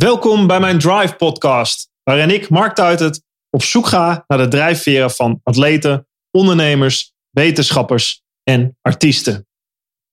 Welkom 0.00 0.46
bij 0.46 0.60
mijn 0.60 0.78
Drive 0.78 1.14
podcast, 1.14 1.90
waarin 2.02 2.30
ik, 2.30 2.48
Mark 2.48 2.74
Tuitert, 2.74 3.22
op 3.50 3.62
zoek 3.62 3.86
ga 3.86 4.24
naar 4.26 4.38
de 4.38 4.48
drijfveren 4.48 5.10
van 5.10 5.40
atleten, 5.42 6.06
ondernemers, 6.30 7.12
wetenschappers 7.30 8.22
en 8.42 8.76
artiesten. 8.80 9.46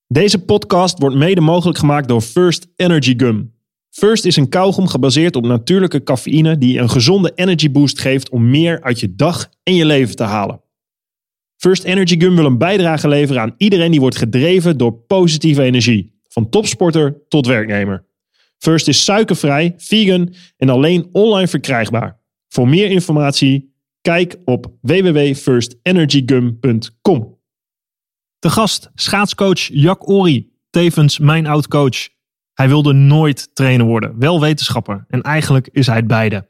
Deze 0.08 0.46
podcast 0.46 1.00
wordt 1.00 1.16
mede 1.16 1.42
mogelijk 1.42 1.78
gemaakt 1.78 2.08
door 2.08 2.22
First 2.22 2.68
Energy 2.76 3.14
Gum. 3.18 3.54
First 3.90 4.26
is 4.26 4.36
een 4.36 4.50
kauwgom 4.50 4.88
gebaseerd 4.88 5.36
op 5.36 5.46
natuurlijke 5.46 6.04
cafeïne 6.04 6.58
die 6.58 6.80
een 6.80 6.90
gezonde 6.90 7.32
energy 7.36 7.72
boost 7.72 8.00
geeft 8.00 8.30
om 8.30 8.50
meer 8.50 8.82
uit 8.82 9.00
je 9.00 9.16
dag 9.16 9.50
en 9.64 9.76
je 9.76 9.86
leven 9.86 10.16
te 10.16 10.24
halen. 10.24 10.62
First 11.58 11.84
Energy 11.84 12.20
Gum 12.20 12.36
wil 12.36 12.46
een 12.46 12.58
bijdrage 12.58 13.08
leveren 13.08 13.42
aan 13.42 13.56
iedereen 13.58 13.92
die 13.92 14.00
wordt 14.00 14.18
gedreven 14.18 14.78
door 14.78 14.94
positieve 14.94 15.64
energie, 15.64 16.20
van 16.28 16.50
topsporter 16.50 17.18
tot 17.28 17.46
werknemer. 17.46 18.07
First 18.58 18.88
is 18.88 19.04
suikervrij, 19.04 19.74
vegan 19.78 20.34
en 20.58 20.70
alleen 20.70 21.10
online 21.12 21.48
verkrijgbaar. 21.48 22.20
Voor 22.48 22.68
meer 22.68 22.90
informatie 22.90 23.76
kijk 24.02 24.36
op 24.46 24.74
www.firstenergygum.com. 24.82 27.38
De 28.40 28.50
gast, 28.50 28.92
schaatscoach 28.94 29.60
Jack 29.60 30.10
Ori, 30.10 30.52
tevens 30.70 31.20
mijn 31.20 31.48
oud-coach. 31.48 32.10
Hij 32.54 32.68
wilde 32.68 32.94
nooit 32.94 33.56
trainer 33.56 33.86
worden, 33.86 34.20
wel 34.20 34.42
wetenschapper 34.42 35.06
en 35.08 35.22
eigenlijk 35.22 35.70
is 35.72 35.88
hij 35.88 35.96
het 35.96 36.08
beide. 36.08 36.48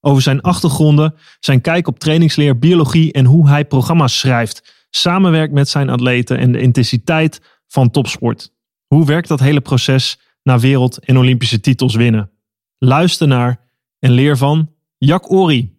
Over 0.00 0.22
zijn 0.22 0.40
achtergronden, 0.40 1.14
zijn 1.40 1.60
kijk 1.60 1.86
op 1.86 1.98
trainingsleer, 1.98 2.58
biologie 2.58 3.12
en 3.12 3.24
hoe 3.24 3.48
hij 3.48 3.64
programma's 3.64 4.18
schrijft, 4.18 4.86
samenwerkt 4.90 5.52
met 5.52 5.68
zijn 5.68 5.90
atleten 5.90 6.38
en 6.38 6.52
de 6.52 6.60
intensiteit 6.60 7.40
van 7.66 7.90
topsport. 7.90 8.52
Hoe 8.86 9.06
werkt 9.06 9.28
dat 9.28 9.40
hele 9.40 9.60
proces 9.60 10.18
naar 10.44 10.60
wereld- 10.60 10.98
en 10.98 11.18
Olympische 11.18 11.60
titels 11.60 11.94
winnen? 11.94 12.30
Luister 12.78 13.26
naar 13.28 13.60
en 13.98 14.10
leer 14.10 14.36
van 14.36 14.70
Jack 14.98 15.30
Ori. 15.30 15.78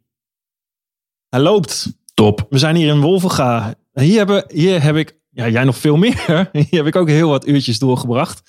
Hij 1.29 1.40
loopt. 1.40 1.98
Top. 2.13 2.45
We 2.49 2.57
zijn 2.57 2.75
hier 2.75 2.93
in 2.93 3.01
Wolvenga. 3.01 3.75
Hier, 3.93 4.17
hebben, 4.17 4.45
hier 4.48 4.84
heb 4.84 4.95
ik, 4.95 5.17
ja, 5.29 5.49
jij 5.49 5.63
nog 5.63 5.77
veel 5.77 5.98
meer. 5.98 6.49
Hier 6.51 6.67
heb 6.70 6.85
ik 6.85 6.95
ook 6.95 7.07
heel 7.07 7.29
wat 7.29 7.48
uurtjes 7.48 7.79
doorgebracht. 7.79 8.41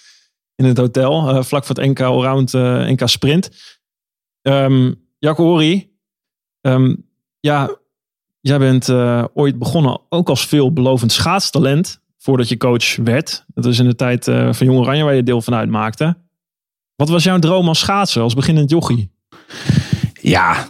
In 0.55 0.65
het 0.65 0.77
hotel, 0.77 1.29
eh, 1.29 1.43
vlak 1.43 1.65
voor 1.65 1.77
het 1.77 1.87
NK 1.87 2.01
Allround, 2.01 2.55
eh, 2.55 2.89
NK 2.89 3.09
Sprint. 3.09 3.51
Ehm 4.43 4.93
Jack 5.19 5.39
Ori, 5.39 5.97
ehm, 6.61 6.95
ja, 7.41 7.79
jij 8.41 8.59
bent 8.59 8.89
eh, 8.89 9.25
ooit 9.35 9.59
begonnen 9.59 10.01
ook 10.09 10.29
als 10.29 10.47
veelbelovend 10.47 11.13
schaatstalent. 11.13 12.01
Voordat 12.27 12.49
je 12.49 12.57
coach 12.57 12.97
werd. 12.97 13.45
Dat 13.55 13.67
is 13.67 13.79
in 13.79 13.85
de 13.85 13.95
tijd 13.95 14.29
eh, 14.29 14.53
van 14.53 14.67
Jong 14.67 14.79
Oranje 14.79 15.05
waar 15.05 15.15
je 15.15 15.23
deel 15.23 15.43
van 15.43 15.55
uitmaakte. 15.55 16.17
Wat 16.97 17.09
was 17.09 17.25
jouw 17.25 17.39
droom 17.39 17.69
als 17.69 17.79
schaatser, 17.79 18.23
als 18.23 18.35
beginnend 18.35 18.71
jochie? 18.71 19.11
Ja, 20.21 20.67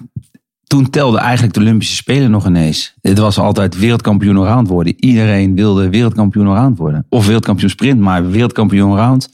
toen 0.66 0.90
telde 0.90 1.18
eigenlijk 1.18 1.54
de 1.54 1.60
Olympische 1.60 1.94
Spelen 1.94 2.30
nog 2.30 2.46
ineens. 2.46 2.94
Het 3.00 3.18
was 3.18 3.38
altijd 3.38 3.78
wereldkampioen 3.78 4.36
allround 4.36 4.68
worden. 4.68 4.94
Iedereen 4.96 5.54
wilde 5.54 5.88
wereldkampioen 5.88 6.46
allround 6.46 6.78
worden. 6.78 7.06
Of 7.08 7.24
wereldkampioen 7.24 7.70
sprint, 7.70 8.00
maar 8.00 8.30
wereldkampioen 8.30 8.90
allround. 8.90 9.28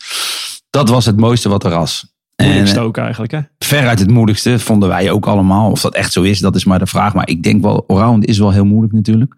Dat 0.70 0.88
was 0.88 1.06
het 1.06 1.16
mooiste 1.16 1.48
wat 1.48 1.64
er 1.64 1.70
was. 1.70 2.14
Moeilijkste 2.36 2.78
En, 2.78 2.84
ook 2.84 2.96
eigenlijk, 2.96 3.32
hè? 3.32 3.40
veruit 3.58 3.98
het 3.98 4.10
moeilijkste 4.10 4.58
vonden 4.58 4.88
wij 4.88 5.10
ook 5.10 5.26
allemaal. 5.26 5.70
Of 5.70 5.80
dat 5.80 5.94
echt 5.94 6.12
zo 6.12 6.22
is, 6.22 6.38
dat 6.38 6.56
is 6.56 6.64
maar 6.64 6.78
de 6.78 6.86
vraag. 6.86 7.14
Maar 7.14 7.28
ik 7.28 7.42
denk 7.42 7.62
wel, 7.62 7.84
allround 7.86 8.24
is 8.24 8.38
wel 8.38 8.52
heel 8.52 8.64
moeilijk 8.64 8.92
natuurlijk. 8.92 9.34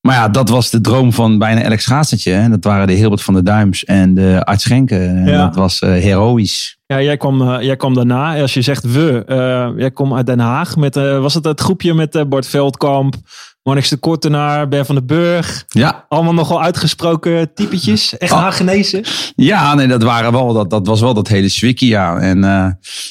Maar 0.00 0.14
ja, 0.14 0.28
dat 0.28 0.48
was 0.48 0.70
de 0.70 0.80
droom 0.80 1.12
van 1.12 1.38
bijna 1.38 1.60
elk 1.62 1.80
schaatsertje. 1.80 2.32
hè. 2.32 2.48
Dat 2.48 2.64
waren 2.64 2.86
de 2.86 2.92
Hilbert 2.92 3.22
van 3.22 3.34
de 3.34 3.42
Duims 3.42 3.84
en 3.84 4.14
de 4.14 4.44
Art 4.44 4.60
Schenken. 4.60 5.24
Ja. 5.26 5.44
Dat 5.46 5.54
was 5.54 5.78
eh, 5.78 5.90
heroïs. 5.90 6.78
Ja, 6.86 7.02
jij 7.02 7.16
kwam, 7.16 7.42
eh, 7.42 7.62
jij 7.62 7.76
kwam 7.76 7.94
daarna. 7.94 8.40
Als 8.40 8.54
je 8.54 8.62
zegt 8.62 8.92
we, 8.92 9.22
eh, 9.26 9.68
jij 9.76 9.90
kwam 9.90 10.14
uit 10.14 10.26
Den 10.26 10.38
Haag. 10.38 10.76
Met, 10.76 10.94
was 10.94 11.34
het 11.34 11.44
het 11.44 11.60
groepje 11.60 11.94
met 11.94 12.28
Bart 12.28 12.46
Veldkamp, 12.46 13.14
Marnix 13.62 13.88
de 13.88 13.96
Kortenaar, 13.96 14.68
Ben 14.68 14.86
van 14.86 14.94
den 14.94 15.06
Burg? 15.06 15.64
Ja, 15.68 16.06
Allemaal 16.08 16.34
nogal 16.34 16.62
uitgesproken 16.62 17.54
typetjes. 17.54 18.16
Echt 18.18 18.32
Oh. 18.32 18.38
Hagenezen. 18.38 19.02
Ja, 19.36 19.74
nee, 19.74 19.86
dat, 19.86 20.02
waren 20.02 20.32
wel, 20.32 20.52
dat, 20.52 20.70
dat 20.70 20.86
was 20.86 21.00
wel 21.00 21.14
dat 21.14 21.28
hele 21.28 21.48
swikkie, 21.48 21.88
ja. 21.88 22.18
En 22.18 22.42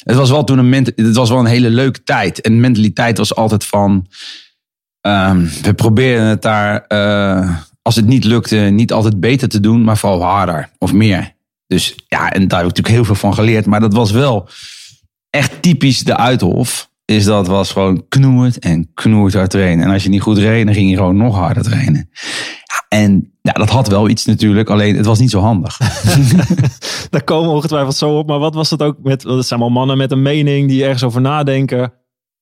het 0.02 0.16
was 0.16 0.30
wel 0.30 0.44
toen 0.44 0.58
een, 0.58 0.92
het 0.96 1.16
was 1.16 1.30
wel 1.30 1.38
een 1.38 1.46
hele 1.46 1.70
leuke 1.70 2.02
tijd. 2.02 2.40
En 2.40 2.60
mentaliteit 2.60 3.18
was 3.18 3.34
altijd 3.34 3.64
van, 3.64 4.06
ehm, 5.08 5.46
we 5.62 5.74
proberen 5.74 6.24
het 6.24 6.42
daar, 6.42 6.84
eh, 6.86 7.56
als 7.82 7.96
het 7.96 8.06
niet 8.06 8.24
lukte, 8.24 8.56
niet 8.56 8.92
altijd 8.92 9.20
beter 9.20 9.48
te 9.48 9.60
doen, 9.60 9.84
maar 9.84 9.96
vooral 9.96 10.22
harder 10.22 10.70
of 10.78 10.92
meer. 10.92 11.36
Dus 11.66 11.94
ja, 12.08 12.30
en 12.30 12.48
daar 12.48 12.58
heb 12.58 12.68
ik 12.68 12.76
natuurlijk 12.76 12.94
heel 12.94 13.04
veel 13.04 13.14
van 13.14 13.34
geleerd. 13.34 13.66
Maar 13.66 13.80
dat 13.80 13.94
was 13.94 14.10
wel 14.10 14.48
echt 15.30 15.62
typisch 15.62 16.04
de 16.04 16.16
Uithof. 16.16 16.90
Is 17.04 17.24
dat 17.24 17.46
was 17.46 17.72
gewoon 17.72 18.08
knoerd 18.08 18.58
en 18.58 18.90
knoerd 18.94 19.34
hard 19.34 19.50
trainen. 19.50 19.84
En 19.84 19.92
als 19.92 20.02
je 20.02 20.08
niet 20.08 20.20
goed 20.20 20.38
reed, 20.38 20.70
ging 20.70 20.90
je 20.90 20.96
gewoon 20.96 21.16
nog 21.16 21.36
harder 21.36 21.62
trainen. 21.62 22.10
En 22.88 23.32
ja, 23.42 23.52
dat 23.52 23.70
had 23.70 23.88
wel 23.88 24.08
iets 24.08 24.24
natuurlijk, 24.24 24.70
alleen 24.70 24.96
het 24.96 25.06
was 25.06 25.18
niet 25.18 25.30
zo 25.30 25.40
handig. 25.40 25.78
Daar 27.10 27.24
komen 27.24 27.48
we 27.48 27.54
ongetwijfeld 27.54 27.96
zo 27.96 28.18
op. 28.18 28.26
Maar 28.26 28.38
wat 28.38 28.54
was 28.54 28.70
het 28.70 28.82
ook 28.82 28.96
met, 29.02 29.22
het 29.22 29.46
zijn 29.46 29.60
allemaal 29.60 29.78
mannen 29.78 29.96
met 29.96 30.12
een 30.12 30.22
mening 30.22 30.68
die 30.68 30.84
ergens 30.84 31.02
over 31.02 31.20
nadenken. 31.20 31.92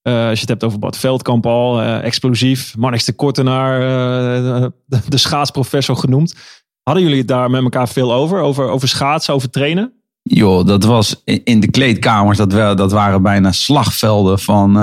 Eh, 0.06 0.28
als 0.28 0.32
je 0.32 0.40
het 0.40 0.48
hebt 0.48 0.64
over 0.64 0.78
Bart 0.78 0.96
Veldkamp 0.96 1.46
al, 1.46 1.82
eh, 1.82 2.04
explosief. 2.04 2.76
Marnix 2.78 3.04
de 3.04 3.12
Kortenaar, 3.12 3.80
eh, 3.80 4.66
de, 4.86 4.98
de 5.08 5.16
schaatsprofessor 5.16 5.96
genoemd. 5.96 6.34
Hadden 6.82 7.02
jullie 7.02 7.18
het 7.18 7.28
daar 7.28 7.50
met 7.50 7.62
elkaar 7.62 7.88
veel 7.88 8.12
over? 8.12 8.40
Over, 8.40 8.68
over 8.68 8.88
schaatsen, 8.88 9.34
over 9.34 9.50
trainen? 9.50 9.92
Joh, 10.22 10.66
dat 10.66 10.84
was 10.84 11.22
in 11.44 11.60
de 11.60 11.70
kleedkamers, 11.70 12.38
dat, 12.38 12.52
wel, 12.52 12.76
dat 12.76 12.92
waren 12.92 13.22
bijna 13.22 13.52
slagvelden 13.52 14.38
van 14.38 14.76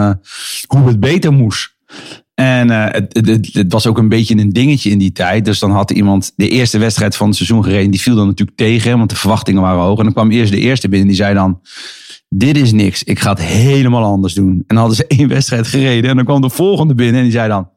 hoe 0.68 0.88
het 0.88 1.00
beter 1.00 1.34
moest. 1.34 1.76
En 2.34 2.70
het, 2.70 3.28
het, 3.28 3.50
het 3.54 3.72
was 3.72 3.88
ook 3.88 3.98
een 3.98 4.10
beetje 4.10 4.38
een 4.38 4.54
dingetje 4.54 4.90
in 4.90 4.98
die 4.98 5.12
tijd. 5.12 5.46
Dus 5.46 5.60
dan 5.60 5.72
had 5.72 5.92
iemand 5.92 6.34
de 6.36 6.50
eerste 6.50 6.78
wedstrijd 6.78 7.16
van 7.16 7.28
het 7.28 7.36
seizoen 7.36 7.64
gereden. 7.64 7.92
Die 7.92 8.02
viel 8.02 8.16
dan 8.16 8.28
natuurlijk 8.28 8.58
tegen, 8.58 8.98
want 8.98 9.10
de 9.10 9.16
verwachtingen 9.16 9.62
waren 9.62 9.82
hoog. 9.82 9.98
En 9.98 10.04
dan 10.04 10.14
kwam 10.14 10.32
eerst 10.32 10.52
de 10.52 10.60
eerste 10.60 10.90
binnen, 10.90 11.08
die 11.08 11.18
zei 11.18 11.34
dan... 11.34 11.62
Dit 12.36 12.58
is 12.58 12.72
niks, 12.72 13.04
ik 13.04 13.20
ga 13.20 13.30
het 13.30 13.42
helemaal 13.42 14.04
anders 14.04 14.34
doen. 14.34 14.50
En 14.52 14.64
dan 14.68 14.78
hadden 14.78 14.96
ze 14.96 15.08
één 15.18 15.28
wedstrijd 15.28 15.68
gereden. 15.68 16.10
En 16.10 16.16
dan 16.16 16.26
kwam 16.26 16.42
de 16.42 16.50
volgende 16.50 16.96
binnen 16.96 17.16
en 17.16 17.24
die 17.24 17.32
zei 17.32 17.48
dan... 17.50 17.70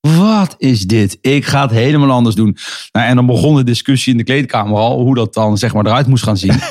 Wat 0.00 0.54
is 0.58 0.86
dit? 0.86 1.18
Ik 1.20 1.44
ga 1.44 1.62
het 1.62 1.70
helemaal 1.70 2.10
anders 2.10 2.34
doen. 2.34 2.56
Nou, 2.92 3.06
en 3.06 3.16
dan 3.16 3.26
begon 3.26 3.56
de 3.56 3.64
discussie 3.64 4.12
in 4.12 4.18
de 4.18 4.24
kleedkamer 4.24 4.76
al... 4.78 5.00
hoe 5.00 5.14
dat 5.14 5.34
dan 5.34 5.58
zeg 5.58 5.74
maar 5.74 5.86
eruit 5.86 6.06
moest 6.06 6.24
gaan 6.24 6.36
zien. 6.36 6.52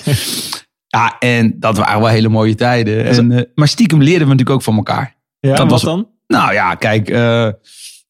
Ja, 0.88 1.16
en 1.19 1.56
dat 1.59 1.78
waren 1.78 2.00
wel 2.00 2.09
hele 2.09 2.29
mooie 2.29 2.56
tijden. 2.56 3.06
En, 3.06 3.31
eh, 3.31 3.41
maar 3.56 3.67
stiekem 3.67 3.97
leerden 4.02 4.22
we 4.28 4.34
natuurlijk 4.34 4.50
ook 4.50 4.62
van 4.62 4.75
elkaar. 4.75 5.16
Ja, 5.40 5.50
Dat 5.50 5.57
wat 5.59 5.69
was- 5.69 5.81
dan? 5.81 6.07
Nou 6.28 6.53
ja, 6.53 6.75
kijk, 6.75 7.09
eh, 7.09 7.44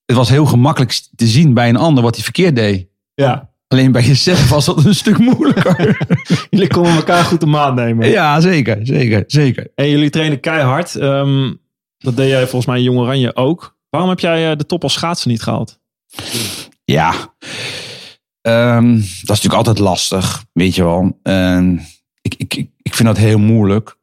het 0.06 0.16
was 0.16 0.30
heel 0.30 0.46
gemakkelijk 0.46 1.02
te 1.16 1.28
zien 1.28 1.54
bij 1.54 1.70
een 1.70 1.76
ander 1.76 2.04
wat 2.04 2.16
hij 2.16 2.24
verkeerd 2.24 2.56
deed. 2.56 2.88
Ja, 3.14 3.50
Alleen 3.68 3.92
bij 3.92 4.04
jezelf 4.04 4.50
was 4.50 4.66
dat 4.66 4.86
een 4.86 4.96
stuk 4.96 5.18
moeilijker. 5.18 6.08
jullie 6.50 6.68
konden 6.68 6.96
elkaar 6.96 7.24
goed 7.24 7.40
de 7.40 7.46
maat 7.46 7.76
nemen. 7.76 8.10
ja, 8.10 8.40
zeker, 8.40 8.80
zeker, 8.84 9.24
zeker. 9.28 9.72
En 9.76 9.90
jullie 9.90 10.10
trainen 10.10 10.40
keihard. 10.40 10.96
Ehm, 10.96 11.54
dat 11.98 12.16
deed 12.16 12.30
jij 12.30 12.42
volgens 12.42 12.66
mij 12.66 12.78
in 12.78 12.84
Jong 12.84 13.00
Oranje 13.00 13.36
ook. 13.36 13.78
Waarom 13.90 14.10
heb 14.10 14.20
jij 14.20 14.52
eh, 14.52 14.58
de 14.58 14.66
top 14.66 14.84
als 14.84 14.94
schaatsen 14.94 15.30
niet 15.30 15.42
gehaald? 15.42 15.80
Ja, 16.84 17.34
Ehm, 18.46 18.94
dat 18.96 19.04
is 19.04 19.28
natuurlijk 19.28 19.54
altijd 19.54 19.80
lastig, 19.80 20.46
weet 20.54 20.76
je 20.76 20.84
wel. 20.84 21.20
En 21.24 21.82
ik, 22.22 22.36
ik, 22.38 22.54
ik, 22.82 22.94
vind 22.94 23.08
dat 23.08 23.18
heel 23.18 23.40
moeilijk. 23.40 23.98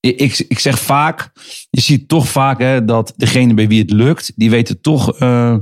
Ik, 0.00 0.18
ik, 0.18 0.38
ik 0.38 0.58
zeg 0.58 0.78
vaak, 0.78 1.32
je 1.70 1.80
ziet 1.80 2.08
toch 2.08 2.28
vaak 2.28 2.58
hè, 2.58 2.84
dat 2.84 3.12
degene 3.16 3.54
bij 3.54 3.68
wie 3.68 3.80
het 3.80 3.90
lukt, 3.90 4.32
die 4.36 4.50
weten 4.50 4.80
toch 4.80 5.18
eh, 5.18 5.56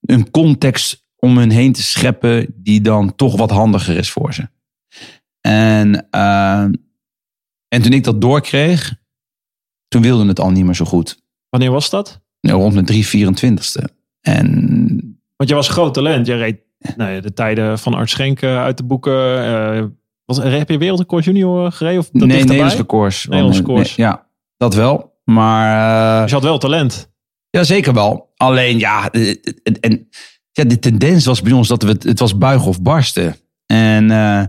een 0.00 0.30
context 0.30 1.05
om 1.26 1.38
hun 1.38 1.50
heen 1.50 1.72
te 1.72 1.82
scheppen 1.82 2.54
die 2.56 2.80
dan 2.80 3.14
toch 3.14 3.36
wat 3.36 3.50
handiger 3.50 3.96
is 3.96 4.10
voor 4.10 4.34
ze. 4.34 4.48
En, 5.40 6.06
eh, 6.10 6.60
en 7.68 7.82
toen 7.82 7.92
ik 7.92 8.04
dat 8.04 8.20
doorkreeg, 8.20 8.94
toen 9.88 10.02
wilde 10.02 10.26
het 10.26 10.40
al 10.40 10.50
niet 10.50 10.64
meer 10.64 10.74
zo 10.74 10.84
goed. 10.84 11.22
Wanneer 11.48 11.70
was 11.70 11.90
dat? 11.90 12.20
Nou, 12.40 12.60
Rond 12.60 12.74
mijn 12.74 12.86
324ste. 12.86 13.88
En 14.20 15.20
Want 15.36 15.48
je 15.50 15.54
was 15.54 15.68
groot 15.68 15.94
talent. 15.94 16.26
Je 16.26 16.34
reed 16.34 16.60
nou 16.96 17.10
ja, 17.10 17.20
de 17.20 17.32
tijden 17.32 17.78
van 17.78 17.94
Art 17.94 18.10
Schenk 18.10 18.42
eh, 18.42 18.62
uit 18.62 18.76
de 18.76 18.84
boeken. 18.84 19.44
eh, 19.44 19.84
was, 20.24 20.36
heb 20.36 20.68
je 20.68 20.78
wereldrecord 20.78 21.24
junior 21.24 21.72
gereden? 21.72 21.98
Of 21.98 22.08
dat 22.12 22.28
nee, 22.28 22.44
records. 22.44 22.74
Records. 22.76 23.96
nee, 23.96 24.06
ja, 24.06 24.28
dat 24.56 24.74
wel. 24.74 25.14
Maar 25.24 26.12
Dus 26.12 26.22
eh, 26.22 26.28
je 26.28 26.34
had 26.34 26.42
wel 26.42 26.58
talent. 26.58 27.12
ja, 27.50 27.64
zeker 27.64 27.94
wel. 27.94 28.32
Alleen 28.36 28.78
ja, 28.78 29.10
en, 29.80 30.08
ja, 30.56 30.64
de 30.64 30.78
tendens 30.78 31.24
was 31.24 31.42
bij 31.42 31.52
ons 31.52 31.68
dat 31.68 31.82
we 31.82 31.88
het, 31.88 32.02
het 32.02 32.18
was 32.18 32.38
buigen 32.38 32.68
of 32.68 32.82
barsten. 32.82 33.36
En 33.66 34.10
eh, 34.10 34.44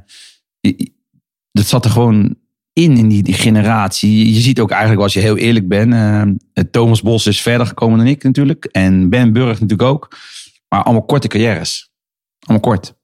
dat 1.52 1.66
zat 1.66 1.86
er 1.86 1.92
gewoon 1.92 2.36
in, 2.74 2.98
in 2.98 3.08
die, 3.08 3.24
die 3.24 3.34
generatie. 3.34 4.34
Je, 4.34 4.40
ziet 4.40 4.60
ook 4.60 4.72
eigenlijk, 4.72 5.02
als 5.02 5.14
je 5.14 5.20
heel 5.20 5.38
eerlijk 5.38 5.68
bent, 5.68 5.94
eh, 5.94 6.64
Thomas 6.72 7.02
Bos 7.02 7.28
is 7.28 7.42
verder 7.42 7.68
gekomen 7.68 7.98
dan 7.98 8.08
ik 8.08 8.24
natuurlijk. 8.24 8.66
En 8.66 9.10
Ben 9.10 9.34
Burg 9.34 9.60
natuurlijk 9.60 9.90
ook. 9.90 10.18
Maar 10.70 10.84
allemaal 10.84 11.06
korte 11.06 11.28
carrières. 11.28 11.92
Allemaal 12.40 12.74
kort. 12.74 12.96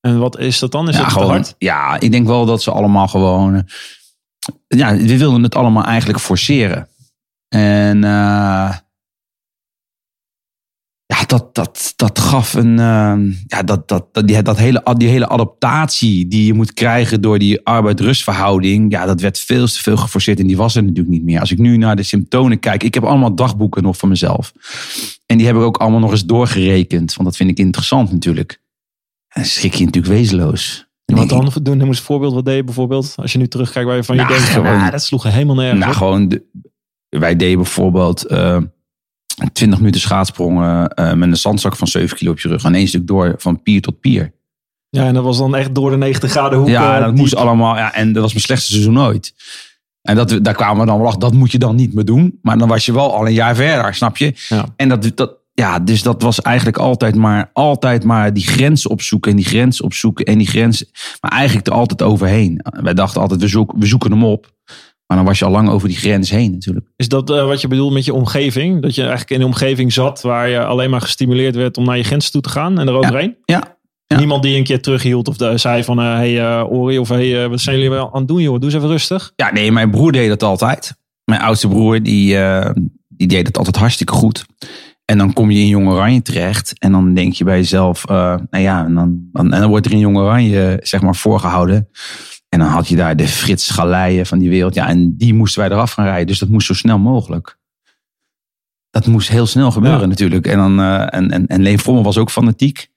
En 0.00 0.18
wat 0.18 0.38
is 0.38 0.58
dat 0.58 0.72
dan? 0.72 0.88
Is 0.88 0.96
ja, 0.96 1.02
dat 1.02 1.12
gewoon, 1.12 1.28
hard? 1.28 1.54
ja, 1.58 2.00
ik 2.00 2.10
denk 2.10 2.26
wel 2.26 2.46
dat 2.46 2.62
ze 2.62 2.70
allemaal 2.70 3.08
gewoon. 3.08 3.54
eh, 3.54 3.62
ja, 4.78 4.96
we 4.96 5.18
wilden 5.18 5.42
het 5.42 5.54
allemaal 5.54 5.84
eigenlijk 5.84 6.20
forceren. 6.20 6.88
En 7.48 8.04
dat, 11.32 11.54
dat, 11.54 11.92
dat 11.96 12.18
gaf 12.18 12.54
een. 12.54 12.78
eh, 12.78 13.14
ja, 13.46 13.62
dat, 13.64 13.88
dat, 13.88 14.06
dat, 14.14 14.26
die, 14.28 14.42
dat 14.42 14.58
hele, 14.58 14.82
die 14.96 15.08
hele 15.08 15.28
adaptatie 15.28 16.28
die 16.28 16.46
je 16.46 16.54
moet 16.54 16.72
krijgen 16.72 17.20
door 17.20 17.38
die 17.38 17.64
arbeid-rustverhouding. 17.66 18.92
Ja, 18.92 19.04
dat 19.06 19.20
werd 19.20 19.38
veel 19.38 19.66
te 19.66 19.82
veel 19.82 19.96
geforceerd 19.96 20.40
en 20.40 20.46
die 20.46 20.56
was 20.56 20.74
er 20.76 20.82
natuurlijk 20.82 21.08
niet 21.10 21.24
meer. 21.24 21.40
Als 21.40 21.50
ik 21.50 21.58
nu 21.58 21.76
naar 21.76 21.96
de 21.96 22.02
symptomen 22.02 22.58
kijk, 22.58 22.82
ik 22.82 22.94
heb 22.94 23.04
allemaal 23.04 23.34
dagboeken 23.34 23.82
nog 23.82 23.96
van 23.96 24.08
mezelf. 24.08 24.52
En 25.26 25.36
die 25.38 25.46
heb 25.46 25.56
ik 25.56 25.62
ook 25.62 25.76
allemaal 25.76 26.00
nog 26.00 26.10
eens 26.10 26.24
doorgerekend, 26.26 27.14
want 27.14 27.28
dat 27.28 27.36
vind 27.36 27.50
ik 27.50 27.58
interessant 27.58 28.12
natuurlijk. 28.12 28.60
En 29.28 29.44
schrik 29.44 29.74
je 29.74 29.84
natuurlijk 29.84 30.12
wezenloos. 30.14 30.86
Wat 31.04 31.28
dan 31.28 31.52
doen? 31.62 31.78
Noem 31.78 31.88
eens 31.88 31.98
een 31.98 32.04
voorbeeld. 32.04 32.34
Wat 32.34 32.44
deed 32.44 32.56
je 32.56 32.64
bijvoorbeeld? 32.64 33.12
Als 33.16 33.32
je 33.32 33.38
nu 33.38 33.48
terugkijkt 33.48 33.88
waar 33.88 33.96
je 33.96 34.04
van 34.04 34.16
je 34.16 34.22
Nou, 34.22 34.34
denkt, 34.34 34.48
gewoon- 34.48 34.66
ah, 34.80 34.90
dat 34.90 35.02
sloeg 35.02 35.22
helemaal 35.22 35.54
nergens 35.54 35.78
Nou, 35.80 35.90
op. 35.92 35.96
gewoon, 35.98 36.28
de- 36.28 36.44
wij 37.08 37.36
deden 37.36 37.56
bijvoorbeeld 37.56 38.26
eh 38.26 38.58
20 39.52 39.78
minuten 39.78 40.00
schaatsprongen 40.00 40.88
eh, 40.88 41.12
met 41.12 41.28
een 41.28 41.36
zandzak 41.36 41.76
van 41.76 41.86
7 41.86 42.16
kilo 42.16 42.30
op 42.30 42.40
je 42.40 42.48
rug. 42.48 42.64
En 42.64 42.74
één 42.74 42.88
stuk 42.88 43.06
door 43.06 43.34
van 43.38 43.62
pier 43.62 43.80
tot 43.80 44.00
pier. 44.00 44.32
Ja, 44.88 45.06
en 45.06 45.14
dat 45.14 45.24
was 45.24 45.38
dan 45.38 45.54
echt 45.54 45.74
door 45.74 45.90
de 45.90 45.96
90 45.96 46.30
graden 46.30 46.58
hoek. 46.58 46.68
ja, 46.68 46.98
dat 46.98 47.08
diep. 47.08 47.16
moest 47.16 47.36
allemaal. 47.36 47.76
Ja, 47.76 47.94
en 47.94 48.12
dat 48.12 48.22
was 48.22 48.32
mijn 48.32 48.44
slechtste 48.44 48.72
seizoen 48.72 49.00
ooit. 49.00 49.34
En 50.02 50.16
dat, 50.16 50.38
daar 50.42 50.54
kwamen 50.54 50.80
we 50.80 50.86
dan 50.86 50.98
wel 50.98 51.06
achter, 51.06 51.20
dat 51.20 51.32
moet 51.32 51.52
je 51.52 51.58
dan 51.58 51.76
niet 51.76 51.94
meer 51.94 52.04
doen. 52.04 52.38
Maar 52.42 52.58
dan 52.58 52.68
was 52.68 52.86
je 52.86 52.92
wel 52.92 53.14
al 53.14 53.26
een 53.26 53.32
jaar 53.32 53.54
verder, 53.54 53.94
snap 53.94 54.16
je? 54.16 54.34
Ja. 54.48 54.66
En 54.76 54.88
dat, 54.88 55.10
dat, 55.14 55.34
ja, 55.52 55.78
dus 55.78 56.02
dat 56.02 56.22
was 56.22 56.40
eigenlijk 56.40 56.76
altijd 56.76 57.14
maar, 57.14 57.50
altijd 57.52 58.04
maar 58.04 58.32
die 58.32 58.46
grens 58.46 58.86
opzoeken 58.86 59.30
en 59.30 59.36
die 59.36 59.46
grens 59.46 59.80
opzoeken 59.80 60.24
en 60.24 60.38
die 60.38 60.46
grens. 60.46 60.84
Maar 61.20 61.30
eigenlijk 61.30 61.66
er 61.66 61.72
altijd 61.72 62.02
overheen. 62.02 62.60
Wij 62.62 62.94
dachten 62.94 63.20
altijd, 63.20 63.40
we 63.40 63.48
zoeken, 63.48 63.78
we 63.78 63.86
zoeken 63.86 64.10
hem 64.10 64.24
op. 64.24 64.52
Maar 65.12 65.20
dan 65.20 65.30
was 65.30 65.38
je 65.38 65.44
al 65.44 65.50
lang 65.50 65.68
over 65.68 65.88
die 65.88 65.96
grens 65.96 66.30
heen 66.30 66.50
natuurlijk. 66.50 66.86
Is 66.96 67.08
dat 67.08 67.30
eh, 67.30 67.46
wat 67.46 67.60
je 67.60 67.68
bedoelt 67.68 67.92
met 67.92 68.04
je 68.04 68.14
omgeving? 68.14 68.82
Dat 68.82 68.94
je 68.94 69.00
eigenlijk 69.00 69.30
in 69.30 69.40
een 69.40 69.46
omgeving 69.46 69.92
zat 69.92 70.22
waar 70.22 70.48
je 70.48 70.64
alleen 70.64 70.90
maar 70.90 71.00
gestimuleerd 71.00 71.54
werd 71.54 71.76
om 71.76 71.84
naar 71.84 71.96
je 71.96 72.02
grens 72.02 72.30
toe 72.30 72.40
te 72.40 72.48
gaan 72.48 72.78
en 72.78 72.88
eroverheen? 72.88 73.36
Ja, 73.44 73.76
Ja. 74.06 74.18
Niemand 74.18 74.42
die 74.42 74.56
een 74.56 74.64
keer 74.64 74.80
terughield 74.80 75.28
of 75.28 75.36
de, 75.36 75.58
zei 75.58 75.84
van, 75.84 75.98
eh 75.98 76.14
hey 76.14 76.40
eh, 76.40 76.72
Ori, 76.72 76.98
of 76.98 77.08
hey, 77.08 77.48
wat 77.48 77.60
zijn 77.60 77.76
jullie 77.76 77.90
wel 77.90 78.12
aan 78.12 78.18
het 78.18 78.28
doen 78.28 78.42
joh? 78.42 78.54
Doe 78.54 78.64
eens 78.64 78.74
even 78.74 78.88
rustig. 78.88 79.32
Ja, 79.36 79.52
nee, 79.52 79.72
mijn 79.72 79.90
broer 79.90 80.12
deed 80.12 80.28
dat 80.28 80.42
altijd. 80.42 80.94
Mijn 81.24 81.40
oudste 81.40 81.68
broer, 81.68 82.02
die, 82.02 82.38
die 83.08 83.28
deed 83.28 83.46
het 83.46 83.58
altijd 83.58 83.76
hartstikke 83.76 84.12
goed. 84.12 84.46
En 85.04 85.18
dan 85.18 85.32
kom 85.32 85.50
je 85.50 85.60
in 85.60 85.68
Jong 85.68 85.88
Oranje 85.88 86.22
terecht. 86.22 86.78
En 86.78 86.92
dan 86.92 87.14
denk 87.14 87.32
je 87.32 87.44
bij 87.44 87.56
jezelf, 87.56 88.06
nou 88.06 88.58
ja, 88.58 88.84
en 88.84 88.94
dan, 88.94 89.28
dan, 89.32 89.52
en 89.52 89.60
dan 89.60 89.68
wordt 89.68 89.86
er 89.86 89.92
in 89.92 89.98
Jong 89.98 90.16
Oranje, 90.16 90.78
zeg 90.82 91.02
maar, 91.02 91.16
voorgehouden. 91.16 91.88
En 92.52 92.58
dan 92.58 92.68
had 92.68 92.88
je 92.88 92.96
daar 92.96 93.16
de 93.16 93.28
Frits 93.28 93.70
Galeien 93.70 94.26
van 94.26 94.38
die 94.38 94.48
wereld. 94.48 94.74
Ja, 94.74 94.88
en 94.88 95.16
die 95.16 95.34
moesten 95.34 95.60
wij 95.60 95.70
eraf 95.70 95.92
gaan 95.92 96.04
rijden. 96.04 96.26
Dus 96.26 96.38
dat 96.38 96.48
moest 96.48 96.66
zo 96.66 96.74
snel 96.74 96.98
mogelijk. 96.98 97.58
Dat 98.90 99.06
moest 99.06 99.28
heel 99.28 99.46
snel 99.46 99.70
gebeuren 99.70 100.00
Ja. 100.00 100.06
natuurlijk. 100.06 100.46
En, 100.46 100.56
dan, 100.56 100.80
eh, 100.80 101.14
en, 101.14 101.30
en, 101.30 101.46
en 101.46 101.62
Leen 101.62 101.78
Vommel 101.78 102.02
was 102.02 102.18
ook 102.18 102.30
fanatiek. 102.30 102.88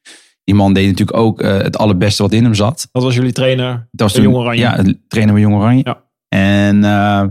Die 0.44 0.56
man 0.56 0.74
deed 0.74 0.88
natuurlijk 0.88 1.18
ook 1.18 1.42
eh, 1.42 1.58
het 1.58 1.78
allerbeste 1.78 2.22
wat 2.22 2.32
in 2.32 2.44
hem 2.44 2.54
zat. 2.54 2.88
Dat 2.92 3.04
was 3.04 3.16
jullie 3.16 3.32
trainer. 3.32 3.68
Dat 3.68 3.88
was 3.92 4.14
Bij 4.14 4.22
toen, 4.24 4.32
Jong 4.32 4.44
Oranje. 4.44 4.62
Ja, 4.62 4.84
trainen 5.08 5.34
bij 5.34 5.44
Jong 5.44 5.56
Oranje. 5.56 5.82
Ja. 5.84 6.04
En 6.28 6.76
eh, 6.84 7.26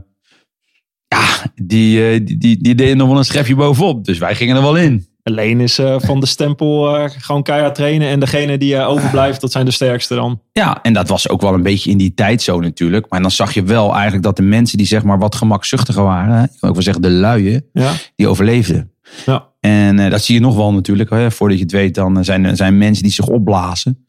ja, 1.08 1.52
die, 1.54 2.24
die, 2.24 2.38
die, 2.38 2.62
die 2.62 2.74
deden 2.74 2.96
nog 2.96 3.08
wel 3.08 3.18
een 3.18 3.24
schepje 3.24 3.54
bovenop. 3.54 4.04
Dus 4.04 4.18
wij 4.18 4.34
gingen 4.34 4.56
er 4.56 4.62
wel 4.62 4.76
in. 4.76 5.06
Alleen 5.24 5.60
is 5.60 5.78
eh, 5.78 5.96
van 5.98 6.20
de 6.20 6.26
stempel 6.26 6.96
eh, 6.96 7.10
gewoon 7.18 7.42
keihard 7.42 7.74
trainen. 7.74 8.08
En 8.08 8.20
degene 8.20 8.58
die 8.58 8.76
eh, 8.76 8.88
overblijft, 8.88 9.40
dat 9.40 9.52
zijn 9.52 9.64
de 9.64 9.70
sterkste 9.70 10.14
dan. 10.14 10.40
Ja, 10.52 10.82
en 10.82 10.92
dat 10.92 11.08
was 11.08 11.28
ook 11.28 11.40
wel 11.40 11.54
een 11.54 11.62
beetje 11.62 11.90
in 11.90 11.96
die 11.98 12.14
tijd 12.14 12.42
zo 12.42 12.60
natuurlijk. 12.60 13.06
Maar 13.08 13.22
dan 13.22 13.30
zag 13.30 13.54
je 13.54 13.62
wel 13.62 13.92
eigenlijk 13.92 14.22
dat 14.22 14.36
de 14.36 14.42
mensen 14.42 14.78
die 14.78 14.86
zeg 14.86 15.02
maar 15.02 15.18
wat 15.18 15.34
gemakzuchtiger 15.34 16.02
waren. 16.02 16.42
Ik 16.44 16.50
wil 16.60 16.68
ook 16.68 16.74
wel 16.74 16.84
zeggen 16.84 17.02
de 17.02 17.10
luien, 17.10 17.64
Ja. 17.72 17.92
die 18.16 18.28
overleefden. 18.28 18.92
Ja. 19.26 19.48
En 19.60 20.10
dat 20.10 20.22
zie 20.24 20.34
je 20.34 20.40
nog 20.40 20.56
wel 20.56 20.72
natuurlijk. 20.72 21.10
Hè. 21.10 21.30
Voordat 21.30 21.58
je 21.58 21.62
het 21.64 21.72
weet, 21.72 21.94
dan 21.94 22.24
zijn 22.24 22.44
er 22.44 22.56
zijn 22.56 22.78
mensen 22.78 23.02
die 23.02 23.12
zich 23.12 23.26
opblazen. 23.26 24.06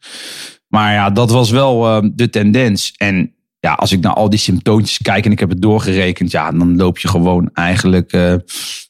Maar 0.68 0.92
ja, 0.92 1.10
dat 1.10 1.30
was 1.30 1.50
wel 1.50 2.02
de 2.14 2.30
tendens. 2.30 2.92
En 2.96 3.34
ja, 3.60 3.72
als 3.72 3.92
ik 3.92 4.00
naar 4.00 4.12
al 4.14 4.30
die 4.30 4.38
symptoontjes 4.38 4.98
kijk 5.02 5.24
en 5.24 5.32
ik 5.32 5.38
heb 5.40 5.48
het 5.48 5.62
doorgerekend. 5.62 6.30
Ja, 6.30 6.50
dan 6.50 6.76
loop 6.76 6.98
je 6.98 7.08
gewoon 7.08 7.50
eigenlijk 7.52 8.10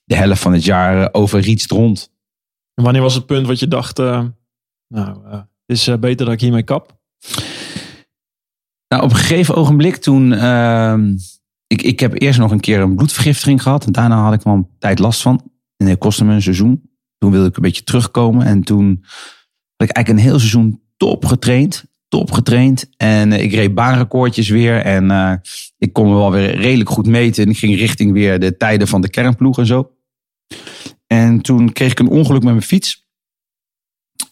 de 0.06 0.14
helft 0.14 0.43
van 0.43 0.52
het 0.52 0.64
jaar 0.64 1.02
eh, 1.02 1.08
overrietst 1.12 1.70
rond. 1.70 2.14
En 2.76 2.84
wanneer 2.84 3.02
was 3.02 3.14
het 3.14 3.26
punt 3.26 3.46
wat 3.46 3.58
je 3.58 3.69
dacht, 3.69 3.99
eh, 3.99 4.25
nou, 4.88 5.25
eh, 5.25 5.32
het 5.32 5.46
is 5.67 5.88
eh, 5.88 5.99
beter 5.99 6.25
dat 6.25 6.34
ik 6.34 6.40
hiermee 6.40 6.62
kap? 6.62 6.99
Nou, 8.88 9.02
op 9.02 9.11
een 9.11 9.17
gegeven 9.17 9.55
ogenblik 9.55 9.96
toen... 9.96 10.32
ehm, 10.32 11.14
ik, 11.67 11.82
ik 11.82 12.00
heb 12.00 12.20
eerst 12.20 12.38
nog 12.38 12.50
een 12.50 12.61
keer 12.61 12.81
een 12.81 12.96
bloedvergiftiging 12.96 13.62
gehad. 13.62 13.87
En 13.87 13.93
daarna 13.93 14.23
had 14.23 14.32
ik 14.32 14.43
wel 14.43 14.70
tijd 14.78 14.99
last 14.99 15.23
van. 15.23 15.50
En 15.76 15.87
dat 15.87 15.99
kostte 15.99 16.25
me 16.25 16.34
een 16.34 16.43
seizoen. 16.43 16.90
Toen 17.19 17.31
wilde 17.31 17.49
ik 17.49 17.56
een 17.56 17.62
beetje 17.62 17.84
terugkomen. 17.84 18.46
En 18.46 18.62
toen 18.62 19.05
had 19.76 19.88
ik 19.88 19.96
eigenlijk 19.96 20.08
een 20.08 20.31
heel 20.31 20.38
seizoen 20.38 20.82
top 20.96 21.25
getraind. 21.25 21.84
Top 22.08 22.32
getraind. 22.32 22.90
En 22.96 23.32
ik 23.32 23.52
reed 23.52 23.75
baanrecordjes 23.75 24.49
weer. 24.49 24.81
En 24.82 25.40
ik 25.78 25.93
kon 25.93 26.08
me 26.08 26.14
wel 26.14 26.31
weer 26.31 26.55
redelijk 26.55 26.90
goed 26.90 27.06
meten. 27.06 27.44
En 27.44 27.50
ik 27.50 27.58
ging 27.58 27.76
richting 27.76 28.12
weer 28.12 28.40
de 28.40 28.56
tijden 28.56 28.88
van 28.88 29.00
de 29.00 29.11
kernploeg 29.11 29.58
en 29.58 29.67
zo. 29.67 29.95
En 31.06 31.41
toen 31.41 31.73
kreeg 31.73 31.91
ik 31.91 31.99
een 31.99 32.08
ongeluk 32.08 32.43
met 32.43 32.53
mijn 32.53 32.62
fiets. 32.62 33.06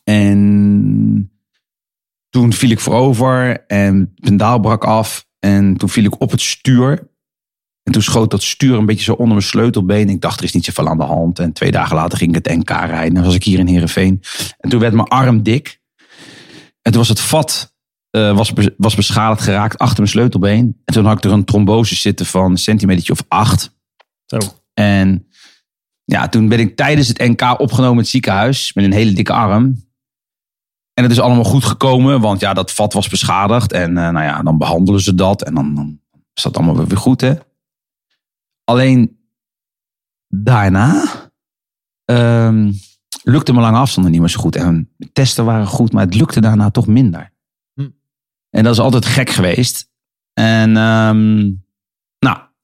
En 0.04 1.32
toen 2.28 2.52
viel 2.52 2.70
ik 2.70 2.80
voorover 2.80 3.66
en 3.66 3.98
het 3.98 4.20
pendaal 4.20 4.60
brak 4.60 4.84
af. 4.84 5.26
En 5.38 5.76
toen 5.76 5.88
viel 5.88 6.04
ik 6.04 6.20
op 6.20 6.30
het 6.30 6.40
stuur. 6.40 7.12
En 7.82 7.92
toen 7.92 8.02
schoot 8.02 8.30
dat 8.30 8.42
stuur 8.42 8.78
een 8.78 8.86
beetje 8.86 9.04
zo 9.04 9.12
onder 9.12 9.28
mijn 9.28 9.42
sleutelbeen. 9.42 10.08
Ik 10.08 10.20
dacht, 10.20 10.38
er 10.38 10.44
is 10.44 10.52
niet 10.52 10.64
zoveel 10.64 10.88
aan 10.88 10.98
de 10.98 11.04
hand. 11.04 11.38
En 11.38 11.52
twee 11.52 11.70
dagen 11.70 11.96
later 11.96 12.18
ging 12.18 12.36
ik 12.36 12.44
het 12.44 12.56
NK 12.56 12.70
rijden. 12.70 13.14
Dan 13.14 13.24
was 13.24 13.34
ik 13.34 13.44
hier 13.44 13.58
in 13.58 13.66
Heerenveen. 13.66 14.22
En 14.58 14.70
toen 14.70 14.80
werd 14.80 14.94
mijn 14.94 15.08
arm 15.08 15.42
dik. 15.42 15.80
En 16.82 16.92
toen 16.92 17.00
was 17.00 17.08
het 17.08 17.20
vat 17.20 17.74
eh, 18.14 18.36
was, 18.36 18.52
was 18.76 18.94
beschadigd 18.94 19.42
geraakt 19.42 19.78
achter 19.78 19.98
mijn 19.98 20.08
sleutelbeen. 20.08 20.80
En 20.84 20.94
toen 20.94 21.04
had 21.04 21.16
ik 21.16 21.24
er 21.24 21.32
een 21.32 21.44
trombose 21.44 21.94
zitten 21.94 22.26
van 22.26 22.50
een 22.50 22.58
centimeter 22.58 23.12
of 23.12 23.24
acht. 23.28 23.76
Zo. 24.26 24.38
En 24.74 25.26
ja, 26.04 26.28
toen 26.28 26.48
ben 26.48 26.58
ik 26.58 26.76
tijdens 26.76 27.08
het 27.08 27.18
NK 27.18 27.60
opgenomen 27.60 27.92
in 27.92 27.98
het 27.98 28.08
ziekenhuis 28.08 28.72
met 28.72 28.84
een 28.84 28.92
hele 28.92 29.12
dikke 29.12 29.32
arm. 29.32 29.82
En 30.94 31.02
het 31.02 31.12
is 31.12 31.20
allemaal 31.20 31.44
goed 31.44 31.64
gekomen, 31.64 32.20
want 32.20 32.40
ja, 32.40 32.54
dat 32.54 32.72
vat 32.72 32.92
was 32.92 33.08
beschadigd. 33.08 33.72
En 33.72 33.98
eh, 33.98 34.10
nou 34.10 34.24
ja, 34.24 34.42
dan 34.42 34.58
behandelen 34.58 35.00
ze 35.00 35.14
dat 35.14 35.42
en 35.42 35.54
dan, 35.54 35.74
dan 35.74 36.00
is 36.34 36.42
dat 36.42 36.56
allemaal 36.56 36.86
weer 36.86 36.98
goed, 36.98 37.20
hè. 37.20 37.34
Alleen 38.64 39.18
daarna 40.28 41.04
ehm, 42.04 42.72
lukte 43.22 43.52
mijn 43.52 43.64
lange 43.64 43.78
afstanden 43.78 44.12
niet 44.12 44.20
meer 44.20 44.30
zo 44.30 44.40
goed. 44.40 44.56
En 44.56 44.90
testen 45.12 45.44
waren 45.44 45.66
goed, 45.66 45.92
maar 45.92 46.04
het 46.04 46.14
lukte 46.14 46.40
daarna 46.40 46.70
toch 46.70 46.86
minder. 46.86 47.32
Hm. 47.74 47.88
En 48.50 48.64
dat 48.64 48.72
is 48.72 48.80
altijd 48.80 49.06
gek 49.06 49.30
geweest. 49.30 49.90
En 50.32 50.76
ehm, 50.76 51.50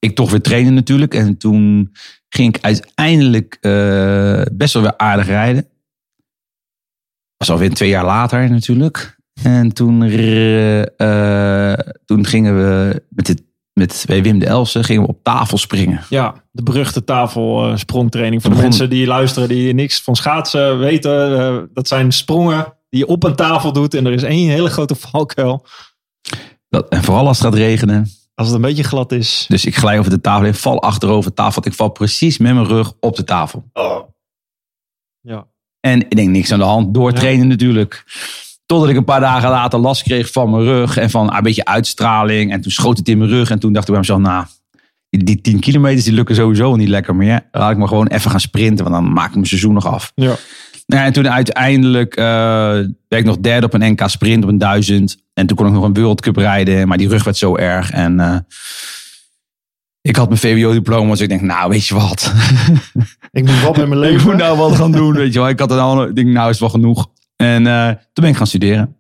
ik 0.01 0.15
toch 0.15 0.31
weer 0.31 0.41
trainen 0.43 0.75
natuurlijk. 0.75 1.15
En 1.15 1.37
toen 1.39 1.93
ging 2.29 2.57
ik 2.57 2.65
uiteindelijk 2.65 3.59
eh, 3.61 4.43
best 4.53 4.75
wel 4.75 4.83
weer 4.83 4.97
aardig 4.97 5.27
rijden. 5.27 5.69
was 7.37 7.51
alweer 7.51 7.75
twee 7.75 7.89
jaar 7.89 8.05
later 8.05 8.51
natuurlijk. 8.51 9.19
En 9.43 9.73
toen, 9.73 10.03
eh, 10.03 11.71
eh, 11.73 11.79
toen 12.05 12.27
gingen 12.27 12.57
we 12.57 13.03
met, 13.09 13.27
het, 13.29 13.43
met 13.73 14.05
bij 14.07 14.23
Wim 14.23 14.39
de 14.39 14.47
Elsen 14.47 14.85
gingen 14.85 15.03
we 15.03 15.09
op 15.09 15.23
tafel 15.23 15.59
springen. 15.59 16.01
Ja, 16.09 16.35
de 16.51 16.63
beruchte 16.63 17.05
tafelsprongtraining. 17.05 18.41
Voor 18.43 18.51
de 18.51 18.57
Begon- 18.57 18.71
mensen 18.71 18.91
die 18.91 19.07
luisteren 19.07 19.49
die 19.49 19.75
niks 19.75 20.01
van 20.03 20.17
schaatsen 20.17 20.79
weten. 20.79 21.39
eh, 21.39 21.63
dat 21.75 21.89
zijn 21.89 22.13
sprongen 22.13 22.75
die 22.91 23.01
je 23.01 23.07
op 23.07 23.23
een 23.25 23.37
tafel 23.37 23.73
doet. 23.73 23.95
En 23.95 24.07
er 24.07 24.13
is 24.13 24.23
één 24.23 24.51
hele 24.51 24.71
grote 24.71 24.95
valkuil. 24.95 25.67
Dat, 26.69 26.89
en 26.89 27.03
vooral 27.05 27.27
als 27.27 27.39
het 27.39 27.47
gaat 27.47 27.57
regenen. 27.57 28.07
Als 28.41 28.49
het 28.49 28.57
een 28.57 28.65
beetje 28.65 28.83
glad 28.83 29.13
is. 29.13 29.45
Dus 29.49 29.65
ik 29.65 29.77
glij 29.77 29.99
over 29.99 30.11
de 30.11 30.21
tafel 30.21 30.45
heen, 30.45 30.55
val 30.55 30.83
achterover 30.83 31.31
de 31.31 31.37
tafel. 31.37 31.55
want 31.55 31.67
Ik 31.67 31.75
val 31.75 31.89
precies 31.89 32.39
met 32.39 32.55
mijn 32.55 32.67
rug 32.67 32.93
op 33.01 33.17
de 33.17 33.25
tafel. 33.25 33.65
Ja. 35.21 35.47
En 35.81 36.01
ik 36.01 36.17
denk 36.17 36.29
niks 36.29 36.53
aan 36.53 36.59
de 36.59 36.65
hand. 36.65 36.95
Doortrainen 36.95 37.49
natuurlijk. 37.49 38.05
Totdat 38.67 38.89
ik 38.89 38.97
een 38.97 39.05
paar 39.05 39.21
dagen 39.21 39.51
later 39.51 39.79
last 39.79 40.03
kreeg 40.03 40.31
van 40.31 40.51
mijn 40.51 40.63
rug. 40.63 40.97
En 40.97 41.11
van 41.11 41.35
een 41.35 41.43
beetje 41.43 41.65
uitstraling. 41.65 42.53
En 42.53 42.61
toen 42.61 42.73
schoot 42.73 42.99
het 42.99 43.09
in 43.09 43.19
mijn 43.19 43.31
rug. 43.31 43.51
En 43.51 43.59
toen 43.59 43.73
dacht 43.73 43.85
ik 43.85 43.91
bij 43.91 44.01
mezelf, 44.01 44.21
nou, 44.21 44.47
die, 45.11 45.25
die 45.25 45.41
10 45.41 45.61
kilometers 45.61 46.05
die 46.05 46.15
lukken 46.15 46.35
sowieso 46.35 46.77
niet 46.77 46.89
lekker 46.89 47.17
meer. 47.17 47.49
Laat 47.53 47.71
ik 47.71 47.77
me 47.77 47.89
gewoon 47.89 48.07
even 48.07 48.31
gaan 48.31 48.41
sprinten. 48.41 48.85
Want 48.85 48.97
dan 48.97 49.13
maak 49.13 49.29
ik 49.29 49.35
mijn 49.35 49.47
seizoen 49.47 49.75
nog 49.75 49.87
af. 49.87 50.13
Ja. 50.15 50.37
Nou, 50.91 51.05
en 51.05 51.13
toen 51.13 51.31
uiteindelijk 51.31 52.17
eh 52.17 52.25
werd 53.09 53.23
ik 53.23 53.25
nog 53.25 53.39
derde 53.39 53.67
op 53.67 53.75
een 53.75 53.93
NK 53.93 54.09
sprint 54.09 54.43
op 54.43 54.49
een 54.49 54.59
duizend. 54.59 55.17
En 55.35 55.47
toen 55.47 55.57
kon 55.57 55.67
ik 55.67 55.73
nog 55.73 55.85
een 55.85 55.95
World 55.95 56.21
Cup 56.21 56.37
rijden. 56.37 56.89
Maar 56.89 56.99
die 56.99 57.09
rug 57.09 57.25
werd 57.25 57.37
zo 57.37 57.57
erg. 57.57 57.91
En 57.91 58.21
eh, 58.21 58.37
ik 60.01 60.17
had 60.17 60.29
mijn 60.29 60.41
VWO-diploma. 60.41 61.11
Dus 61.11 61.21
ik 61.21 61.29
denk, 61.29 61.41
nou, 61.41 61.71
weet 61.71 61.87
je 61.87 61.95
wat. 61.95 62.33
Ik 63.33 63.45
moet 63.47 63.61
wat 63.63 63.77
met 63.77 63.89
mijn 63.89 64.03
ik 64.05 64.11
leven. 64.11 64.27
moet 64.27 64.37
nou 64.37 64.57
wat 64.59 64.77
gaan 64.77 64.93
doen. 64.93 65.15
Weet 65.15 65.33
je 65.33 65.39
wel. 65.39 65.49
Ik 65.49 65.59
had 65.59 65.71
het 65.71 65.79
al, 65.79 66.05
ik 66.09 66.15
denk, 66.15 66.29
nou 66.29 66.45
is 66.45 66.51
het 66.51 66.61
wel 66.61 66.81
genoeg. 66.81 67.11
En 67.37 67.67
eh, 67.67 67.87
toen 67.89 67.97
ben 68.25 68.29
ik 68.29 68.37
gaan 68.37 68.47
studeren. 68.47 68.97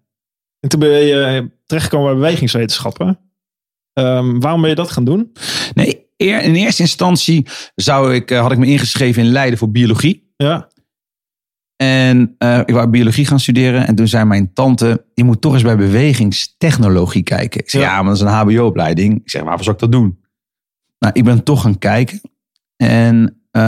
En 0.61 0.69
toen 0.69 0.81
ben 0.81 0.91
je 0.91 1.51
terechtgekomen 1.67 2.11
bij 2.11 2.21
bewegingswetenschappen. 2.21 3.19
Ehm, 3.93 4.39
waarom 4.39 4.61
ben 4.61 4.71
je 4.71 4.77
dat 4.77 4.91
gaan 4.91 5.05
doen? 5.05 5.33
Nee, 5.75 6.07
eer- 6.17 6.43
in 6.43 6.55
eerste 6.55 6.83
instantie 6.83 7.47
zou 7.75 8.15
ik, 8.15 8.31
had 8.31 8.53
ik 8.53 8.59
me 8.59 8.67
ingeschreven 8.67 9.23
in 9.23 9.29
Leiden 9.31 9.59
voor 9.59 9.71
biologie. 9.71 10.33
Ja. 10.37 10.69
En 11.83 12.35
eh, 12.39 12.59
ik 12.65 12.75
wou 12.75 12.89
biologie 12.89 13.27
gaan 13.27 13.41
studeren. 13.41 13.87
En 13.87 13.95
toen 13.95 14.09
zei 14.09 14.25
mijn 14.25 14.53
tante, 14.53 15.05
je 15.15 15.25
moet 15.25 15.41
toch 15.41 15.53
eens 15.53 15.63
bij 15.63 15.77
bewegingstechnologie 15.77 17.23
kijken. 17.23 17.61
Ik 17.61 17.71
zei, 17.71 17.83
Ja. 17.83 17.89
ja, 17.91 17.97
maar 18.03 18.05
dat 18.05 18.15
is 18.15 18.21
een 18.21 18.29
hbo-opleiding. 18.39 19.17
Ik 19.17 19.31
zeg, 19.31 19.43
waarvoor 19.43 19.63
zou 19.65 19.75
ik 19.75 19.81
dat 19.83 19.93
doen? 19.93 20.19
Nou, 20.99 21.13
ik 21.17 21.25
ben 21.25 21.43
toch 21.43 21.61
gaan 21.63 21.79
kijken. 21.79 22.21
En 22.77 23.41
eh, 23.51 23.63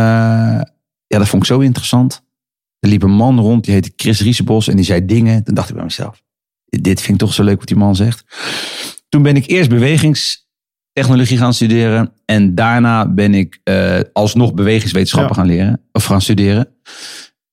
ja, 1.07 1.19
dat 1.19 1.29
vond 1.29 1.43
ik 1.43 1.49
zo 1.49 1.59
interessant. 1.59 2.23
Er 2.79 2.89
liep 2.89 3.03
een 3.03 3.11
man 3.15 3.41
rond, 3.41 3.65
die 3.65 3.75
heette 3.75 3.93
Chris 3.97 4.21
Riesebos. 4.21 4.69
En 4.69 4.77
die 4.77 4.85
zei 4.85 5.05
dingen. 5.07 5.45
Toen 5.45 5.55
dacht 5.55 5.69
ik 5.69 5.75
bij 5.75 5.85
mezelf, 5.85 6.23
dit 6.65 7.01
vind 7.01 7.21
ik 7.21 7.27
toch 7.27 7.35
zo 7.35 7.43
leuk 7.45 7.59
wat 7.59 7.69
die 7.69 7.77
man 7.77 7.97
zegt. 7.97 8.25
Toen 9.09 9.23
ben 9.23 9.37
ik 9.37 9.47
eerst 9.47 9.69
bewegingstechnologie 9.71 11.39
gaan 11.39 11.55
studeren. 11.55 12.13
En 12.25 12.55
daarna 12.55 13.09
ben 13.09 13.35
ik 13.35 13.61
eh, 13.65 14.01
alsnog 14.13 14.55
bewegingswetenschappen 14.55 15.37
Ja. 15.37 15.41
gaan 15.43 15.51
leren. 15.51 15.81
Of 15.93 16.05
gaan 16.05 16.21
studeren. 16.21 16.69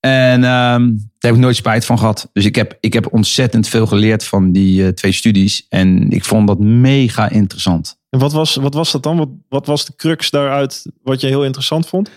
En 0.00 0.44
ehm, 0.44 0.88
daar 0.90 1.30
heb 1.30 1.34
ik 1.34 1.40
nooit 1.40 1.56
spijt 1.56 1.84
van 1.84 1.98
gehad. 1.98 2.28
Dus 2.32 2.44
ik 2.44 2.54
heb, 2.54 2.76
ik 2.80 2.92
heb 2.92 3.12
ontzettend 3.12 3.68
veel 3.68 3.86
geleerd 3.86 4.24
van 4.24 4.52
die 4.52 4.86
eh, 4.86 4.92
twee 4.92 5.12
studies. 5.12 5.66
En 5.68 6.10
ik 6.10 6.24
vond 6.24 6.46
dat 6.46 6.58
mega 6.58 7.28
interessant. 7.28 7.98
En 8.10 8.18
wat 8.18 8.32
was, 8.32 8.54
wat 8.54 8.74
was 8.74 8.92
dat 8.92 9.02
dan? 9.02 9.16
Wat, 9.16 9.28
wat 9.48 9.66
was 9.66 9.84
de 9.84 9.92
crux 9.96 10.30
daaruit 10.30 10.86
wat 11.02 11.20
je 11.20 11.26
heel 11.26 11.44
interessant 11.44 11.86
vond? 11.86 12.10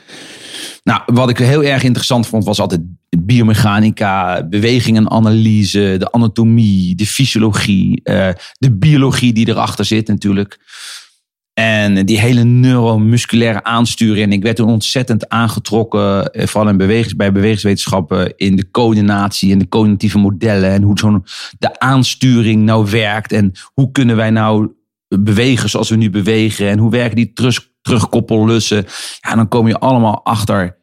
Nou, 0.83 1.01
wat 1.05 1.29
ik 1.29 1.37
heel 1.37 1.63
erg 1.63 1.83
interessant 1.83 2.27
vond, 2.27 2.43
was 2.43 2.59
altijd 2.59 2.81
biomechanica, 3.19 4.43
bewegingenanalyse, 4.47 5.95
de 5.99 6.11
anatomie, 6.11 6.95
de 6.95 7.05
fysiologie, 7.05 7.99
eh, 8.03 8.29
de 8.57 8.71
biologie 8.71 9.33
die 9.33 9.47
erachter 9.47 9.85
zit 9.85 10.07
natuurlijk. 10.07 10.59
En 11.53 12.05
die 12.05 12.19
hele 12.19 12.43
neuromusculaire 12.43 13.63
aansturing. 13.63 14.25
En 14.25 14.31
ik 14.31 14.43
werd 14.43 14.55
toen 14.55 14.69
ontzettend 14.69 15.29
aangetrokken, 15.29 16.31
eh, 16.31 16.47
vooral 16.47 16.69
in 16.69 16.77
bewegings, 16.77 17.15
bij 17.15 17.31
bewegingswetenschappen, 17.31 18.33
in 18.37 18.55
de 18.55 18.71
coördinatie 18.71 19.51
en 19.51 19.59
de 19.59 19.67
cognitieve 19.67 20.17
modellen. 20.17 20.69
En 20.69 20.81
hoe 20.81 20.99
zo'n 20.99 21.25
de 21.59 21.79
aansturing 21.79 22.63
nou 22.63 22.89
werkt. 22.89 23.31
En 23.31 23.51
hoe 23.73 23.91
kunnen 23.91 24.15
wij 24.15 24.29
nou 24.29 24.71
bewegen 25.07 25.69
zoals 25.69 25.89
we 25.89 25.95
nu 25.95 26.09
bewegen. 26.09 26.69
En 26.69 26.77
hoe 26.77 26.91
werken 26.91 27.15
die 27.15 27.33
terug, 27.33 27.69
terugkoppellussen. 27.81 28.85
Ja, 29.19 29.35
dan 29.35 29.47
kom 29.47 29.67
je 29.67 29.79
allemaal 29.79 30.25
achter 30.25 30.77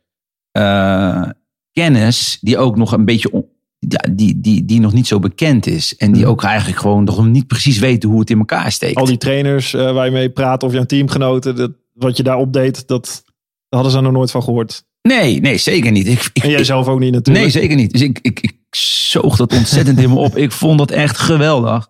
eh, 0.50 1.29
kennis 1.73 2.39
die 2.41 2.59
ook 2.59 2.77
nog 2.77 2.93
een 2.93 3.05
beetje 3.05 3.45
ja, 3.89 4.05
die, 4.13 4.41
die, 4.41 4.65
die 4.65 4.81
nog 4.81 4.93
niet 4.93 5.07
zo 5.07 5.19
bekend 5.19 5.67
is. 5.67 5.97
En 5.97 6.13
die 6.13 6.23
Mhm. 6.23 6.31
ook 6.31 6.43
eigenlijk 6.43 6.79
gewoon 6.81 7.05
nog 7.05 7.27
niet 7.27 7.47
precies 7.47 7.79
weten 7.79 8.09
hoe 8.09 8.21
het 8.21 8.31
in 8.31 8.39
elkaar 8.39 8.73
steekt. 8.73 8.97
Al 8.97 9.05
die 9.05 9.19
trainers 9.19 9.75
eh, 9.75 9.93
waar 9.93 10.05
je 10.05 10.11
mee 10.13 10.31
praat 10.31 10.63
of 10.63 10.73
jouw 10.73 10.85
teamgenoten, 10.85 11.57
dat, 11.57 11.71
wat 11.93 12.17
je 12.17 12.23
daar 12.23 12.37
opdeed, 12.39 12.89
dat 12.89 13.25
hadden 13.69 13.93
ze 13.93 14.01
nog 14.01 14.13
nooit 14.13 14.31
van 14.31 14.43
gehoord. 14.43 14.85
Nee, 15.03 15.41
nee, 15.41 15.57
zeker 15.57 15.91
niet. 15.91 16.07
Ik, 16.07 16.31
ik, 16.33 16.43
En 16.43 16.51
jij 16.51 16.65
zelf 16.65 16.87
ook 16.89 16.99
niet 17.01 17.13
natuurlijk. 17.13 17.45
nee, 17.45 17.63
zeker 17.63 17.77
niet. 17.77 17.93
Dus 17.93 18.01
ik, 18.01 18.19
ik, 18.23 18.41
ik 18.41 18.57
zoog 18.77 19.37
dat 19.37 19.53
ontzettend 19.53 19.99
in 19.99 20.09
me 20.11 20.17
op. 20.17 20.37
Ik 20.37 20.53
vond 20.53 20.79
dat 20.79 20.91
echt 20.91 21.19
geweldig. 21.19 21.89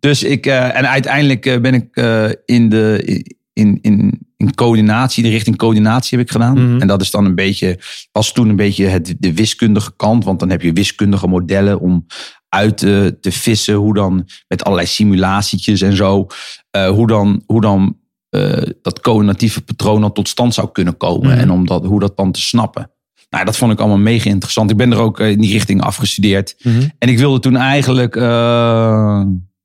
Dus 0.00 0.22
ik, 0.22 0.46
eh, 0.46 0.76
en 0.76 0.88
uiteindelijk 0.88 1.46
eh, 1.46 1.60
ben 1.60 1.74
ik 1.74 1.96
in 2.44 2.68
de, 2.68 3.24
in, 3.52 3.78
in, 3.82 4.18
in 4.42 4.54
coördinatie, 4.54 5.22
de 5.22 5.28
richting 5.28 5.56
coördinatie 5.56 6.18
heb 6.18 6.26
ik 6.26 6.32
gedaan. 6.32 6.70
Mhm. 6.70 6.80
En 6.80 6.86
dat 6.86 7.00
is 7.00 7.10
dan 7.10 7.24
een 7.24 7.34
beetje, 7.34 7.78
was 8.12 8.32
toen 8.32 8.48
een 8.48 8.56
beetje 8.56 8.86
het, 8.86 9.14
de 9.18 9.34
wiskundige 9.34 9.92
kant. 9.96 10.24
Want 10.24 10.40
dan 10.40 10.50
heb 10.50 10.62
je 10.62 10.72
wiskundige 10.72 11.26
modellen 11.28 11.80
om 11.80 12.06
uit 12.48 12.76
te, 12.78 13.16
te 13.20 13.32
vissen. 13.32 13.74
Hoe 13.74 13.94
dan 13.94 14.28
met 14.48 14.64
allerlei 14.64 14.86
simulatietjes 14.88 15.80
en 15.80 15.96
zo. 15.96 16.26
eh, 16.70 16.88
hoe 16.88 17.06
dan, 17.06 17.42
hoe 17.46 17.60
dan 17.60 17.96
eh, 18.28 18.62
dat 18.82 19.00
coördinatieve 19.00 19.60
patroon 19.60 20.00
dan 20.00 20.12
tot 20.12 20.28
stand 20.28 20.54
zou 20.54 20.68
kunnen 20.72 20.96
komen. 20.96 21.30
Mhm. 21.30 21.38
En 21.38 21.50
om 21.50 21.66
dat, 21.66 21.84
hoe 21.84 22.00
dat 22.00 22.16
dan 22.16 22.32
te 22.32 22.40
snappen. 22.40 22.90
Nou, 23.30 23.44
dat 23.44 23.56
vond 23.56 23.72
ik 23.72 23.78
allemaal 23.78 23.98
mega 23.98 24.30
interessant. 24.30 24.70
Ik 24.70 24.76
ben 24.76 24.92
er 24.92 24.98
ook 24.98 25.20
eh, 25.20 25.30
in 25.30 25.40
die 25.40 25.52
richting 25.52 25.82
afgestudeerd. 25.82 26.54
Mhm. 26.62 26.88
En 26.98 27.08
ik 27.08 27.18
wilde 27.18 27.38
toen 27.38 27.56
eigenlijk. 27.56 28.16
eh, 28.16 29.22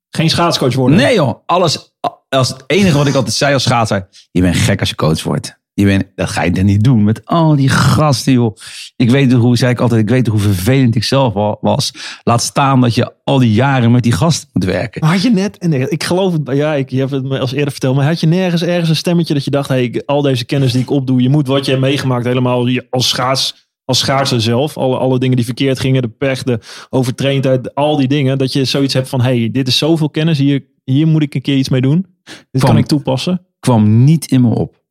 Geen 0.09 0.29
schaatscoach 0.29 0.75
worden. 0.75 0.97
Nee 0.97 1.15
joh, 1.15 1.39
alles. 1.45 1.95
Als 2.29 2.49
het 2.49 2.63
enige 2.67 2.97
wat 2.97 3.07
ik 3.07 3.15
altijd 3.15 3.35
zei 3.35 3.53
als 3.53 3.63
schaatser. 3.63 4.07
Je 4.31 4.41
bent 4.41 4.55
gek 4.55 4.79
als 4.79 4.89
je 4.89 4.95
coach 4.95 5.23
wordt. 5.23 5.59
Je 5.73 5.85
bent, 5.85 6.03
dat 6.15 6.29
ga 6.29 6.43
je 6.43 6.51
dan 6.51 6.65
niet 6.65 6.83
doen 6.83 7.03
met 7.03 7.25
al 7.25 7.55
die 7.55 7.69
gasten 7.69 8.33
joh. 8.33 8.55
Ik 8.95 9.09
weet 9.09 9.33
hoe, 9.33 9.57
zei 9.57 9.71
ik 9.71 9.79
altijd, 9.79 10.01
ik 10.01 10.09
weet 10.09 10.27
hoe 10.27 10.39
vervelend 10.39 10.95
ik 10.95 11.03
zelf 11.03 11.33
wa- 11.33 11.57
was. 11.61 11.91
Laat 12.23 12.41
staan 12.41 12.81
dat 12.81 12.95
je 12.95 13.13
al 13.23 13.39
die 13.39 13.51
jaren 13.53 13.91
met 13.91 14.03
die 14.03 14.11
gasten 14.11 14.49
moet 14.53 14.63
werken. 14.63 15.01
Maar 15.01 15.11
had 15.11 15.21
je 15.21 15.29
net, 15.29 15.57
en 15.57 15.91
ik 15.91 16.03
geloof 16.03 16.33
het, 16.33 16.41
ja, 16.53 16.73
ik, 16.73 16.89
je 16.89 16.97
hebt 16.99 17.11
het 17.11 17.23
me 17.23 17.39
als 17.39 17.51
eerder 17.51 17.71
verteld, 17.71 17.95
maar 17.95 18.05
had 18.05 18.19
je 18.19 18.27
nergens 18.27 18.61
ergens 18.61 18.89
een 18.89 18.95
stemmetje 18.95 19.33
dat 19.33 19.43
je 19.43 19.51
dacht, 19.51 19.67
hey, 19.69 20.03
al 20.05 20.21
deze 20.21 20.45
kennis 20.45 20.71
die 20.71 20.81
ik 20.81 20.89
opdoe, 20.89 21.21
je 21.21 21.29
moet 21.29 21.47
wat 21.47 21.65
je 21.65 21.71
hebt 21.71 21.83
meegemaakt, 21.83 22.25
helemaal 22.25 22.67
als 22.89 23.07
schaats, 23.09 23.69
als 23.85 23.99
schaatser 23.99 24.41
zelf, 24.41 24.77
alle, 24.77 24.97
alle 24.97 25.19
dingen 25.19 25.35
die 25.35 25.45
verkeerd 25.45 25.79
gingen, 25.79 26.01
de 26.01 26.07
pech, 26.09 26.43
de 26.43 26.59
overtraindheid, 26.89 27.75
al 27.75 27.95
die 27.97 28.07
dingen, 28.07 28.37
dat 28.37 28.53
je 28.53 28.65
zoiets 28.65 28.93
hebt 28.93 29.09
van, 29.09 29.21
hey, 29.21 29.49
dit 29.51 29.67
is 29.67 29.77
zoveel 29.77 30.09
kennis, 30.09 30.37
hier, 30.37 30.63
hier 30.83 31.07
moet 31.07 31.21
ik 31.21 31.35
een 31.35 31.41
keer 31.41 31.57
iets 31.57 31.69
mee 31.69 31.81
doen. 31.81 32.05
Dit 32.51 32.63
kan 32.63 32.77
ik 32.77 32.85
toepassen. 32.85 33.45
kwam 33.59 34.03
niet 34.03 34.25
in 34.31 34.41
me 34.41 34.49
op. 34.55 34.83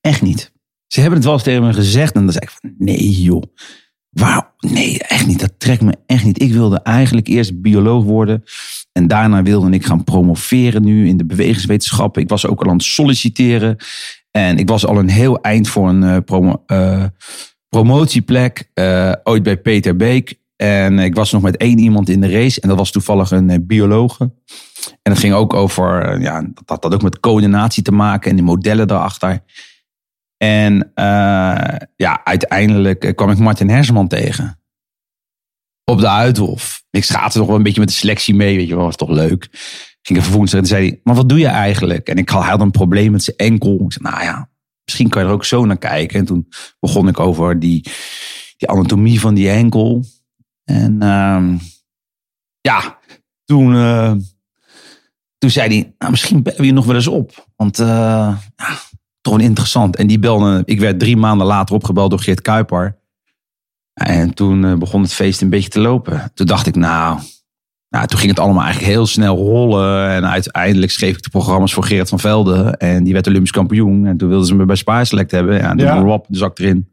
Echt 0.00 0.22
niet. 0.22 0.52
Ze 0.86 0.98
hebben 1.00 1.16
het 1.18 1.24
wel 1.26 1.34
eens 1.36 1.44
tegen 1.44 1.62
me 1.62 1.72
gezegd. 1.72 2.14
En 2.14 2.22
dan 2.24 2.32
zei 2.32 2.44
ik 2.44 2.50
van, 2.60 2.74
nee 2.78 3.10
joh. 3.10 3.42
Waarom? 4.10 4.44
Nee, 4.58 4.98
echt 4.98 5.26
niet. 5.26 5.40
Dat 5.40 5.52
trekt 5.58 5.82
me 5.82 5.94
echt 6.06 6.24
niet. 6.24 6.42
Ik 6.42 6.52
wilde 6.52 6.80
eigenlijk 6.82 7.26
eerst 7.28 7.60
bioloog 7.60 8.04
worden. 8.04 8.44
En 8.92 9.06
daarna 9.06 9.42
wilde 9.42 9.70
ik 9.70 9.84
gaan 9.86 10.04
promoveren 10.04 10.82
nu 10.84 11.08
in 11.08 11.16
de 11.16 11.24
bewegingswetenschappen. 11.26 12.22
Ik 12.22 12.28
was 12.28 12.46
ook 12.46 12.60
al 12.62 12.68
aan 12.70 12.76
het 12.76 12.84
solliciteren. 12.84 13.76
En 14.30 14.58
ik 14.58 14.68
was 14.68 14.86
al 14.86 14.98
een 14.98 15.08
heel 15.08 15.40
eind 15.40 15.68
voor 15.68 15.88
een 15.88 16.02
eh, 16.02 16.16
promo- 16.24 16.62
eh, 16.66 17.04
promotieplek. 17.68 18.70
eh, 18.74 19.12
ooit 19.22 19.42
bij 19.42 19.56
Peter 19.56 19.96
Beek. 19.96 20.34
En 20.56 20.98
ik 20.98 21.14
was 21.14 21.32
nog 21.32 21.42
met 21.42 21.56
één 21.56 21.78
iemand 21.78 22.08
in 22.08 22.20
de 22.20 22.30
race. 22.30 22.60
En 22.60 22.68
dat 22.68 22.78
was 22.78 22.90
toevallig 22.90 23.30
een 23.30 23.66
biologe. 23.66 24.32
En 25.02 25.12
het 25.12 25.20
ging 25.20 25.34
ook 25.34 25.54
over, 25.54 26.02
eh, 26.02 26.22
ja, 26.22 26.40
dat 26.40 26.62
had 26.66 26.82
dat 26.82 26.94
ook 26.94 27.02
met 27.02 27.20
coördinatie 27.20 27.82
te 27.82 27.92
maken 27.92 28.30
en 28.30 28.36
de 28.36 28.42
modellen 28.42 28.88
daarachter. 28.88 29.42
En 30.36 30.92
eh, 30.94 31.76
ja, 31.96 32.24
uiteindelijk 32.24 33.04
eh, 33.04 33.14
kwam 33.14 33.30
ik 33.30 33.38
Martin 33.38 33.68
Hersman 33.68 34.08
tegen. 34.08 34.60
Op 35.84 36.00
de 36.00 36.08
Uithof. 36.08 36.84
Ik 36.90 37.04
schaatte 37.04 37.38
nog 37.38 37.46
wel 37.46 37.56
een 37.56 37.62
beetje 37.62 37.80
met 37.80 37.88
de 37.88 37.94
selectie 37.94 38.34
mee, 38.34 38.56
weet 38.56 38.68
je 38.68 38.74
wel, 38.74 38.84
was 38.84 38.96
toch 38.96 39.10
leuk. 39.10 39.48
Ging 40.02 40.18
even 40.18 40.32
woensdag 40.32 40.60
en 40.60 40.66
zei 40.66 40.88
hij, 40.88 41.00
maar 41.02 41.14
wat 41.14 41.28
doe 41.28 41.38
je 41.38 41.46
eigenlijk? 41.46 42.08
En 42.08 42.16
ik 42.16 42.28
had 42.28 42.60
een 42.60 42.70
probleem 42.70 43.12
met 43.12 43.22
zijn 43.22 43.36
enkel. 43.36 43.80
Ik 43.84 43.92
zei, 43.92 44.10
nou 44.10 44.24
ja, 44.24 44.50
misschien 44.84 45.08
kan 45.08 45.22
je 45.22 45.28
er 45.28 45.34
ook 45.34 45.44
zo 45.44 45.64
naar 45.64 45.78
kijken. 45.78 46.18
En 46.18 46.24
toen 46.24 46.48
begon 46.80 47.08
ik 47.08 47.20
over 47.20 47.58
die, 47.60 47.82
die 48.56 48.68
anatomie 48.68 49.20
van 49.20 49.34
die 49.34 49.50
enkel. 49.50 50.04
En 50.64 51.02
ehm, 51.02 51.56
ja, 52.60 52.98
toen, 53.44 53.74
toen 55.46 55.54
zei 55.54 55.68
hij, 55.68 55.94
nou, 55.98 56.10
misschien 56.10 56.42
bellen 56.42 56.60
we 56.60 56.66
je 56.66 56.72
nog 56.72 56.84
wel 56.84 56.94
eens 56.94 57.06
op. 57.06 57.46
Want 57.56 57.78
eh, 57.78 57.86
ja, 58.56 58.78
toch 59.20 59.40
interessant. 59.40 59.96
En 59.96 60.06
die 60.06 60.18
belde, 60.18 60.62
ik 60.64 60.80
werd 60.80 60.98
drie 60.98 61.16
maanden 61.16 61.46
later 61.46 61.74
opgebeld 61.74 62.10
door 62.10 62.18
Geert 62.18 62.40
Kuiper. 62.40 62.98
En 63.92 64.34
toen 64.34 64.64
eh, 64.64 64.74
begon 64.74 65.02
het 65.02 65.12
feest 65.12 65.40
een 65.40 65.50
beetje 65.50 65.68
te 65.68 65.80
lopen. 65.80 66.30
Toen 66.34 66.46
dacht 66.46 66.66
ik, 66.66 66.76
nou, 66.76 67.18
nou, 67.88 68.06
toen 68.06 68.18
ging 68.18 68.30
het 68.30 68.40
allemaal 68.40 68.62
eigenlijk 68.62 68.92
heel 68.92 69.06
snel 69.06 69.36
rollen. 69.36 70.10
En 70.10 70.26
uiteindelijk 70.26 70.92
schreef 70.92 71.16
ik 71.16 71.22
de 71.22 71.30
programma's 71.30 71.74
voor 71.74 71.84
Gerard 71.84 72.08
van 72.08 72.20
Velde. 72.20 72.76
En 72.76 73.04
die 73.04 73.12
werd 73.12 73.26
Olympisch 73.26 73.50
kampioen. 73.50 74.06
En 74.06 74.16
toen 74.16 74.28
wilden 74.28 74.46
ze 74.46 74.54
me 74.54 74.64
bij 74.64 74.76
Spaarselect 74.76 75.30
hebben. 75.30 75.56
Ja, 75.56 75.70
en 75.70 75.78
ja. 75.78 75.98
Rob, 75.98 76.24
dus 76.28 76.38
zak 76.38 76.58
erin. 76.58 76.88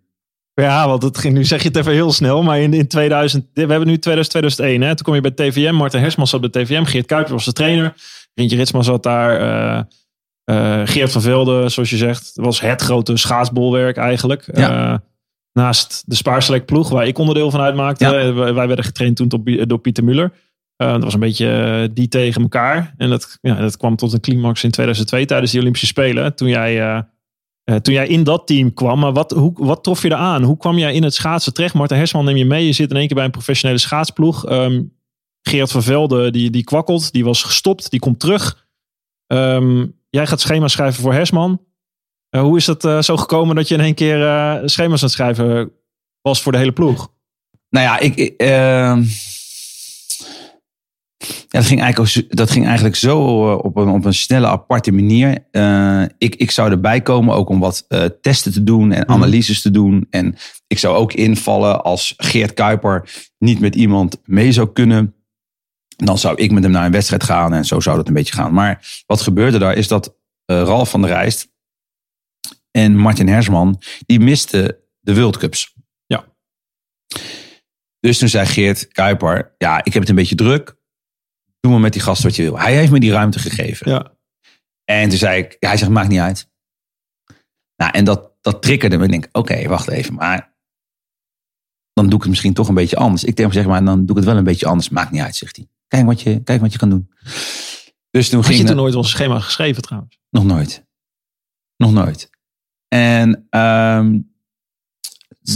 Ja, 0.53 0.88
want 0.88 1.03
het 1.03 1.17
ging, 1.17 1.33
nu 1.33 1.43
zeg 1.43 1.62
je 1.62 1.67
het 1.67 1.77
even 1.77 1.91
heel 1.91 2.12
snel, 2.12 2.43
maar 2.43 2.60
in, 2.60 2.74
in 2.74 2.88
2000, 2.88 3.45
we 3.53 3.60
hebben 3.60 3.88
nu 3.88 3.98
2000, 3.98 4.29
2001, 4.29 4.81
hè? 4.81 4.95
toen 4.95 5.05
kom 5.05 5.15
je 5.15 5.22
bij 5.22 5.50
TVM, 5.50 5.74
Martin 5.74 6.00
Hersman 6.00 6.27
zat 6.27 6.41
bij 6.41 6.50
TVM, 6.50 6.83
Geert 6.83 7.05
Kuiper 7.05 7.33
was 7.33 7.45
de 7.45 7.53
trainer, 7.53 7.93
Rintje 8.33 8.57
Ritsma 8.57 8.81
zat 8.81 9.03
daar, 9.03 9.39
eh 9.39 9.83
eh, 10.43 10.81
Geert 10.83 11.11
van 11.11 11.21
Velde, 11.21 11.69
zoals 11.69 11.89
je 11.89 11.97
zegt, 11.97 12.31
was 12.33 12.61
het 12.61 12.81
grote 12.81 13.17
schaatsbolwerk 13.17 13.97
eigenlijk. 13.97 14.49
Ja. 14.53 14.93
Eh, 14.93 14.99
naast 15.53 16.03
de 16.05 16.15
Spaarselect 16.15 16.65
ploeg, 16.65 16.89
waar 16.89 17.07
ik 17.07 17.17
onderdeel 17.17 17.51
van 17.51 17.61
uitmaakte. 17.61 18.05
Ja. 18.05 18.33
Wij 18.33 18.53
wij 18.53 18.67
werden 18.67 18.85
getraind 18.85 19.15
toen 19.15 19.27
door, 19.27 19.67
door 19.67 19.79
Pieter 19.79 20.03
Muller. 20.03 20.33
Dat 20.75 21.03
was 21.03 21.13
een 21.13 21.19
beetje 21.19 21.89
die 21.93 22.07
tegen 22.07 22.41
elkaar. 22.41 22.93
En 22.97 23.09
dat, 23.09 23.37
ja, 23.41 23.55
dat 23.55 23.77
kwam 23.77 23.95
tot 23.95 24.13
een 24.13 24.19
climax 24.19 24.63
in 24.63 24.71
2002 24.71 25.25
tijdens 25.25 25.51
de 25.51 25.59
Olympische 25.59 25.87
Spelen. 25.87 26.35
Toen 26.35 26.47
jij, 26.47 27.05
toen 27.81 27.93
jij 27.93 28.07
in 28.07 28.23
dat 28.23 28.47
team 28.47 28.73
kwam. 28.73 28.99
Maar 28.99 29.13
wat, 29.13 29.31
hoe, 29.31 29.53
wat 29.55 29.83
trof 29.83 30.01
je 30.01 30.11
eraan? 30.11 30.43
Hoe 30.43 30.57
kwam 30.57 30.77
jij 30.77 30.93
in 30.93 31.03
het 31.03 31.13
schaatsen 31.13 31.53
terecht? 31.53 31.73
Marten 31.73 31.97
Hersman 31.97 32.25
neem 32.25 32.37
je 32.37 32.45
mee. 32.45 32.65
Je 32.65 32.73
zit 32.73 32.89
in 32.89 32.97
één 32.97 33.07
keer 33.07 33.15
bij 33.15 33.25
een 33.25 33.31
professionele 33.31 33.79
schaatsploeg. 33.79 34.45
Ehm 34.45 34.81
Geert 35.43 35.71
van 35.71 35.83
Velde, 35.83 36.31
die, 36.31 36.50
die 36.50 36.63
kwakkelt. 36.63 37.12
Die 37.12 37.23
was 37.23 37.43
gestopt. 37.43 37.89
Die 37.91 38.00
komt 38.00 38.19
terug. 38.19 38.67
Ehm, 39.27 39.85
jij 40.09 40.27
gaat 40.27 40.41
schema 40.41 40.67
schrijven 40.67 41.01
voor 41.01 41.13
Hersman. 41.13 41.62
Eh, 42.29 42.41
hoe 42.41 42.57
is 42.57 42.67
het 42.67 42.83
eh, 42.83 43.01
zo 43.01 43.17
gekomen 43.17 43.55
dat 43.55 43.67
je 43.67 43.73
in 43.75 43.81
één 43.81 43.93
keer 43.93 44.27
eh, 44.27 44.62
schema's 44.65 45.00
aan 45.01 45.05
het 45.07 45.12
schrijven 45.15 45.71
was 46.21 46.41
voor 46.41 46.51
de 46.51 46.57
hele 46.57 46.71
ploeg? 46.71 47.12
Nou 47.69 47.85
ja, 47.85 48.00
ik. 48.00 48.15
ik, 48.15 48.33
ehm, 48.39 49.03
Ja, 51.47 51.59
dat, 51.59 51.65
ging 51.67 51.81
eigenlijk, 51.81 52.12
zo- 52.12 52.21
dat 52.29 52.51
ging 52.51 52.65
eigenlijk 52.65 52.95
zo 52.95 53.21
op 53.53 53.77
een, 53.77 53.89
op 53.89 54.05
een 54.05 54.13
snelle, 54.13 54.47
aparte 54.47 54.91
manier. 54.91 55.29
Ik, 56.17 56.35
ik 56.35 56.51
zou 56.51 56.71
erbij 56.71 57.01
komen 57.01 57.35
ook 57.35 57.50
om 57.50 57.59
wat 57.59 57.88
testen 58.21 58.51
te 58.51 58.63
doen 58.63 58.91
en 58.91 59.07
analyses 59.07 59.62
te 59.62 59.71
doen. 59.71 60.07
En 60.09 60.35
ik 60.67 60.79
zou 60.79 60.95
ook 60.95 61.13
invallen 61.13 61.83
als 61.83 62.13
Geert 62.17 62.53
Kuiper 62.53 63.09
niet 63.38 63.59
met 63.59 63.75
iemand 63.75 64.17
mee 64.25 64.51
zou 64.51 64.71
kunnen. 64.73 65.15
Dan 65.95 66.17
zou 66.17 66.35
ik 66.35 66.51
met 66.51 66.63
hem 66.63 66.71
naar 66.71 66.85
een 66.85 66.91
wedstrijd 66.91 67.23
gaan 67.23 67.53
en 67.53 67.65
zo 67.65 67.79
zou 67.79 67.97
dat 67.97 68.07
een 68.07 68.13
beetje 68.13 68.33
gaan. 68.33 68.53
Maar 68.53 69.03
wat 69.05 69.21
gebeurde 69.21 69.57
daar 69.57 69.75
is 69.75 69.88
dat 69.88 70.15
eh, 70.45 70.62
Ralf 70.62 70.89
van 70.89 71.01
der 71.01 71.09
Rijst 71.09 71.51
en 72.71 72.97
Martin 72.97 73.27
Hersman, 73.27 73.81
die 74.05 74.19
misten 74.19 74.77
de 75.00 75.15
World 75.15 75.38
Cups. 75.38 75.75
Ja. 76.05 76.25
Dus 78.00 78.17
toen 78.17 78.29
zei 78.29 78.45
Geert 78.45 78.88
Kuiper, 78.88 79.55
ja, 79.57 79.83
ik 79.83 79.93
heb 79.93 80.01
het 80.01 80.09
een 80.09 80.15
beetje 80.15 80.35
druk. 80.35 80.75
Doe 81.59 81.71
maar 81.71 81.81
met 81.81 81.93
die 81.93 82.01
gast 82.01 82.23
wat 82.23 82.35
je 82.35 82.43
wil. 82.43 82.59
Hij 82.59 82.75
heeft 82.75 82.91
me 82.91 83.00
die 83.00 83.12
ruimte 83.12 83.39
gegeven. 83.39 83.91
Ja. 83.91 84.17
En 84.83 85.09
toen 85.09 85.17
zei 85.17 85.41
ik, 85.41 85.55
hij 85.59 85.77
zegt, 85.77 85.91
maakt 85.91 86.09
niet 86.09 86.19
uit. 86.19 86.51
Nou, 87.75 87.91
en 87.91 88.05
dat, 88.05 88.31
dat 88.41 88.62
triggerde 88.62 88.97
me. 88.97 89.03
Ik 89.03 89.12
denk, 89.12 89.27
oké, 89.31 89.67
wacht 89.67 89.88
even. 89.88 90.13
Maar 90.13 90.55
dan 91.93 92.05
doe 92.05 92.13
ik 92.13 92.21
het 92.21 92.29
misschien 92.29 92.53
toch 92.53 92.67
een 92.67 92.73
beetje 92.73 92.95
anders. 92.95 93.23
Ik 93.23 93.35
denk, 93.35 93.53
zeg 93.53 93.65
maar, 93.65 93.85
dan 93.85 94.00
doe 94.05 94.09
ik 94.09 94.15
het 94.15 94.25
wel 94.25 94.38
een 94.38 94.43
beetje 94.43 94.65
anders. 94.65 94.89
Maakt 94.89 95.12
niet 95.12 95.21
uit, 95.21 95.35
zegt 95.35 95.55
hij. 95.55 95.67
Kijk 95.93 96.05
wat 96.05 96.21
je, 96.21 96.43
kijk 96.43 96.62
wat 96.62 96.71
je 96.71 96.77
kan 96.77 96.89
doen. 96.89 97.09
Dus 98.09 98.29
toen 98.29 98.39
Had 98.39 98.47
ging 98.47 98.59
je 98.59 98.65
toen 98.65 98.75
nooit 98.75 98.93
wel 98.93 99.03
een 99.03 99.09
schema 99.09 99.39
geschreven 99.39 99.81
trouwens? 99.81 100.19
nog 100.29 100.43
nooit. 100.43 100.85
Nog 101.77 101.91
nooit. 101.91 102.29
En 102.88 103.45
ehm, 103.50 104.19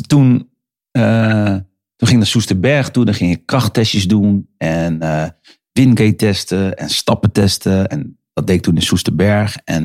toen, 0.07 0.49
eh, 0.91 1.53
toen 1.95 2.07
ging 2.07 2.11
ik 2.11 2.17
naar 2.17 2.25
Soesterberg 2.25 2.91
toe. 2.91 3.05
Dan 3.05 3.13
ging 3.13 3.31
ik 3.31 3.45
krachttestjes 3.45 4.07
doen. 4.07 4.49
En 4.57 5.01
eh 5.01 5.29
wingate 5.71 6.15
testen. 6.15 6.77
En 6.77 6.89
stappen 6.89 7.31
testen. 7.31 7.87
En 7.87 8.19
dat 8.33 8.47
deed 8.47 8.55
ik 8.55 8.61
toen 8.61 8.75
in 8.75 8.81
Soesterberg. 8.81 9.57
En 9.63 9.83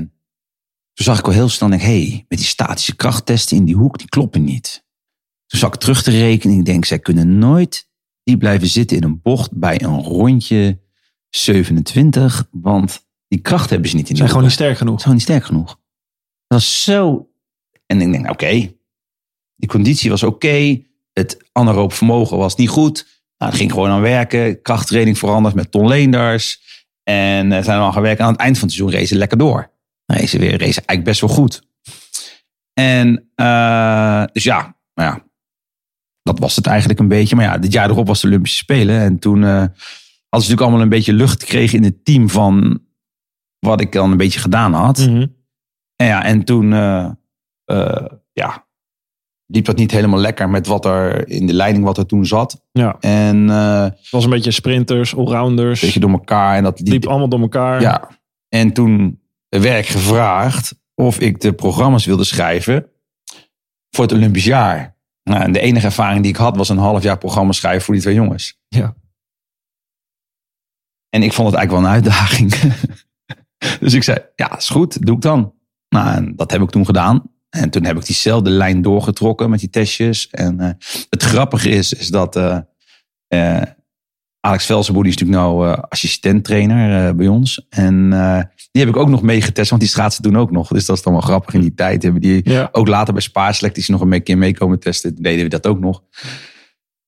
toen 0.92 1.04
zag 1.04 1.18
ik 1.18 1.26
al 1.26 1.32
heel 1.32 1.48
snel. 1.48 1.68
Denk, 1.68 1.82
hé, 1.82 2.06
hey, 2.06 2.24
met 2.28 2.38
die 2.38 2.46
statische 2.46 2.96
krachttesten 2.96 3.56
in 3.56 3.64
die 3.64 3.76
hoek. 3.76 3.98
Die 3.98 4.08
kloppen 4.08 4.44
niet. 4.44 4.84
Toen 5.46 5.60
zag 5.60 5.72
ik 5.72 5.80
terug 5.80 6.02
te 6.02 6.10
rekenen. 6.10 6.58
Ik 6.58 6.64
denk, 6.64 6.84
zij 6.84 6.98
kunnen 6.98 7.38
nooit 7.38 7.90
die 8.22 8.36
blijven 8.36 8.68
zitten 8.68 8.96
in 8.96 9.02
een 9.02 9.20
bocht. 9.22 9.58
Bij 9.58 9.82
een 9.82 10.02
rondje 10.02 10.80
27. 11.30 12.48
Want 12.50 13.06
die 13.28 13.40
kracht 13.40 13.70
hebben 13.70 13.88
ze 13.88 13.96
niet 13.96 14.08
in 14.08 14.16
Zijn 14.16 14.28
die 14.28 14.36
gewoon 14.36 14.48
niet 14.48 14.58
sterk 14.58 14.76
genoeg. 14.76 14.90
Dat 14.90 14.98
is 14.98 15.02
gewoon 15.02 15.18
niet 15.18 15.26
sterk 15.28 15.44
genoeg. 15.44 15.66
Dat 16.46 16.58
was 16.60 16.84
zo. 16.84 17.28
En 17.86 18.00
ik 18.00 18.12
denk, 18.12 18.30
oké, 18.30 18.72
die 19.56 19.68
conditie 19.68 20.10
was 20.10 20.22
oké. 20.22 20.82
Het 21.12 21.44
anaeroop 21.52 21.92
vermogen 21.92 22.36
was 22.36 22.56
niet 22.56 22.68
goed. 22.68 23.06
Nou, 23.38 23.50
dan 23.50 23.60
ging 23.60 23.72
gewoon 23.72 23.90
aan 23.90 24.00
werken. 24.00 24.62
Krachttraining 24.62 25.18
veranderd 25.18 25.54
met 25.54 25.70
Ton 25.70 25.88
Leenders. 25.88 26.60
En 27.02 27.52
eh, 27.52 27.62
zijn 27.62 27.78
aan 27.78 27.92
gaan 27.92 28.02
werken. 28.02 28.20
En 28.20 28.26
aan 28.26 28.32
het 28.32 28.40
eind 28.40 28.58
van 28.58 28.68
het 28.68 28.76
seizoen 28.76 28.98
racen 28.98 29.16
lekker 29.16 29.38
door. 29.38 29.70
Racen 30.06 30.40
weer, 30.40 30.50
racen 30.50 30.84
eigenlijk 30.86 31.04
best 31.04 31.20
wel 31.20 31.30
goed. 31.30 31.62
En 32.72 33.30
eh, 33.34 34.24
dus 34.32 34.42
ja, 34.42 34.76
nou 34.94 35.10
ja, 35.10 35.24
dat 36.22 36.38
was 36.38 36.56
het 36.56 36.66
eigenlijk 36.66 37.00
een 37.00 37.08
beetje. 37.08 37.36
Maar 37.36 37.44
ja, 37.44 37.58
dit 37.58 37.72
jaar 37.72 37.90
erop 37.90 38.06
was 38.06 38.20
de 38.20 38.26
Olympische 38.26 38.56
Spelen. 38.56 39.00
En 39.00 39.18
toen 39.18 39.44
eh, 39.44 39.50
hadden 39.50 39.70
ze 40.28 40.28
natuurlijk 40.30 40.60
allemaal 40.60 40.80
een 40.80 40.88
beetje 40.88 41.12
lucht 41.12 41.42
gekregen 41.42 41.78
in 41.78 41.84
het 41.84 42.04
team 42.04 42.30
van 42.30 42.80
wat 43.58 43.80
ik 43.80 43.92
dan 43.92 44.10
een 44.10 44.16
beetje 44.16 44.40
gedaan 44.40 44.72
had. 44.72 44.98
Mhm. 44.98 45.26
En 45.96 46.06
ja, 46.06 46.24
en 46.24 46.44
toen 46.44 46.72
eh, 46.72 47.10
eh, 47.64 48.06
ja, 48.32 48.66
liep 49.46 49.64
dat 49.64 49.76
niet 49.76 49.90
helemaal 49.90 50.18
lekker 50.18 50.50
met 50.50 50.66
wat 50.66 50.84
er 50.84 51.28
in 51.28 51.46
de 51.46 51.52
leiding 51.54 51.84
wat 51.84 51.98
er 51.98 52.06
toen 52.06 52.26
zat. 52.26 52.64
Ja, 52.72 52.96
En 53.00 53.48
het 53.48 54.10
was 54.10 54.24
een 54.24 54.30
beetje 54.30 54.50
sprinters, 54.50 55.16
allrounders. 55.16 55.80
een 55.80 55.86
beetje 55.86 56.00
door 56.00 56.10
elkaar. 56.10 56.56
En 56.56 56.62
dat 56.62 56.80
liep 56.80 56.92
liep, 56.92 57.06
allemaal 57.06 57.28
door 57.28 57.40
elkaar. 57.40 57.80
ja. 57.80 58.08
En 58.48 58.72
toen 58.72 59.20
werd 59.48 59.78
ik 59.84 59.90
gevraagd 59.90 60.74
of 60.94 61.20
ik 61.20 61.40
de 61.40 61.52
programma's 61.52 62.04
wilde 62.04 62.24
schrijven 62.24 62.86
voor 63.90 64.04
het 64.04 64.12
Olympisch 64.12 64.44
jaar. 64.44 64.91
Nou, 65.22 65.42
en 65.42 65.52
de 65.52 65.60
enige 65.60 65.86
ervaring 65.86 66.22
die 66.22 66.32
ik 66.32 66.38
had 66.38 66.56
was 66.56 66.68
een 66.68 66.78
half 66.78 67.02
jaar 67.02 67.18
programma 67.18 67.52
schrijven 67.52 67.82
voor 67.82 67.94
die 67.94 68.02
twee 68.02 68.14
jongens. 68.14 68.60
Ja. 68.68 68.94
En 71.08 71.22
ik 71.22 71.32
vond 71.32 71.48
het 71.48 71.56
eigenlijk 71.56 71.70
wel 71.70 71.80
een 71.80 72.02
uitdaging. 72.02 72.54
dus 73.80 73.92
ik 73.92 74.02
zei, 74.02 74.18
ja, 74.34 74.56
is 74.56 74.68
goed, 74.68 75.06
doe 75.06 75.16
ik 75.16 75.22
dan. 75.22 75.54
Nou, 75.88 76.14
en 76.16 76.36
dat 76.36 76.50
heb 76.50 76.62
ik 76.62 76.70
toen 76.70 76.84
gedaan. 76.84 77.30
En 77.50 77.70
toen 77.70 77.84
heb 77.84 77.96
ik 77.96 78.06
diezelfde 78.06 78.50
lijn 78.50 78.82
doorgetrokken 78.82 79.50
met 79.50 79.60
die 79.60 79.70
testjes. 79.70 80.28
En 80.30 80.60
eh, 80.60 80.70
het 81.08 81.22
grappige 81.22 81.68
is, 81.68 81.92
is 81.92 82.08
dat 82.08 82.36
eh, 82.36 82.58
eh, 83.26 83.62
Alex 84.44 84.66
Velsenboer, 84.66 85.02
die 85.02 85.12
is 85.12 85.18
natuurlijk 85.18 85.46
nou 85.46 85.68
eh 85.72 85.78
assistent-trainer 85.88 87.08
eh, 87.08 87.14
bij 87.14 87.26
ons. 87.28 87.66
En 87.70 88.12
eh, 88.12 88.42
die 88.70 88.82
heb 88.84 88.88
ik 88.94 88.96
ook 88.96 89.08
nog 89.08 89.22
meegetest, 89.22 89.70
want 89.70 89.82
die 89.82 89.90
schaatsen 89.90 90.22
doen 90.22 90.36
ook 90.38 90.50
nog. 90.50 90.68
Dus 90.68 90.86
dat 90.86 90.96
is 90.96 91.02
dan 91.02 91.12
wel 91.12 91.22
grappig 91.22 91.54
in 91.54 91.60
die 91.60 91.74
tijd. 91.74 92.02
Hebben 92.02 92.20
die 92.20 92.40
Ja. 92.50 92.68
ook 92.72 92.88
later 92.88 93.12
bij 93.12 93.22
Spaarselect 93.22 93.76
is 93.76 93.88
nog 93.88 94.00
een 94.00 94.22
keer 94.22 94.38
meekomen 94.38 94.80
testen. 94.80 95.14
Toen 95.14 95.22
deden 95.22 95.42
we 95.42 95.48
dat 95.50 95.66
ook 95.66 95.80
nog. 95.80 96.02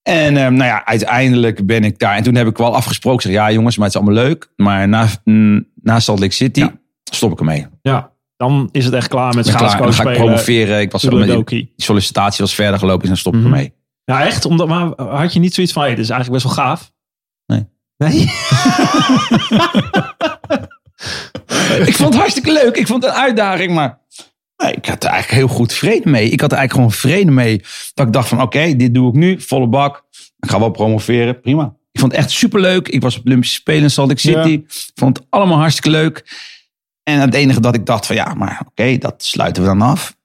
En 0.03 0.37
ehm, 0.37 0.55
nou 0.55 0.65
ja, 0.71 0.85
uiteindelijk 0.87 1.67
ben 1.67 1.85
ik 1.85 1.99
daar. 1.99 2.17
En 2.17 2.23
toen 2.23 2.35
heb 2.35 2.47
ik 2.47 2.57
wel 2.57 2.75
afgesproken. 2.75 3.23
Zeg, 3.23 3.33
ja 3.33 3.53
jongens, 3.53 3.77
maar 3.77 3.87
het 3.87 3.95
is 3.97 4.01
allemaal 4.03 4.23
leuk. 4.25 4.53
Maar 4.57 4.89
na, 4.89 5.07
mm, 5.25 5.67
na 5.83 6.01
Salt 6.01 6.21
Lake 6.21 6.33
City 6.33 6.61
Ja. 6.61 6.73
stop 7.05 7.33
ik 7.33 7.39
ermee. 7.39 7.67
ja, 7.83 8.11
dan 8.37 8.69
is 8.73 8.85
het 8.85 8.95
echt 8.95 9.09
klaar 9.09 9.35
met 9.35 9.45
dan 9.45 9.55
schaatscoach 9.55 9.81
ga 9.83 10.03
ik 10.03 10.09
spelen. 10.09 10.17
promoveren. 10.17 10.81
Ik 10.81 10.93
was 10.93 11.05
met 11.05 11.47
die 11.47 11.73
sollicitatie 11.77 12.45
was 12.45 12.55
verder 12.55 12.79
gelopen. 12.79 13.01
Dus 13.01 13.09
dan 13.09 13.17
stop 13.19 13.35
ik 13.35 13.41
Mhm. 13.41 13.49
ermee. 13.53 13.73
Ja, 14.05 14.25
echt? 14.25 14.45
Omdat, 14.45 14.69
maar 14.69 14.93
had 14.97 15.33
je 15.33 15.39
niet 15.41 15.55
zoiets 15.55 15.73
van, 15.73 15.83
hey, 15.83 15.95
dit 15.95 16.05
is 16.05 16.11
eigenlijk 16.11 16.43
best 16.43 16.57
wel 16.57 16.65
gaaf? 16.67 16.93
Nee. 18.09 18.21
Ik 21.87 21.95
vond 21.95 22.09
het 22.09 22.19
hartstikke 22.19 22.53
leuk. 22.53 22.77
Ik 22.77 22.87
vond 22.87 23.05
het 23.05 23.13
een 23.13 23.19
uitdaging. 23.21 23.73
Maar 23.73 23.99
ik 24.57 24.87
had 24.87 25.05
er 25.05 25.11
eigenlijk 25.11 25.31
heel 25.31 25.57
goed 25.57 25.73
vrede 25.73 26.11
mee. 26.11 26.29
Ik 26.29 26.41
had 26.41 26.53
er 26.53 26.59
eigenlijk 26.59 26.73
gewoon 26.73 26.93
vrede 27.13 27.31
mee. 27.31 27.63
Dat 27.95 28.07
ik 28.07 28.13
dacht 28.13 28.29
van 28.29 28.43
oké, 28.43 28.77
dit 28.77 28.95
doe 28.95 29.09
ik 29.09 29.15
nu. 29.15 29.41
Volle 29.41 29.67
bak. 29.67 30.05
Ik 30.39 30.51
ga 30.51 30.59
wel 30.59 30.71
promoveren. 30.71 31.41
Prima. 31.41 31.75
Ik 31.93 32.01
vond 32.01 32.13
het 32.13 32.21
echt 32.21 32.31
superleuk. 32.31 32.89
Ik 32.89 33.03
was 33.03 33.19
op 33.19 33.27
Olympische 33.27 33.55
Spelen 33.55 33.83
in 33.83 33.91
Salt 33.91 34.09
Lake 34.09 34.21
City. 34.21 34.49
Ja. 34.49 34.55
Ik 34.55 34.93
vond 34.95 35.19
het 35.19 35.27
allemaal 35.31 35.59
hartstikke 35.59 35.91
leuk. 35.91 36.37
En 37.03 37.21
het 37.21 37.35
enige 37.35 37.61
dat 37.61 37.75
ik 37.75 37.87
dacht 37.87 38.07
van 38.07 38.17
ja, 38.17 38.35
maar 38.35 38.63
oké, 38.67 38.99
dat 38.99 39.25
sluiten 39.25 39.63
we 39.63 39.69
dan 39.69 39.83
af. 39.83 40.17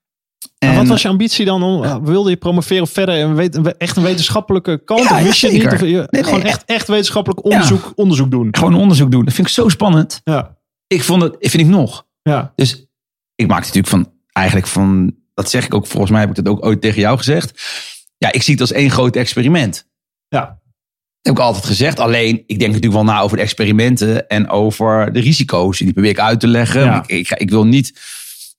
En- 0.60 0.76
wat 0.76 0.88
was 0.88 1.02
je 1.02 1.08
ambitie 1.08 1.46
dan? 1.46 1.64
Om, 1.64 2.06
wilde 2.06 2.30
je 2.30 2.38
promoveren 2.38 2.88
verder 2.88 3.16
en 3.16 3.36
weet, 3.36 3.78
echt 3.78 3.98
een 3.98 4.04
wetenschappelijke 4.04 4.82
kant? 4.86 5.04
Ja, 5.10 5.16
of 5.18 5.24
wist 5.24 5.40
ja, 5.42 5.50
je 5.50 5.58
niet? 5.58 5.66
Of 5.74 5.80
je, 5.80 5.86
Nee, 5.86 6.06
nee, 6.10 6.24
gewoon 6.24 6.42
echt. 6.44 6.64
echt, 6.66 6.88
wetenschappelijk 6.88 7.44
onderzoek, 7.44 7.92
onderzoek 7.96 8.32
doen. 8.32 8.48
Gewoon 8.52 8.76
onderzoek 8.76 9.12
doen. 9.12 9.26
Dat 9.26 9.34
vind 9.34 9.48
ik 9.48 9.54
zo 9.54 9.70
spannend. 9.70 10.22
Ja, 10.24 10.58
Ik 10.88 11.04
vond 11.04 11.22
het, 11.22 11.36
vind 11.40 11.64
ik 11.64 11.70
nog. 11.70 12.06
ja, 12.22 12.54
Dus 12.56 12.86
ik 13.36 13.48
maak 13.48 13.60
natuurlijk 13.60 13.88
van, 13.88 14.12
eigenlijk 14.32 14.68
van, 14.68 15.16
dat 15.34 15.50
zeg 15.50 15.66
ik 15.66 15.74
ook, 15.74 15.88
volgens 15.88 16.12
mij 16.12 16.20
heb 16.20 16.30
ik 16.30 16.36
dat 16.36 16.48
ook 16.48 16.66
ooit 16.66 16.82
tegen 16.82 17.00
jou 17.02 17.18
gezegd. 17.18 17.62
Ja, 18.18 18.32
ik 18.32 18.42
zie 18.42 18.54
het 18.54 18.62
als 18.62 18.72
één 18.72 18.92
groot 18.92 19.16
experiment. 19.16 19.88
ja. 20.28 20.58
Dat 21.22 21.28
heb 21.38 21.38
ik 21.44 21.50
altijd 21.50 21.66
gezegd. 21.66 22.00
Alleen, 22.00 22.36
ik 22.46 22.60
denk 22.60 22.74
natuurlijk 22.74 22.94
wel 23.04 23.14
na 23.14 23.20
over 23.22 23.38
de 23.38 23.44
experimenten 23.44 24.28
en 24.28 24.50
over 24.50 25.14
de 25.14 25.20
risico's. 25.20 25.78
Die 25.78 25.94
probeer 25.94 26.12
ik 26.12 26.20
uit 26.20 26.40
te 26.40 26.48
leggen. 26.48 26.84
Ja. 26.84 27.04
Ik, 27.04 27.08
ik, 27.08 27.30
ik 27.40 27.50
wil 27.50 27.66
niet, 27.66 27.94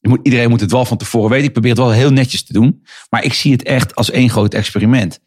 moet, 0.09 0.21
iedereen 0.23 0.51
moet 0.51 0.61
het 0.61 0.71
wel 0.73 0.85
van 0.85 0.97
tevoren 0.97 1.31
weten. 1.31 1.47
Ik 1.47 1.53
probeer 1.53 1.71
het 1.71 1.81
wel 1.81 1.91
heel 1.91 2.11
netjes 2.11 2.45
te 2.45 2.53
doen. 2.53 2.85
Maar 3.11 3.25
ik 3.25 3.33
zie 3.33 3.53
het 3.53 3.63
echt 3.63 3.95
als 3.95 4.11
één 4.11 4.31
groot 4.31 4.55
experiment. 4.55 5.21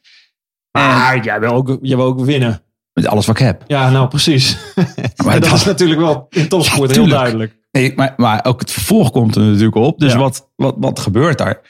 Maar 0.71 1.23
jij 1.23 1.39
wil, 1.39 1.51
ook, 1.51 1.77
jij 1.81 1.95
wil 1.97 2.05
ook 2.05 2.19
winnen. 2.25 2.63
Met 2.93 3.07
alles 3.07 3.25
wat 3.25 3.39
ik 3.39 3.45
heb. 3.45 3.63
Ja, 3.67 3.89
nou 3.89 4.07
precies. 4.07 4.57
Maar 5.25 5.33
dat 5.39 5.43
dat- 5.49 5.53
is 5.59 5.63
natuurlijk 5.65 5.99
wel 5.99 6.25
in 6.29 6.47
topsport 6.47 6.89
Ja, 6.95 7.01
heel 7.01 7.09
duidelijk. 7.09 7.55
Nee, 7.71 7.93
maar, 7.95 8.13
maar 8.17 8.45
ook 8.45 8.59
het 8.59 8.71
vervolg 8.71 9.12
komt 9.12 9.36
er 9.36 9.41
natuurlijk 9.41 9.75
op. 9.75 9.99
Dus 9.99 10.12
Ja. 10.12 10.17
wat, 10.17 10.51
wat, 10.55 10.75
wat 10.77 10.99
gebeurt 10.99 11.38
daar? 11.38 11.62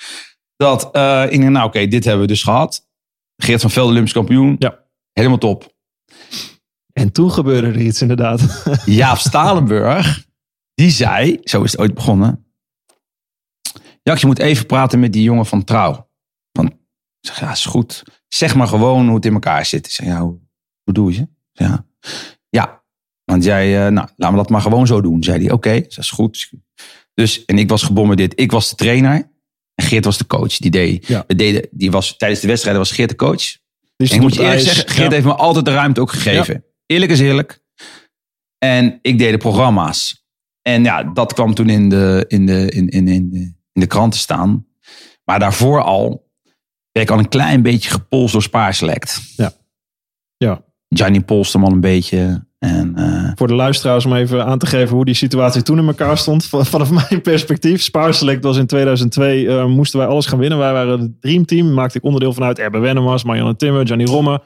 Dat 0.55 0.83
ik 1.31 1.39
denk, 1.39 1.49
nou 1.49 1.67
oké, 1.67 1.87
dit 1.87 2.03
hebben 2.03 2.21
we 2.21 2.27
dus 2.27 2.43
gehad. 2.43 2.87
Geert 3.37 3.61
van 3.61 3.69
Velde, 3.69 3.89
Olympisch 3.91 4.13
kampioen. 4.13 4.55
Ja. 4.59 4.79
Helemaal 5.13 5.37
top. 5.37 5.73
En 6.93 7.11
toen 7.11 7.31
gebeurde 7.31 7.67
er 7.67 7.79
iets 7.81 8.01
inderdaad. 8.01 8.63
Jaap 8.85 9.17
Stalenburg, 9.27 10.25
die 10.75 10.89
zei, 10.89 11.39
zo 11.43 11.63
is 11.63 11.71
het 11.71 11.79
ooit 11.81 11.93
begonnen. 11.93 12.42
Ja, 14.03 14.15
je 14.19 14.25
moet 14.25 14.39
even 14.39 14.65
praten 14.65 14.99
met 14.99 15.13
die 15.13 15.23
jongen 15.23 15.45
van 15.45 15.63
Trouw. 15.63 16.09
Van, 16.51 16.65
ik 16.65 16.73
zeg, 17.19 17.39
ja, 17.39 17.51
is 17.51 17.65
goed. 17.65 18.03
Zeg 18.27 18.55
maar 18.55 18.67
gewoon 18.67 19.05
hoe 19.05 19.15
het 19.15 19.25
in 19.25 19.33
elkaar 19.33 19.65
zit. 19.65 19.85
Ik 19.85 19.91
zeg, 19.91 20.05
ja, 20.05 20.21
hoe, 20.21 20.39
hoe 20.83 20.93
doe 20.93 21.13
je? 21.13 21.27
Ja. 21.51 21.85
ja, 22.49 22.83
want 23.23 23.43
jij, 23.43 23.85
eh, 23.85 23.91
nou, 23.91 24.07
laten 24.15 24.37
we 24.37 24.41
dat 24.41 24.49
maar 24.49 24.61
gewoon 24.61 24.87
zo 24.87 25.01
doen. 25.01 25.23
Zei 25.23 25.43
hij, 25.43 25.51
oké, 25.51 25.81
dat 25.81 25.97
is 25.97 26.11
goed. 26.11 26.51
Dus, 27.13 27.45
en 27.45 27.57
ik 27.57 27.69
was 27.69 27.83
gebombardeerd. 27.83 28.39
Ik 28.39 28.51
was 28.51 28.69
de 28.69 28.75
trainer. 28.75 29.31
En 29.75 29.85
Geert 29.85 30.05
was 30.05 30.17
de 30.17 30.27
coach. 30.27 30.57
Die 30.57 30.71
deed, 30.71 31.07
Ja. 31.07 31.23
we 31.27 31.35
deden, 31.35 31.67
die 31.71 31.91
was, 31.91 32.17
tijdens 32.17 32.41
de 32.41 32.47
wedstrijden 32.47 32.81
was 32.81 32.91
Geert 32.91 33.09
de 33.09 33.15
coach. 33.15 33.57
Dus 33.95 34.09
En 34.09 34.15
ik 34.15 34.21
moet 34.21 34.33
je 34.33 34.41
eerlijk 34.41 34.61
zeggen, 34.61 34.89
Geert 34.89 35.07
ja. 35.07 35.13
heeft 35.13 35.25
me 35.25 35.35
altijd 35.35 35.65
de 35.65 35.73
ruimte 35.73 36.01
ook 36.01 36.11
gegeven. 36.11 36.65
Eerlijk 36.85 37.11
is 37.11 37.19
eerlijk. 37.19 37.61
En 38.57 38.99
ik 39.01 39.17
deed 39.17 39.31
de 39.31 39.37
programma's. 39.37 40.25
En 40.61 40.83
ja, 40.83 41.03
dat 41.03 41.33
kwam 41.33 41.53
toen 41.53 41.69
in 41.69 41.89
de, 41.89 42.25
in 42.27 42.45
de, 42.45 42.71
in, 42.71 42.89
in, 42.89 43.07
in 43.07 43.29
de, 43.29 43.53
in 43.73 43.81
de 43.81 43.87
krant 43.87 44.11
te 44.11 44.17
staan. 44.17 44.65
Maar 45.23 45.39
daarvoor 45.39 45.83
al 45.83 46.31
werd 46.91 47.07
ik 47.07 47.13
al 47.13 47.19
een 47.19 47.29
klein 47.29 47.61
beetje 47.61 47.89
gepolst 47.89 48.33
door 48.33 48.41
Spaarselect. 48.41 49.21
Ja. 49.35 49.51
Ja. 50.37 50.61
Gianni 50.89 51.21
polste 51.21 51.57
hem 51.57 51.65
al 51.65 51.73
een 51.73 51.81
beetje. 51.81 52.45
En, 52.59 52.93
uh, 52.97 53.31
Voor 53.35 53.47
de 53.47 53.53
luisteraars 53.53 54.05
om 54.05 54.13
even 54.13 54.45
aan 54.45 54.57
te 54.57 54.65
geven 54.65 54.95
hoe 54.95 55.05
die 55.05 55.13
situatie 55.13 55.61
toen 55.61 55.77
in 55.77 55.87
elkaar 55.87 56.17
stond. 56.17 56.45
Vanaf 56.49 56.91
mijn 56.91 57.21
perspectief. 57.21 57.81
Spaarselect 57.81 58.43
was 58.43 58.57
in 58.57 58.67
2002, 58.67 59.43
uh, 59.43 59.65
moesten 59.65 59.99
wij 59.99 60.07
alles 60.07 60.25
gaan 60.25 60.39
winnen. 60.39 60.57
Wij 60.57 60.73
waren 60.73 60.99
het 60.99 61.21
dreamteam. 61.21 61.73
Maakte 61.73 61.97
ik 61.97 62.03
onderdeel 62.03 62.33
vanuit 62.33 62.59
Erbe 62.59 62.77
Wennemars, 62.77 63.23
Marianne 63.23 63.55
Timmer, 63.55 63.85
Johnny 63.85 64.05
Romme. 64.05 64.41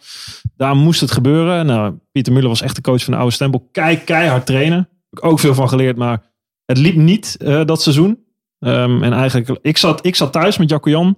Daar 0.56 0.76
moest 0.76 1.02
het 1.02 1.12
gebeuren. 1.12 1.66
Nou, 1.66 1.94
Pieter 2.12 2.34
Muller 2.34 2.50
was 2.50 2.62
echt 2.62 2.76
de 2.76 2.82
coach 2.82 3.04
van 3.04 3.14
de 3.14 3.20
oude 3.20 3.34
stempel. 3.34 3.70
Kijk, 3.72 4.06
keihard 4.06 4.46
trainen. 4.46 4.78
Heb 4.78 5.20
ik 5.20 5.26
ook 5.26 5.40
veel 5.40 5.54
van 5.54 5.70
geleerd. 5.70 5.98
Maar 5.98 6.22
het 6.66 6.78
liep 6.78 6.96
niet 6.96 7.38
uh, 7.40 7.66
dat 7.66 7.82
seizoen. 7.82 8.26
Um, 8.60 9.04
en 9.04 9.14
eigenlijk, 9.14 9.60
ik 9.62 9.78
zat, 9.78 10.06
ik 10.06 10.16
zat 10.16 10.32
thuis 10.32 10.58
met 10.58 10.70
Jacco 10.70 10.90
Jan 10.90 11.18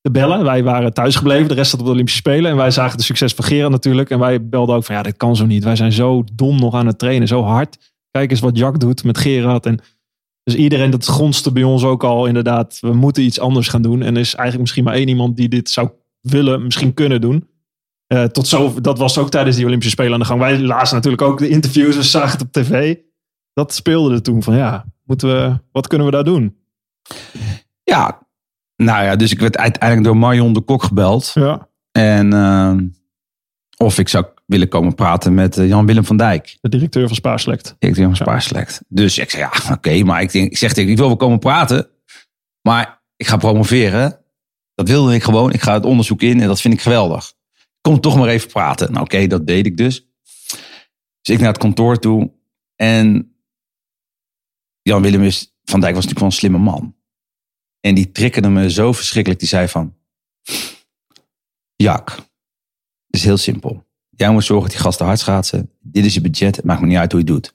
te 0.00 0.10
bellen. 0.10 0.44
Wij 0.44 0.62
waren 0.62 0.92
thuis 0.92 1.16
gebleven, 1.16 1.48
de 1.48 1.54
rest 1.54 1.70
zat 1.70 1.80
op 1.80 1.86
de 1.86 1.92
Olympische 1.92 2.20
Spelen. 2.20 2.50
En 2.50 2.56
wij 2.56 2.70
zagen 2.70 2.96
de 2.96 3.02
succes 3.02 3.32
van 3.32 3.44
Gerard 3.44 3.70
natuurlijk. 3.70 4.10
En 4.10 4.18
wij 4.18 4.48
belden 4.48 4.74
ook 4.76 4.84
van, 4.84 4.94
ja, 4.94 5.02
dit 5.02 5.16
kan 5.16 5.36
zo 5.36 5.46
niet. 5.46 5.64
Wij 5.64 5.76
zijn 5.76 5.92
zo 5.92 6.24
dom 6.32 6.60
nog 6.60 6.74
aan 6.74 6.86
het 6.86 6.98
trainen, 6.98 7.28
zo 7.28 7.42
hard. 7.42 7.92
Kijk 8.10 8.30
eens 8.30 8.40
wat 8.40 8.56
Jack 8.56 8.80
doet 8.80 9.04
met 9.04 9.18
Gerard. 9.18 9.66
En 9.66 9.80
dus 10.42 10.54
iedereen, 10.54 10.90
dat 10.90 11.04
grondste 11.04 11.52
bij 11.52 11.62
ons 11.62 11.84
ook 11.84 12.04
al 12.04 12.26
inderdaad. 12.26 12.78
We 12.80 12.92
moeten 12.92 13.22
iets 13.22 13.40
anders 13.40 13.68
gaan 13.68 13.82
doen. 13.82 14.02
En 14.02 14.14
er 14.14 14.20
is 14.20 14.34
eigenlijk 14.34 14.60
misschien 14.60 14.84
maar 14.84 14.94
één 14.94 15.08
iemand 15.08 15.36
die 15.36 15.48
dit 15.48 15.70
zou 15.70 15.90
willen, 16.20 16.62
misschien 16.62 16.94
kunnen 16.94 17.20
doen. 17.20 17.48
Uh, 18.12 18.24
tot 18.24 18.46
zo, 18.46 18.80
dat 18.80 18.98
was 18.98 19.18
ook 19.18 19.30
tijdens 19.30 19.56
die 19.56 19.64
Olympische 19.64 19.92
Spelen 19.92 20.12
aan 20.12 20.18
de 20.18 20.24
gang. 20.24 20.40
Wij 20.40 20.60
lazen 20.60 20.94
natuurlijk 20.94 21.22
ook 21.22 21.38
de 21.38 21.48
interviews 21.48 21.96
en 21.96 22.04
zagen 22.04 22.38
het 22.38 22.42
op 22.42 22.52
tv. 22.52 22.96
Dat 23.52 23.74
speelde 23.74 24.14
er 24.14 24.22
toen 24.22 24.42
van, 24.42 24.56
ja, 24.56 24.84
moeten 25.04 25.28
we, 25.28 25.58
wat 25.72 25.86
kunnen 25.86 26.06
we 26.06 26.12
daar 26.12 26.24
doen? 26.24 26.56
Ja, 27.82 28.26
nou 28.76 29.04
ja, 29.04 29.16
dus 29.16 29.32
ik 29.32 29.40
werd 29.40 29.56
uiteindelijk 29.56 30.04
door 30.04 30.16
Marion 30.16 30.52
de 30.52 30.60
Kok 30.60 30.82
gebeld. 30.82 31.30
Ja. 31.34 31.68
En 31.92 32.34
uh, 32.34 32.74
of 33.76 33.98
ik 33.98 34.08
zou 34.08 34.26
willen 34.46 34.68
komen 34.68 34.94
praten 34.94 35.34
met 35.34 35.58
uh, 35.58 35.68
Jan-Willem 35.68 36.04
van 36.04 36.16
Dijk. 36.16 36.58
De 36.60 36.68
directeur 36.68 37.06
van 37.06 37.16
Spaarselect. 37.16 37.76
Directeur 37.78 38.06
van 38.06 38.16
Spaarselect. 38.16 38.82
Dus 38.88 39.18
ik 39.18 39.30
zei, 39.30 39.42
ja, 39.42 39.50
oké, 39.62 39.72
okay, 39.72 40.02
maar 40.02 40.22
ik, 40.22 40.32
denk, 40.32 40.50
ik 40.50 40.58
zeg 40.58 40.72
tegen 40.72 40.90
ik 40.90 40.96
wil 40.96 41.06
wel 41.06 41.16
komen 41.16 41.38
praten. 41.38 41.88
Maar 42.62 43.02
ik 43.16 43.26
ga 43.26 43.36
promoveren. 43.36 44.18
Dat 44.74 44.88
wilde 44.88 45.14
ik 45.14 45.22
gewoon. 45.22 45.52
Ik 45.52 45.62
ga 45.62 45.74
het 45.74 45.84
onderzoek 45.84 46.22
in 46.22 46.40
en 46.40 46.46
dat 46.46 46.60
vind 46.60 46.74
ik 46.74 46.80
geweldig. 46.80 47.32
Kom 47.80 48.00
toch 48.00 48.16
maar 48.16 48.28
even 48.28 48.48
praten. 48.48 48.92
Nou 48.92 49.04
oké, 49.04 49.14
okay, 49.14 49.26
dat 49.26 49.46
deed 49.46 49.66
ik 49.66 49.76
dus. 49.76 50.06
Dus 51.20 51.34
ik 51.34 51.38
naar 51.38 51.48
het 51.48 51.58
kantoor 51.58 51.98
toe. 51.98 52.32
En 52.76 53.34
Jan-Willem 54.82 55.30
van 55.64 55.80
Dijk 55.80 55.94
was 55.94 56.04
natuurlijk 56.04 56.18
wel 56.18 56.28
een 56.28 56.32
slimme 56.32 56.58
man. 56.58 56.94
En 57.80 57.94
die 57.94 58.12
triggerde 58.12 58.48
me 58.48 58.70
zo 58.70 58.92
verschrikkelijk. 58.92 59.40
Die 59.40 59.48
zei 59.48 59.68
van, 59.68 59.96
Jak, 61.76 62.10
het 63.06 63.16
is 63.16 63.24
heel 63.24 63.36
simpel. 63.36 63.86
Jij 64.08 64.30
moet 64.30 64.44
zorgen 64.44 64.66
dat 64.66 64.76
die 64.76 64.84
gasten 64.84 65.06
hard 65.06 65.18
schaatsen. 65.18 65.70
Dit 65.80 66.04
is 66.04 66.14
je 66.14 66.20
budget. 66.20 66.56
Het 66.56 66.64
maakt 66.64 66.80
me 66.80 66.86
niet 66.86 66.96
uit 66.96 67.12
hoe 67.12 67.20
je 67.20 67.26
doet. 67.26 67.54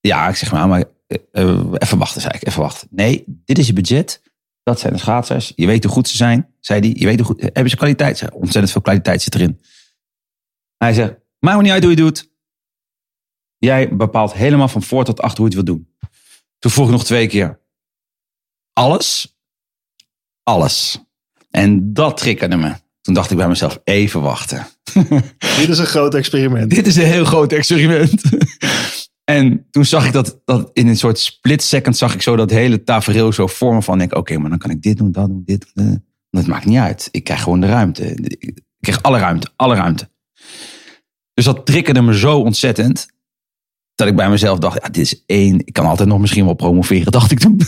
Ja, 0.00 0.28
ik 0.28 0.36
zeg 0.36 0.52
maar, 0.52 0.68
maar 0.68 0.84
uh, 1.32 1.72
even 1.72 1.98
wachten, 1.98 2.20
zei 2.20 2.34
ik. 2.34 2.46
Even 2.46 2.62
wachten. 2.62 2.88
Nee, 2.90 3.24
dit 3.26 3.58
is 3.58 3.66
je 3.66 3.72
budget. 3.72 4.22
Dat 4.62 4.80
zijn 4.80 4.92
de 4.92 4.98
schaatsers. 4.98 5.52
Je 5.56 5.66
weet 5.66 5.84
hoe 5.84 5.92
goed 5.92 6.08
ze 6.08 6.16
zijn, 6.16 6.54
zei 6.60 6.80
hij. 6.80 6.94
Je 6.94 7.06
weet 7.06 7.16
hoe 7.16 7.26
goed, 7.26 7.40
hebben 7.40 7.70
ze 7.70 7.76
kwaliteit? 7.76 8.18
Zei, 8.18 8.30
ontzettend 8.30 8.70
veel 8.72 8.80
kwaliteit 8.80 9.22
zit 9.22 9.34
erin. 9.34 9.60
Hij 10.76 10.92
zegt, 10.92 11.14
maakt 11.38 11.56
me 11.56 11.62
niet 11.62 11.72
uit 11.72 11.82
hoe 11.82 11.90
je 11.90 11.96
doet. 11.96 12.30
Jij 13.58 13.96
bepaalt 13.96 14.32
helemaal 14.32 14.68
van 14.68 14.82
voor 14.82 15.04
tot 15.04 15.20
achter 15.20 15.38
hoe 15.40 15.50
je 15.50 15.56
het 15.56 15.66
wil 15.66 15.74
doen. 15.74 15.96
Toen 16.58 16.70
vroeg 16.70 16.86
ik 16.86 16.92
nog 16.92 17.04
twee 17.04 17.26
keer. 17.26 17.60
Alles? 18.72 19.36
Alles. 20.42 20.98
En 21.50 21.92
dat 21.92 22.16
triggerde 22.16 22.56
me. 22.56 22.74
Toen 23.00 23.14
dacht 23.14 23.30
ik 23.30 23.36
bij 23.36 23.48
mezelf, 23.48 23.80
even 23.84 24.20
wachten. 24.20 24.66
Dit 25.58 25.68
is 25.68 25.78
een 25.78 25.86
groot 25.86 26.14
experiment. 26.14 26.70
Dit 26.70 26.86
is 26.86 26.96
een 26.96 27.04
heel 27.04 27.24
groot 27.24 27.52
experiment. 27.52 28.22
en 29.24 29.66
toen 29.70 29.84
zag 29.84 30.06
ik 30.06 30.12
dat, 30.12 30.40
dat 30.44 30.70
in 30.72 30.86
een 30.86 30.96
soort 30.96 31.18
split 31.18 31.62
second 31.62 31.96
zag 31.96 32.14
ik 32.14 32.22
zo 32.22 32.36
dat 32.36 32.50
hele 32.50 32.82
tafereel 32.82 33.32
zo 33.32 33.46
vormen 33.46 33.82
van. 33.82 33.98
Denk, 33.98 34.14
oké, 34.14 34.38
maar 34.38 34.50
dan 34.50 34.58
kan 34.58 34.70
ik 34.70 34.82
dit 34.82 34.96
doen, 34.96 35.12
dat 35.12 35.26
doen, 35.26 35.42
dit 35.44 35.70
doen. 35.74 36.04
Dat 36.30 36.46
maakt 36.46 36.64
niet 36.64 36.78
uit. 36.78 37.08
Ik 37.10 37.24
krijg 37.24 37.42
gewoon 37.42 37.60
de 37.60 37.66
ruimte. 37.66 38.04
Ik 38.38 38.62
krijg 38.80 39.02
alle 39.02 39.18
ruimte, 39.18 39.48
alle 39.56 39.74
ruimte. 39.74 40.10
Dus 41.34 41.44
dat 41.44 41.66
triggerde 41.66 42.02
me 42.02 42.18
zo 42.18 42.38
ontzettend 42.38 43.08
dat 43.98 44.08
ik 44.08 44.16
bij 44.16 44.30
mezelf 44.30 44.58
dacht, 44.58 44.82
ja, 44.82 44.88
dit 44.88 44.96
is 44.96 45.22
één. 45.26 45.58
Ik 45.64 45.72
kan 45.72 45.86
altijd 45.86 46.08
nog 46.08 46.18
misschien 46.18 46.44
wel 46.44 46.54
promoveren, 46.54 47.12
dacht 47.18 47.30
ik 47.30 47.38
toen. 47.38 47.60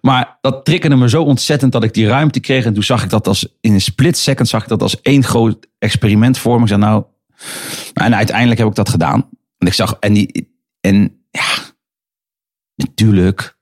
maar 0.00 0.38
dat 0.40 0.64
triggerde 0.64 0.96
me 0.96 1.08
zo 1.08 1.22
ontzettend 1.22 1.72
dat 1.72 1.84
ik 1.84 1.94
die 1.94 2.06
ruimte 2.06 2.40
kreeg. 2.40 2.64
En 2.64 2.74
toen 2.74 2.82
zag 2.82 3.02
ik 3.02 3.10
dat 3.10 3.26
als 3.26 3.56
in 3.60 3.72
een 3.72 3.80
split 3.80 4.16
second 4.16 4.48
zag 4.48 4.62
ik 4.62 4.68
dat 4.68 4.82
als 4.82 5.00
één 5.00 5.24
groot 5.24 5.66
experiment 5.78 6.38
voor 6.38 6.56
me. 6.56 6.62
Ik 6.62 6.68
zei, 6.68 6.80
nou, 6.80 7.04
en 7.92 8.14
uiteindelijk 8.14 8.58
heb 8.58 8.68
ik 8.68 8.74
dat 8.74 8.88
gedaan. 8.88 9.28
En 9.58 9.66
ik 9.66 9.72
zag, 9.72 9.96
en 10.00 10.12
die, 10.12 10.54
en 10.80 11.24
ja, 11.30 11.74
natuurlijk. 12.74 13.58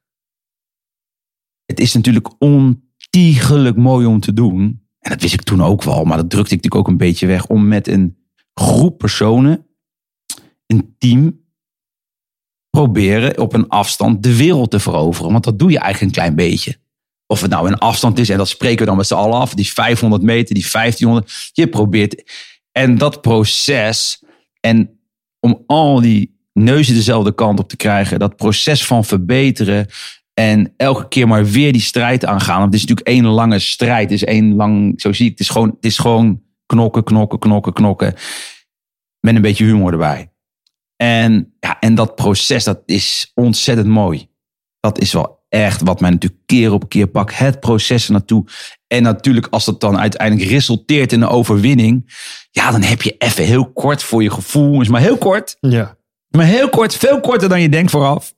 Het 1.64 1.80
is 1.80 1.94
natuurlijk 1.94 2.28
ontiegelijk 2.38 3.76
mooi 3.76 4.06
om 4.06 4.20
te 4.20 4.32
doen. 4.32 4.86
En 4.98 5.10
dat 5.10 5.20
wist 5.20 5.34
ik 5.34 5.42
toen 5.42 5.62
ook 5.62 5.82
wel, 5.82 6.04
maar 6.04 6.16
dat 6.16 6.30
drukte 6.30 6.54
ik 6.54 6.62
natuurlijk 6.62 6.86
ook 6.86 6.92
een 6.92 7.06
beetje 7.06 7.26
weg. 7.26 7.46
Om 7.46 7.68
met 7.68 7.88
een 7.88 8.16
groep 8.54 8.98
personen 8.98 9.67
een 10.68 10.94
team 10.98 11.40
proberen 12.70 13.38
op 13.38 13.52
een 13.52 13.68
afstand 13.68 14.22
de 14.22 14.36
wereld 14.36 14.70
te 14.70 14.80
veroveren. 14.80 15.32
Want 15.32 15.44
dat 15.44 15.58
doe 15.58 15.70
je 15.70 15.78
eigenlijk 15.78 16.16
een 16.16 16.22
klein 16.22 16.36
beetje. 16.36 16.76
Of 17.26 17.40
het 17.40 17.50
nou 17.50 17.68
een 17.68 17.78
afstand 17.78 18.18
is, 18.18 18.28
en 18.28 18.38
dat 18.38 18.48
spreken 18.48 18.78
we 18.78 18.84
dan 18.84 18.96
met 18.96 19.06
z'n 19.06 19.14
allen 19.14 19.38
af. 19.38 19.54
Die 19.54 19.72
500 19.72 20.22
meter, 20.22 20.54
die 20.54 20.70
1500. 20.72 21.50
Je 21.52 21.68
probeert. 21.68 22.32
En 22.72 22.98
dat 22.98 23.20
proces. 23.20 24.24
En 24.60 25.00
om 25.40 25.62
al 25.66 26.00
die 26.00 26.38
neuzen 26.52 26.94
dezelfde 26.94 27.34
kant 27.34 27.58
op 27.58 27.68
te 27.68 27.76
krijgen. 27.76 28.18
Dat 28.18 28.36
proces 28.36 28.86
van 28.86 29.04
verbeteren. 29.04 29.86
En 30.34 30.74
elke 30.76 31.08
keer 31.08 31.28
maar 31.28 31.46
weer 31.46 31.72
die 31.72 31.80
strijd 31.80 32.24
aangaan. 32.24 32.58
Want 32.58 32.72
het 32.72 32.82
is 32.82 32.86
natuurlijk 32.86 33.08
één 33.08 33.26
lange 33.26 33.58
strijd. 33.58 34.10
Het 34.10 34.22
is 34.22 34.24
één 34.24 34.54
lang, 34.54 35.00
zo 35.00 35.12
zie 35.12 35.24
ik, 35.24 35.30
het 35.30 35.40
is 35.40 35.48
gewoon, 35.48 35.68
het 35.68 35.84
is 35.84 35.98
gewoon 35.98 36.42
knokken, 36.66 37.04
knokken, 37.04 37.38
knokken, 37.38 37.72
knokken. 37.72 38.14
Met 39.20 39.34
een 39.34 39.42
beetje 39.42 39.64
humor 39.64 39.92
erbij. 39.92 40.30
En, 41.02 41.54
ja, 41.60 41.78
en 41.80 41.94
dat 41.94 42.14
proces, 42.14 42.64
dat 42.64 42.82
is 42.86 43.30
ontzettend 43.34 43.88
mooi. 43.88 44.28
Dat 44.80 45.00
is 45.00 45.12
wel 45.12 45.44
echt 45.48 45.82
wat 45.82 46.00
mij 46.00 46.10
natuurlijk 46.10 46.46
keer 46.46 46.72
op 46.72 46.88
keer 46.88 47.06
pakt. 47.06 47.38
Het 47.38 47.60
proces 47.60 48.08
naartoe. 48.08 48.44
En 48.86 49.02
natuurlijk 49.02 49.46
als 49.50 49.64
dat 49.64 49.80
dan 49.80 49.98
uiteindelijk 49.98 50.50
resulteert 50.50 51.12
in 51.12 51.22
een 51.22 51.28
overwinning. 51.28 52.16
Ja, 52.50 52.70
dan 52.70 52.82
heb 52.82 53.02
je 53.02 53.14
even 53.18 53.44
heel 53.44 53.72
kort 53.72 54.02
voor 54.02 54.22
je 54.22 54.30
gevoel. 54.30 54.80
Is 54.80 54.88
maar 54.88 55.00
heel 55.00 55.18
kort. 55.18 55.56
Ja. 55.60 55.96
Maar 56.28 56.46
heel 56.46 56.68
kort, 56.68 56.96
veel 56.96 57.20
korter 57.20 57.48
dan 57.48 57.60
je 57.60 57.68
denkt 57.68 57.90
vooraf. 57.90 58.34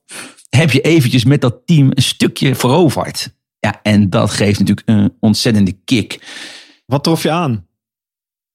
Heb 0.49 0.71
je 0.71 0.81
eventjes 0.81 1.25
met 1.25 1.41
dat 1.41 1.61
team 1.65 1.87
een 1.93 2.03
stukje 2.03 2.55
veroverd. 2.55 3.35
Ja, 3.59 3.79
en 3.83 4.09
dat 4.09 4.29
geeft 4.29 4.59
natuurlijk 4.59 4.87
een 4.87 5.17
ontzettende 5.19 5.71
kick. 5.85 6.19
Wat 6.85 7.03
trof 7.03 7.23
je 7.23 7.31
aan? 7.31 7.67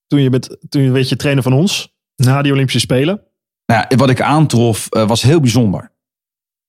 Toen 0.06 0.20
je, 0.20 0.30
met, 0.30 0.56
toen 0.68 0.82
je 0.82 0.90
weet 0.90 1.08
je 1.08 1.16
trainer 1.16 1.42
van 1.42 1.52
ons. 1.52 1.94
Na 2.16 2.42
die 2.42 2.52
Olympische 2.52 2.80
Spelen. 2.80 3.22
Nou, 3.66 3.86
wat 3.96 4.10
ik 4.10 4.20
aantrof 4.20 4.86
uh, 4.90 5.08
was 5.08 5.22
heel 5.22 5.40
bijzonder. 5.40 5.92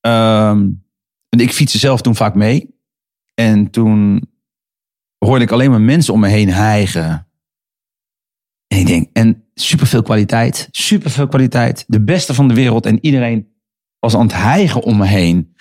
Um, 0.02 0.86
ik 1.30 1.54
fietste 1.54 1.78
zelf 1.78 2.02
toen 2.02 2.16
vaak 2.16 2.36
mee. 2.36 2.76
En 3.34 3.70
toen 3.70 4.30
hoorde 5.18 5.44
ik 5.44 5.52
alleen 5.52 5.70
maar 5.70 5.82
mensen 5.82 6.14
om 6.14 6.20
me 6.20 6.28
heen 6.28 6.50
hijgen. 6.50 7.28
En 8.68 8.80
ik 8.80 8.88
denk, 8.88 9.10
en 9.14 9.44
superveel 9.54 10.02
kwaliteit. 10.02 10.68
Superveel 10.72 11.28
kwaliteit. 11.28 11.84
De 11.88 12.04
beste 12.04 12.34
van 12.34 12.48
de 12.48 12.54
wereld. 12.54 12.86
En 12.86 13.06
iedereen 13.06 13.56
was 14.00 14.16
aan 14.16 14.22
het 14.22 14.34
hijgen 14.34 14.82
om 14.82 14.98
me 14.98 15.06
heen. 15.06 15.56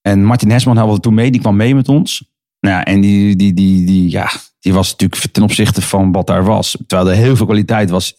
En 0.00 0.24
Martin 0.24 0.50
Hesman 0.50 0.76
hadden 0.76 1.00
toen 1.00 1.14
mee. 1.14 1.30
Die 1.30 1.40
kwam 1.40 1.56
mee 1.56 1.74
met 1.74 1.88
ons. 1.88 2.36
Nou 2.60 2.74
ja, 2.74 2.84
en 2.84 3.00
die, 3.00 3.36
die, 3.36 3.52
die, 3.52 3.86
die, 3.86 4.10
ja, 4.10 4.30
die 4.58 4.72
was 4.72 4.90
natuurlijk 4.90 5.32
ten 5.32 5.42
opzichte 5.42 5.82
van 5.82 6.12
wat 6.12 6.26
daar 6.26 6.44
was. 6.44 6.76
Terwijl 6.86 7.10
er 7.10 7.16
heel 7.16 7.36
veel 7.36 7.46
kwaliteit 7.46 7.90
was 7.90 8.16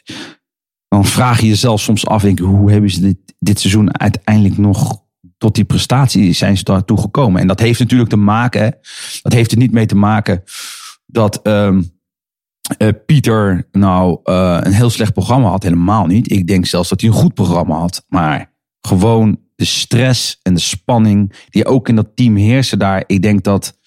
dan 0.90 1.06
vraag 1.06 1.42
je 1.42 1.48
jezelf 1.48 1.82
soms 1.82 2.08
af, 2.08 2.22
denk, 2.22 2.40
hoe 2.40 2.72
hebben 2.72 2.90
ze 2.90 3.02
dit, 3.02 3.18
dit 3.40 3.60
seizoen 3.60 4.00
uiteindelijk 4.00 4.58
nog 4.58 5.04
tot 5.38 5.56
die 5.56 5.64
prestatie 5.64 6.34
zijn 6.34 6.58
ze 6.58 6.64
daartoe 6.64 7.00
gekomen? 7.00 7.42
En 7.42 7.48
dat 7.48 7.60
heeft 7.60 7.80
natuurlijk 7.80 8.10
te 8.10 8.18
maken, 8.18 8.78
dat 9.22 9.34
heeft 9.34 9.52
er 9.52 9.58
niet 9.58 9.72
mee 9.72 9.86
te 9.86 9.96
maken 9.96 10.44
dat 11.06 11.40
uh, 11.44 11.78
uh, 12.78 12.90
Pieter 13.06 13.68
nou 13.72 14.20
uh, 14.24 14.58
een 14.62 14.74
heel 14.74 14.90
slecht 14.90 15.14
programma 15.14 15.50
had. 15.50 15.64
Helemaal 15.64 16.06
niet. 16.06 16.32
Ik 16.32 16.48
denk 16.48 16.66
zelfs 16.66 16.90
dat 16.90 17.02
hij 17.02 17.10
een 17.10 17.16
goed 17.16 17.34
programma 17.34 17.76
had. 17.76 18.06
Maar 18.08 18.54
gewoon 18.82 19.40
de 19.56 19.66
stress 19.66 20.40
en 20.42 20.54
de 20.54 20.60
spanning 20.60 21.34
die 21.50 21.66
ook 21.66 21.90
in 21.90 21.96
dat 21.96 22.16
team 22.16 22.36
heersen 22.36 22.80
daar. 22.80 23.04
Ik 23.08 23.22
denk 23.22 23.44
dat. 23.44 23.78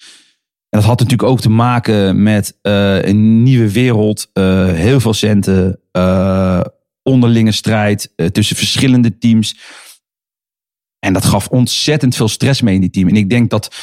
En 0.69 0.79
dat 0.79 0.87
had 0.87 0.99
natuurlijk 0.99 1.29
ook 1.29 1.41
te 1.41 1.49
maken 1.49 2.23
met 2.23 2.57
uh, 2.61 3.03
een 3.03 3.43
nieuwe 3.43 3.71
wereld, 3.71 4.29
heel 4.73 4.99
veel 4.99 5.13
centen, 5.13 5.79
onderlinge 7.03 7.51
strijd 7.51 8.13
uh, 8.15 8.27
tussen 8.27 8.55
verschillende 8.55 9.17
teams. 9.17 9.57
En 10.99 11.13
dat 11.13 11.25
gaf 11.25 11.47
ontzettend 11.47 12.15
veel 12.15 12.27
stress 12.27 12.61
mee 12.61 12.75
in 12.75 12.81
die 12.81 12.89
team. 12.89 13.07
En 13.07 13.15
ik 13.15 13.29
denk 13.29 13.49
dat 13.49 13.75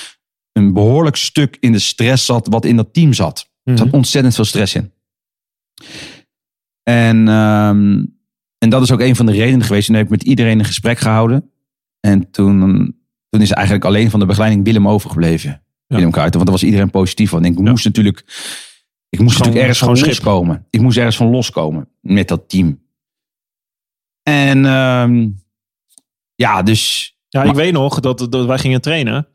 een 0.53 0.73
behoorlijk 0.73 1.17
stuk 1.17 1.57
in 1.61 1.73
de 1.73 1.79
stress 1.79 2.25
zat 2.25 2.47
wat 2.47 2.65
in 2.65 2.77
dat 2.77 2.93
team 2.95 3.13
zat. 3.13 3.51
Er 3.65 3.79
zat 3.79 3.91
ontzettend 3.91 4.35
veel 4.35 4.45
stress 4.45 4.75
in. 4.75 4.93
En, 6.83 7.29
ehm, 7.29 8.05
en 8.59 8.69
dat 8.69 8.83
is 8.83 8.91
ook 8.91 9.01
een 9.01 9.17
van 9.17 9.27
de 9.27 9.33
redenen 9.33 9.67
geweest. 9.67 9.87
Toen 9.87 9.95
heb 9.95 10.05
ik 10.05 10.11
met 10.11 10.23
iedereen 10.23 10.59
een 10.59 10.65
gesprek 10.65 10.99
gehouden. 10.99 11.51
En 12.01 12.31
toen, 12.31 12.59
toen 13.29 13.41
is 13.41 13.51
eigenlijk 13.51 13.85
alleen 13.85 14.11
van 14.11 14.21
de 14.21 14.27
begeleiding 14.27 14.65
Willem 14.65 14.89
overgebleven. 14.89 15.63
Willem 15.87 16.11
Kuiten, 16.11 16.35
want 16.35 16.45
daar 16.45 16.59
was 16.59 16.63
iedereen 16.63 16.91
positief 16.91 17.31
van. 17.31 17.45
En 17.45 17.53
ik 17.53 17.59
moest 17.59 17.85
natuurlijk, 17.85 18.25
ik 19.09 19.21
moest 19.21 19.39
natuurlijk 19.39 19.67
ergens 19.67 19.79
van 19.79 19.99
loskomen. 19.99 20.67
Ik 20.71 20.81
moest 20.81 20.97
ergens 20.97 21.17
van 21.17 21.31
loskomen 21.31 21.89
met 22.01 22.29
dat 22.29 22.49
team. 22.49 22.81
En 24.23 24.65
ehm, 24.67 25.29
ja, 26.35 26.63
dus... 26.63 27.15
Ja, 27.29 27.43
ik 27.43 27.55
weet 27.55 27.73
nog 27.73 28.01
dat, 28.01 28.27
dat 28.31 28.47
wij 28.47 28.59
gingen 28.59 28.81
trainen. 28.81 29.29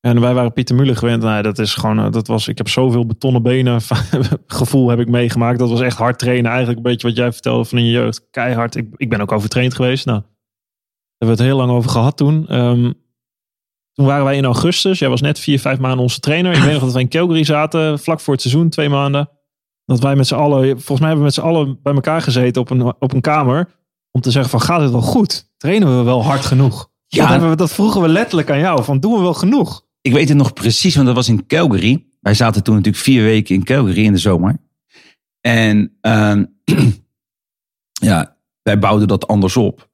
En 0.00 0.20
wij 0.20 0.34
waren 0.34 0.52
Pieter 0.52 0.76
Muller 0.76 0.96
gewend. 0.96 1.22
Nou, 1.22 1.42
dat 1.42 1.58
is 1.58 1.74
gewoon, 1.74 1.98
eh, 1.98 2.10
dat 2.10 2.26
was, 2.26 2.48
ik 2.48 2.58
heb 2.58 2.68
zoveel 2.68 3.06
betonnen 3.06 3.42
benen 3.42 3.80
gevoel 4.46 4.88
heb 4.88 4.98
ik 4.98 5.08
meegemaakt. 5.08 5.58
Dat 5.58 5.70
was 5.70 5.80
echt 5.80 5.96
hard 5.96 6.18
trainen. 6.18 6.46
Eigenlijk 6.46 6.76
een 6.76 6.90
beetje 6.90 7.06
wat 7.06 7.16
jij 7.16 7.32
vertelde 7.32 7.64
van 7.64 7.78
in 7.78 7.84
je 7.84 7.90
jeugd. 7.90 8.30
Keihard. 8.30 8.74
Ik, 8.74 8.88
ik 8.96 9.08
ben 9.08 9.20
ook 9.20 9.32
overtraind 9.32 9.74
geweest. 9.74 10.06
Nou, 10.06 10.20
daar 10.20 10.28
hebben 11.18 11.36
we 11.36 11.42
het 11.42 11.52
heel 11.52 11.66
lang 11.66 11.70
over 11.70 11.90
gehad 11.90 12.16
toen. 12.16 12.46
Ehm, 12.48 12.92
toen 13.92 14.06
waren 14.06 14.24
wij 14.24 14.36
in 14.36 14.44
augustus. 14.44 14.98
Jij 14.98 15.08
was 15.08 15.20
net 15.20 15.38
vier, 15.38 15.60
vijf 15.60 15.78
maanden 15.78 16.00
onze 16.00 16.20
trainer. 16.20 16.52
Ik 16.52 16.62
weet 16.62 16.72
nog 16.72 16.82
dat 16.82 16.92
wij 16.92 17.02
in 17.02 17.08
Calgary 17.08 17.44
zaten. 17.44 17.98
Vlak 17.98 18.20
voor 18.20 18.32
het 18.32 18.42
seizoen, 18.42 18.68
twee 18.68 18.88
maanden. 18.88 19.30
Dat 19.84 20.00
wij 20.00 20.16
met 20.16 20.26
z'n 20.26 20.34
allen, 20.34 20.64
volgens 20.66 21.00
mij 21.00 21.08
hebben 21.08 21.18
we 21.18 21.24
met 21.24 21.34
z'n 21.34 21.40
allen 21.40 21.78
bij 21.82 21.94
elkaar 21.94 22.22
gezeten 22.22 22.60
op 22.62 22.70
een, 22.70 22.82
op 22.82 23.12
een 23.12 23.20
kamer. 23.20 23.77
Om 24.18 24.24
te 24.24 24.30
zeggen 24.30 24.50
van, 24.50 24.60
gaat 24.60 24.80
het 24.80 24.90
wel 24.90 25.02
goed? 25.02 25.50
Trainen 25.56 25.98
we 25.98 26.02
wel 26.04 26.24
hard 26.24 26.44
genoeg? 26.44 26.90
Ja. 27.06 27.38
Dat, 27.38 27.48
we, 27.48 27.56
dat 27.56 27.72
vroegen 27.72 28.00
we 28.00 28.08
letterlijk 28.08 28.50
aan 28.50 28.58
jou. 28.58 28.84
Van, 28.84 29.00
doen 29.00 29.12
we 29.12 29.20
wel 29.20 29.34
genoeg? 29.34 29.86
Ik 30.00 30.12
weet 30.12 30.28
het 30.28 30.36
nog 30.36 30.52
precies, 30.52 30.94
want 30.94 31.06
dat 31.06 31.14
was 31.14 31.28
in 31.28 31.46
Calgary. 31.46 32.04
Wij 32.20 32.34
zaten 32.34 32.62
toen 32.62 32.74
natuurlijk 32.74 33.04
vier 33.04 33.22
weken 33.22 33.54
in 33.54 33.64
Calgary 33.64 34.04
in 34.04 34.12
de 34.12 34.18
zomer. 34.18 34.56
En 35.40 35.98
uh, 36.02 36.42
ja, 38.08 38.36
wij 38.62 38.78
bouwden 38.78 39.08
dat 39.08 39.28
anders 39.28 39.56
op. 39.56 39.90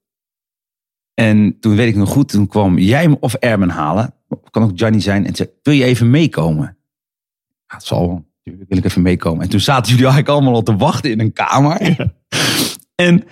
En 1.14 1.56
toen 1.60 1.76
weet 1.76 1.88
ik 1.88 1.96
nog 1.96 2.08
goed, 2.08 2.28
toen 2.28 2.46
kwam 2.46 2.78
jij 2.78 3.08
me 3.08 3.16
of 3.20 3.34
Erben 3.34 3.70
halen. 3.70 4.14
Kan 4.50 4.62
ook 4.62 4.78
Johnny 4.78 5.00
zijn. 5.00 5.26
En 5.26 5.34
zei, 5.34 5.48
wil 5.62 5.74
je 5.74 5.84
even 5.84 6.10
meekomen? 6.10 6.76
Ja, 7.66 7.74
het 7.74 7.84
zal 7.84 8.24
wil 8.42 8.78
ik 8.78 8.84
even 8.84 9.02
meekomen. 9.02 9.42
En 9.42 9.48
toen 9.48 9.60
zaten 9.60 9.90
jullie 9.90 10.06
eigenlijk 10.06 10.34
allemaal 10.34 10.54
al 10.54 10.62
te 10.62 10.76
wachten 10.76 11.10
in 11.10 11.20
een 11.20 11.32
kamer. 11.32 11.96
En 12.94 13.24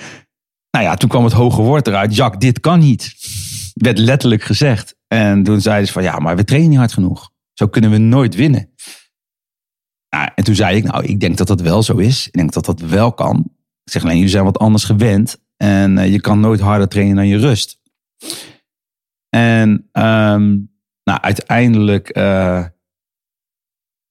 nou 0.73 0.85
ja, 0.85 0.97
toen 0.97 1.09
kwam 1.09 1.25
het 1.25 1.33
hoge 1.33 1.63
woord 1.63 1.87
eruit. 1.87 2.17
Jack, 2.17 2.41
dit 2.41 2.61
kan 2.61 2.79
niet. 2.79 3.15
Werd 3.75 3.99
letterlijk 3.99 4.43
gezegd. 4.43 4.97
En 5.09 5.43
toen 5.43 5.61
zeiden 5.61 5.87
ze 5.87 5.93
van 5.93 6.03
ja, 6.03 6.19
maar 6.19 6.37
we 6.37 6.45
trainen 6.45 6.71
niet 6.71 6.79
hard 6.79 6.93
genoeg. 6.93 7.31
Zo 7.53 7.67
kunnen 7.67 7.91
we 7.91 7.99
nooit 7.99 8.35
winnen. 8.35 8.71
en 10.09 10.45
toen 10.45 10.55
zei 10.55 10.77
ik, 10.77 10.85
nou, 10.85 11.05
ik 11.05 11.21
denk 11.21 11.37
dat 11.37 11.47
dat 11.47 11.61
wel 11.61 11.83
zo 11.83 11.97
is. 11.97 12.27
Ik 12.27 12.33
denk 12.33 12.53
dat 12.53 12.65
dat 12.65 12.81
wel 12.81 13.13
kan. 13.13 13.39
Ik 13.85 13.93
zeg 13.93 14.03
alleen, 14.03 14.17
jullie 14.17 14.31
zijn 14.31 14.45
wat 14.45 14.59
anders 14.59 14.85
gewend. 14.85 15.41
En 15.57 15.97
uh, 15.97 16.13
je 16.13 16.21
kan 16.21 16.41
nooit 16.41 16.61
harder 16.61 16.89
trainen 16.89 17.17
dan 17.17 17.27
je 17.27 17.39
rust. 17.39 17.81
En 19.29 19.71
um, 19.93 20.71
nou, 21.05 21.21
uiteindelijk 21.21 22.17
uh, 22.17 22.65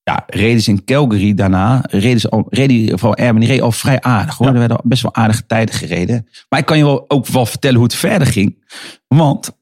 ja, 0.03 0.23
reden 0.27 0.61
ze 0.61 0.69
in 0.69 0.83
Calgary 0.83 1.33
daarna. 1.33 1.83
Reden 1.89 2.19
ze 2.19 2.29
al, 2.29 2.45
reden, 2.49 2.99
vooral 2.99 3.17
Erben, 3.17 3.39
die 3.39 3.49
reed 3.49 3.61
al 3.61 3.71
vrij 3.71 4.01
aardig 4.01 4.37
hoor. 4.37 4.47
Er 4.47 4.53
werden 4.53 4.79
best 4.83 5.01
wel 5.01 5.15
aardige 5.15 5.45
tijden 5.45 5.75
gereden. 5.75 6.27
Maar 6.49 6.59
ik 6.59 6.65
kan 6.65 6.77
je 6.77 6.83
wel, 6.83 7.05
ook 7.07 7.27
wel 7.27 7.45
vertellen 7.45 7.75
hoe 7.75 7.85
het 7.85 7.95
verder 7.95 8.27
ging. 8.27 8.65
Want 9.07 9.57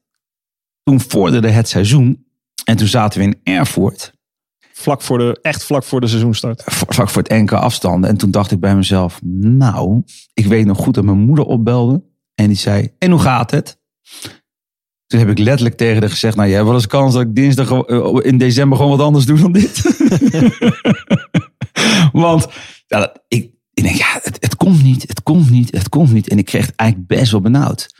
toen 0.82 1.00
vorderde 1.00 1.48
het 1.48 1.68
seizoen. 1.68 2.24
En 2.64 2.76
toen 2.76 2.86
zaten 2.86 3.20
we 3.20 3.26
in 3.26 3.40
Erfurt. 3.54 4.12
Vlak 4.72 5.02
voor 5.02 5.18
de, 5.18 5.38
echt 5.42 5.64
vlak 5.64 5.84
voor 5.84 6.00
de 6.00 6.06
seizoenstart. 6.06 6.62
Vlak 6.66 7.08
voor 7.08 7.22
het 7.22 7.30
enkele 7.30 7.60
afstanden. 7.60 8.10
En 8.10 8.16
toen 8.16 8.30
dacht 8.30 8.50
ik 8.50 8.60
bij 8.60 8.76
mezelf, 8.76 9.20
nou, 9.42 10.02
ik 10.34 10.46
weet 10.46 10.66
nog 10.66 10.78
goed 10.78 10.94
dat 10.94 11.04
mijn 11.04 11.18
moeder 11.18 11.44
opbelde. 11.44 12.02
En 12.34 12.46
die 12.46 12.56
zei, 12.56 12.94
en 12.98 13.10
hoe 13.10 13.20
gaat 13.20 13.50
het? 13.50 13.78
Toen 15.10 15.20
heb 15.20 15.30
ik 15.30 15.38
letterlijk 15.38 15.76
tegen 15.76 16.00
haar 16.00 16.10
gezegd, 16.10 16.36
nou, 16.36 16.48
je 16.48 16.54
hebt 16.54 16.66
wel 16.66 16.74
eens 16.74 16.86
kans 16.86 17.12
dat 17.12 17.22
ik 17.22 17.34
dinsdag 17.34 17.70
eh, 17.70 18.16
in 18.22 18.38
december 18.38 18.78
gewoon 18.78 18.96
wat 18.96 19.06
anders 19.06 19.24
doe 19.24 19.38
dan 19.38 19.52
dit. 19.52 19.82
Want 22.12 22.46
ja, 22.86 23.16
ik, 23.28 23.50
ik 23.72 23.82
denk, 23.82 23.96
ja, 23.96 24.18
het, 24.22 24.36
het 24.40 24.56
komt 24.56 24.82
niet, 24.82 25.08
het 25.08 25.22
komt 25.22 25.50
niet, 25.50 25.70
het 25.70 25.88
komt 25.88 26.12
niet. 26.12 26.28
En 26.28 26.38
ik 26.38 26.44
kreeg 26.44 26.66
het 26.66 26.74
eigenlijk 26.76 27.08
best 27.08 27.30
wel 27.30 27.40
benauwd. 27.40 27.94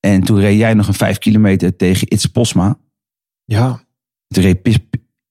En 0.00 0.22
toen 0.22 0.40
reed 0.40 0.58
jij 0.58 0.74
nog 0.74 0.88
een 0.88 0.94
vijf 0.94 1.18
kilometer 1.18 1.76
tegen 1.76 2.08
It's 2.08 2.26
Posma. 2.26 2.78
Ja. 3.44 3.84
Toen 4.28 4.42
reed 4.42 4.58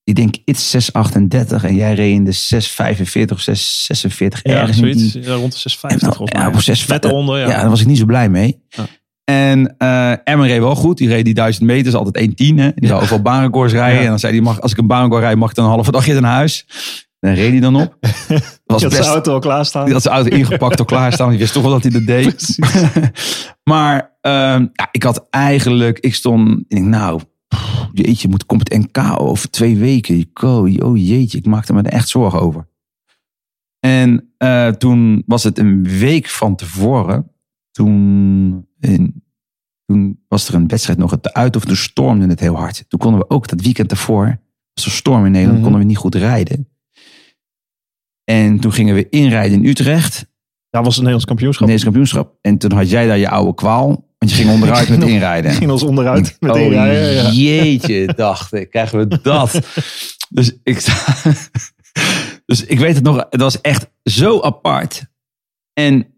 ik 0.04 0.16
denk 0.16 0.36
iets 0.46 0.70
638 0.70 1.64
en 1.64 1.76
jij 1.76 1.94
reed 1.94 2.14
in 2.14 2.24
de 2.24 2.32
645 2.32 3.38
of 3.38 3.44
646 3.44 4.40
ja, 4.44 4.52
ergens. 4.52 4.78
Zoiets, 4.78 5.14
ja, 5.14 5.34
rond 5.34 5.52
de 5.52 5.60
650 5.60 6.02
nou, 6.02 6.16
volgens 6.16 6.38
mij. 6.38 6.42
Ja, 6.42 6.56
op 6.56 6.62
6, 6.62 7.14
onder, 7.14 7.40
ja. 7.40 7.50
ja, 7.50 7.62
daar 7.62 7.70
was 7.70 7.82
ik 7.82 7.88
niet 7.88 7.98
zo 7.98 8.06
blij 8.06 8.30
mee. 8.30 8.64
Ja. 8.70 8.88
En 9.26 9.76
uh, 9.78 10.28
Emmen 10.28 10.48
reed 10.48 10.60
wel 10.60 10.76
goed. 10.76 10.98
Die 10.98 11.08
reed 11.08 11.26
die 11.26 11.34
1000 11.34 11.66
meter, 11.66 11.88
is 11.88 11.94
altijd 11.94 12.30
1,10. 12.30 12.34
Die 12.36 12.74
zou 12.82 13.02
overal 13.02 13.22
baanrecords 13.22 13.74
rijden. 13.74 14.02
En 14.02 14.08
dan 14.08 14.20
zei 14.20 14.34
hij, 14.34 14.42
mag, 14.42 14.62
als 14.62 14.72
ik 14.72 14.78
een 14.78 14.88
baanrecord 14.88 15.22
rijd, 15.22 15.38
mag 15.38 15.50
ik 15.50 15.56
dan 15.56 15.66
een 15.66 15.72
halve 15.72 15.92
dagje 15.92 16.20
naar 16.20 16.32
huis. 16.32 16.66
Dan 17.20 17.34
reed 17.34 17.52
hij 17.52 17.60
dan 17.60 17.76
op. 17.76 17.98
Was 18.66 18.82
die 18.82 18.90
had 18.90 18.94
zijn 18.94 19.04
auto 19.04 19.34
al 19.34 19.40
klaarstaan. 19.40 19.84
Die 19.84 19.94
had 19.94 20.02
zijn 20.02 20.16
auto 20.16 20.36
ingepakt 20.36 20.80
al 20.80 20.86
klaarstaan. 20.86 21.30
Die 21.30 21.40
wist 21.40 21.54
toch 21.54 21.64
wel 21.64 21.72
dat 21.72 21.82
hij 21.82 21.92
dat 21.92 22.06
deed. 22.06 22.58
maar 23.72 24.18
uh, 24.22 24.32
ja, 24.74 24.90
ik 24.92 25.04
had 25.04 25.28
eigenlijk, 25.30 26.00
ik 26.00 26.16
stond, 26.16 26.60
ik 26.60 26.66
denk, 26.68 26.86
nou, 26.86 27.22
jeetje, 27.94 28.28
moet, 28.28 28.46
komt 28.46 28.70
het 28.70 28.78
NK 28.78 29.20
over 29.20 29.50
twee 29.50 29.78
weken? 29.78 30.30
Oh 30.44 30.98
jeetje, 30.98 31.38
ik 31.38 31.46
maakte 31.46 31.74
me 31.74 31.82
er 31.82 31.92
echt 31.92 32.10
zorgen 32.10 32.40
over. 32.40 32.68
En 33.80 34.34
uh, 34.38 34.68
toen 34.68 35.24
was 35.26 35.44
het 35.44 35.60
een 35.60 35.84
week 35.84 36.30
van 36.30 36.56
tevoren. 36.56 37.32
Toen, 37.76 38.68
in, 38.80 39.24
toen 39.86 40.24
was 40.28 40.48
er 40.48 40.54
een 40.54 40.68
wedstrijd 40.68 41.00
nog 41.00 41.12
het 41.12 41.34
uit 41.34 41.56
of 41.56 41.66
toen 41.66 41.76
stormde 41.76 42.28
het 42.28 42.40
heel 42.40 42.56
hard. 42.56 42.86
Toen 42.88 43.00
konden 43.00 43.20
we 43.20 43.30
ook 43.30 43.48
dat 43.48 43.62
weekend 43.62 43.92
ervoor, 43.92 44.40
was 44.74 44.86
er 44.86 44.92
storm 44.92 45.26
in 45.26 45.32
Nederland, 45.32 45.54
mhm. 45.54 45.64
konden 45.64 45.82
we 45.82 45.88
niet 45.88 45.98
goed 45.98 46.16
rijden. 46.16 46.70
En 48.24 48.60
toen 48.60 48.74
gingen 48.74 48.96
we 48.96 49.10
inrijden 49.10 49.58
in 49.58 49.70
Utrecht. 49.70 50.34
Daar 50.70 50.84
was 50.84 50.96
het 50.96 51.04
Nederlands 51.04 51.26
kampioenschap. 51.26 51.68
Nederlands 51.68 51.84
kampioenschap. 51.84 52.38
En 52.42 52.58
toen 52.58 52.72
had 52.72 52.90
jij 52.90 53.08
daar 53.08 53.18
je 53.18 53.30
oude 53.30 53.54
kwaal. 53.54 53.88
Want 54.18 54.32
je 54.32 54.38
ging 54.38 54.50
onderuit 54.50 54.90
met 54.90 55.04
inrijden. 55.14 55.52
ging 55.52 55.72
ons 55.72 55.84
onderuit 55.84 56.38
met 56.40 56.52
oh, 56.52 56.62
inrijden. 56.62 57.14
Ja. 57.14 57.32
Jeetje, 57.32 58.14
dacht 58.16 58.54
ik. 58.54 58.70
Krijgen 58.70 58.98
we 58.98 59.22
dat? 59.22 59.60
dus 60.30 60.58
ik... 60.64 60.86
dus 62.46 62.66
ik 62.66 62.80
weet 62.80 62.96
het 62.96 63.04
nog. 63.04 63.26
Het 63.30 63.42
was 63.42 63.62
echt 63.62 63.90
zo 64.04 64.42
apart. 64.42 65.06
En 65.74 66.15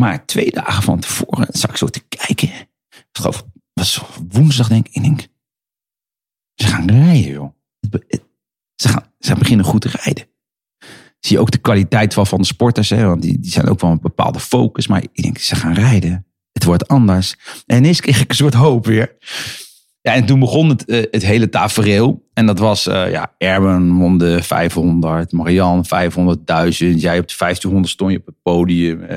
maar 0.00 0.26
twee 0.26 0.50
dagen 0.50 0.82
van 0.82 1.00
tevoren 1.00 1.46
zag 1.50 1.70
ik 1.70 1.76
zo 1.76 1.86
te 1.86 2.00
kijken. 2.00 2.50
Het 3.12 3.44
was 3.72 4.02
woensdag 4.28 4.68
denk 4.68 4.88
ik. 4.88 5.04
Ik 5.04 5.28
ze 6.54 6.66
gaan 6.66 6.90
rijden 6.90 7.32
joh. 7.32 7.54
Ze 8.74 8.88
gaan, 8.88 9.12
ze 9.18 9.34
beginnen 9.34 9.66
goed 9.66 9.80
te 9.80 9.88
rijden 9.88 10.28
zie 11.26 11.36
je 11.36 11.42
ook 11.42 11.50
de 11.50 11.58
kwaliteit 11.58 12.14
wel 12.14 12.24
van 12.24 12.40
de 12.40 12.46
sporters. 12.46 12.90
Hè, 12.90 13.06
want 13.06 13.22
die, 13.22 13.40
die 13.40 13.50
zijn 13.50 13.68
ook 13.68 13.80
wel 13.80 13.90
een 13.90 14.00
bepaalde 14.00 14.40
focus. 14.40 14.86
Maar 14.86 15.02
ik 15.02 15.22
denk, 15.22 15.38
ze 15.38 15.56
gaan 15.56 15.74
rijden. 15.74 16.26
Het 16.52 16.64
wordt 16.64 16.88
anders. 16.88 17.36
En 17.66 17.76
ineens 17.76 18.00
kreeg 18.00 18.20
ik 18.20 18.28
een 18.28 18.36
soort 18.36 18.54
hoop 18.54 18.86
weer. 18.86 19.16
Ja, 20.06 20.14
en 20.14 20.26
toen 20.26 20.40
begon 20.40 20.68
het, 20.68 20.84
uh, 20.86 21.04
het 21.10 21.24
hele 21.24 21.48
tafereel. 21.48 22.24
En 22.32 22.46
dat 22.46 22.58
was, 22.58 22.86
uh, 22.86 23.10
ja, 23.10 23.32
Erben 23.38 23.92
won 23.92 24.18
de 24.18 24.42
500, 24.42 25.32
Marianne 25.32 25.82
500.000. 25.84 25.86
Jij 26.96 27.18
op 27.18 27.28
de 27.28 27.34
1500 27.38 27.92
stond 27.92 28.12
je 28.12 28.18
op 28.18 28.26
het 28.26 28.42
podium. 28.42 29.00
Uh, 29.00 29.16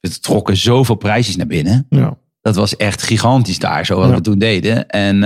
we 0.00 0.20
trokken 0.20 0.56
zoveel 0.56 0.94
prijsjes 0.94 1.36
naar 1.36 1.46
binnen. 1.46 1.86
Ja. 1.88 2.16
Dat 2.40 2.54
was 2.54 2.76
echt 2.76 3.02
gigantisch 3.02 3.58
daar, 3.58 3.86
zo 3.86 3.98
wat 3.98 4.10
we 4.10 4.20
toen 4.20 4.38
deden. 4.38 4.88
En 4.88 5.16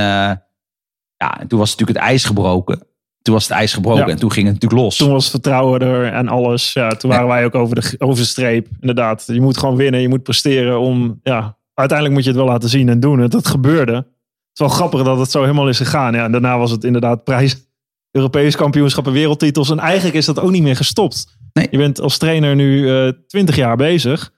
ja, 1.17 1.41
en 1.41 1.47
toen 1.49 1.59
was 1.59 1.71
natuurlijk 1.71 1.99
het 1.99 2.09
ijs 2.09 2.25
gebroken 2.25 2.83
toen 3.23 3.35
was 3.35 3.49
het 3.49 3.53
ijs 3.53 3.73
gebroken 3.73 4.09
en 4.09 4.19
toen 4.19 4.33
ging 4.33 4.47
het 4.47 4.55
natuurlijk 4.55 4.83
los. 4.83 4.97
Toen 4.97 5.11
was 5.11 5.23
het 5.23 5.33
vertrouwen 5.33 5.81
er 5.81 6.13
en 6.13 6.29
alles. 6.29 6.73
Ja, 6.73 6.89
toen 6.89 7.11
waren 7.11 7.27
wij 7.27 7.45
ook 7.45 7.55
over 7.55 7.75
de, 7.75 7.95
over 7.99 8.17
de 8.17 8.29
streep. 8.29 8.69
Inderdaad, 8.81 9.25
je 9.27 9.41
moet 9.41 9.57
gewoon 9.57 9.77
winnen, 9.77 10.01
je 10.01 10.09
moet 10.09 10.23
presteren 10.23 10.81
om, 10.81 11.21
ja, 11.23 11.57
uiteindelijk 11.75 12.19
moet 12.19 12.27
je 12.27 12.31
het 12.31 12.43
wel 12.45 12.53
laten 12.53 12.69
zien 12.69 12.89
en 12.89 13.01
doen. 13.01 13.19
Het, 13.19 13.31
dat 13.31 13.49
gebeurde. 13.49 14.07
Het 14.53 14.61
is 14.61 14.67
wel 14.67 14.77
grappig 14.77 15.03
dat 15.03 15.19
het 15.19 15.31
zo 15.31 15.41
helemaal 15.41 15.69
is 15.69 15.77
gegaan. 15.77 16.15
Ja, 16.15 16.25
en 16.25 16.33
daarna 16.33 16.59
was 16.59 16.71
het 16.71 16.85
inderdaad 16.85 17.25
prijs, 17.25 17.67
Europees 18.11 18.57
kampioenschappen, 18.57 19.13
wereldtitels. 19.13 19.71
En 19.71 19.79
eigenlijk 19.79 20.17
is 20.17 20.27
dat 20.27 20.41
ook 20.41 20.51
niet 20.51 20.63
meer 20.63 20.77
gestopt. 20.77 21.37
Nee. 21.53 21.69
Je 21.71 21.79
bent 21.79 22.01
als 22.01 22.19
trainer 22.19 22.55
nu 22.55 22.79
uh, 22.79 23.09
eh, 23.09 23.15
20 23.27 23.57
jaar 23.57 23.77
bezig. 23.77 24.33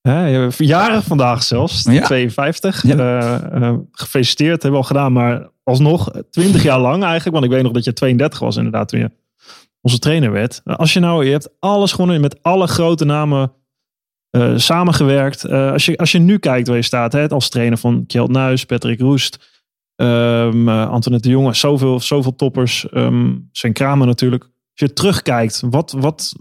Hè, 0.00 0.48
jaren 0.56 1.02
vandaag 1.02 1.42
zelfs, 1.42 1.82
52. 1.82 2.82
Ja. 2.86 2.96
Uh, 2.96 3.60
uh, 3.60 3.74
gefeliciteerd, 3.92 4.62
hebben 4.62 4.70
we 4.70 4.76
al 4.76 4.82
gedaan. 4.82 5.12
Maar 5.12 5.50
alsnog 5.62 6.10
20 6.30 6.62
jaar 6.62 6.80
lang 6.80 7.02
eigenlijk. 7.02 7.32
Want 7.32 7.44
ik 7.44 7.50
weet 7.50 7.62
nog 7.62 7.72
dat 7.72 7.84
je 7.84 7.92
32 7.92 8.38
was 8.38 8.56
inderdaad 8.56 8.88
toen 8.88 9.00
je 9.00 9.10
onze 9.80 9.98
trainer 9.98 10.30
werd. 10.30 10.60
Als 10.64 10.92
je 10.92 11.00
nou, 11.00 11.24
je 11.24 11.30
hebt 11.30 11.48
alles 11.58 11.92
gewonnen 11.92 12.20
met 12.20 12.42
alle 12.42 12.66
grote 12.66 13.04
namen 13.04 13.52
uh, 14.36 14.52
samengewerkt. 14.56 15.44
Uh, 15.44 15.72
als, 15.72 15.84
je, 15.84 15.96
als 15.96 16.12
je 16.12 16.18
nu 16.18 16.38
kijkt 16.38 16.68
waar 16.68 16.76
je 16.76 16.82
staat, 16.82 17.12
hè, 17.12 17.28
als 17.28 17.48
trainer 17.48 17.78
van 17.78 18.06
Kjeld 18.06 18.30
Nuis, 18.30 18.64
Patrick 18.64 19.00
Roest, 19.00 19.52
um, 19.96 20.68
Antoinette 20.68 21.28
de 21.28 21.34
Jonge, 21.34 21.54
zoveel, 21.54 22.00
zoveel 22.00 22.34
toppers. 22.34 22.86
Um, 22.92 23.48
zijn 23.52 23.72
Kramer 23.72 24.06
natuurlijk. 24.06 24.42
Als 24.42 24.88
je 24.88 24.92
terugkijkt, 24.92 25.62
wat, 25.70 25.92
wat, 25.92 26.32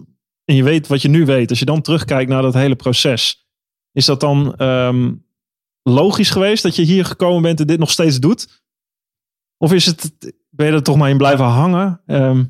en 0.46 0.56
je 0.56 0.64
weet 0.64 0.88
wat 0.88 1.02
je 1.02 1.10
nu 1.10 1.26
weet, 1.26 1.50
als 1.50 1.60
je 1.60 1.66
dan 1.66 1.82
terugkijkt 1.82 2.30
naar 2.30 2.42
dat 2.42 2.54
hele 2.54 2.76
proces, 2.76 3.48
is 3.92 4.06
dat 4.06 4.20
dan 4.20 4.56
ehm, 4.56 5.14
logisch 5.84 6.30
geweest 6.30 6.64
dat 6.64 6.76
je 6.76 6.84
hier 6.84 7.06
gekomen 7.06 7.42
bent 7.42 7.60
en 7.60 7.68
dit 7.68 7.80
nog 7.80 7.92
steeds 7.92 8.20
doet? 8.20 8.64
Of 9.58 9.74
is 9.74 9.86
het, 9.86 10.14
ben 10.50 10.66
je 10.66 10.72
er 10.72 10.84
toch 10.84 10.98
maar 10.98 11.10
in 11.10 11.18
blijven 11.18 11.46
hangen? 11.46 12.02
Ehm, 12.06 12.44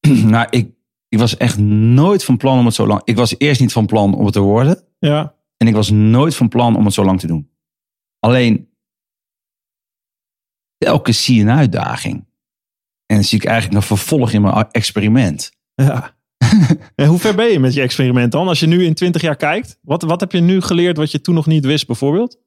nou, 0.32 0.46
ik, 0.50 0.75
ik 1.08 1.18
was 1.18 1.36
echt 1.36 1.58
nooit 1.58 2.24
van 2.24 2.36
plan 2.36 2.58
om 2.58 2.64
het 2.64 2.74
zo 2.74 2.86
lang. 2.86 3.00
Ik 3.04 3.16
was 3.16 3.34
eerst 3.38 3.60
niet 3.60 3.72
van 3.72 3.86
plan 3.86 4.14
om 4.14 4.24
het 4.24 4.32
te 4.32 4.40
worden. 4.40 4.84
ja, 4.98 5.34
En 5.56 5.66
ik 5.66 5.74
was 5.74 5.90
nooit 5.90 6.36
van 6.36 6.48
plan 6.48 6.76
om 6.76 6.84
het 6.84 6.94
zo 6.94 7.04
lang 7.04 7.20
te 7.20 7.26
doen. 7.26 7.50
Alleen, 8.18 8.68
telkens 10.78 11.24
zie 11.24 11.36
je 11.36 11.42
een 11.42 11.50
uitdaging. 11.50 12.14
En 13.06 13.16
dan 13.16 13.24
zie 13.24 13.38
ik 13.38 13.44
eigenlijk 13.44 13.80
een 13.80 13.86
vervolg 13.86 14.32
in 14.32 14.42
mijn 14.42 14.70
experiment. 14.70 15.52
ja. 15.74 16.14
en 16.94 17.06
hoe 17.06 17.18
ver 17.18 17.34
ben 17.34 17.46
je 17.46 17.58
met 17.58 17.74
je 17.74 17.80
experiment 17.80 18.32
dan? 18.32 18.48
Als 18.48 18.60
je 18.60 18.66
nu 18.66 18.84
in 18.84 18.94
20 18.94 19.22
jaar 19.22 19.36
kijkt, 19.36 19.78
wat, 19.82 20.02
wat 20.02 20.20
heb 20.20 20.32
je 20.32 20.40
nu 20.40 20.60
geleerd 20.60 20.96
wat 20.96 21.10
je 21.10 21.20
toen 21.20 21.34
nog 21.34 21.46
niet 21.46 21.64
wist 21.64 21.86
bijvoorbeeld? 21.86 22.38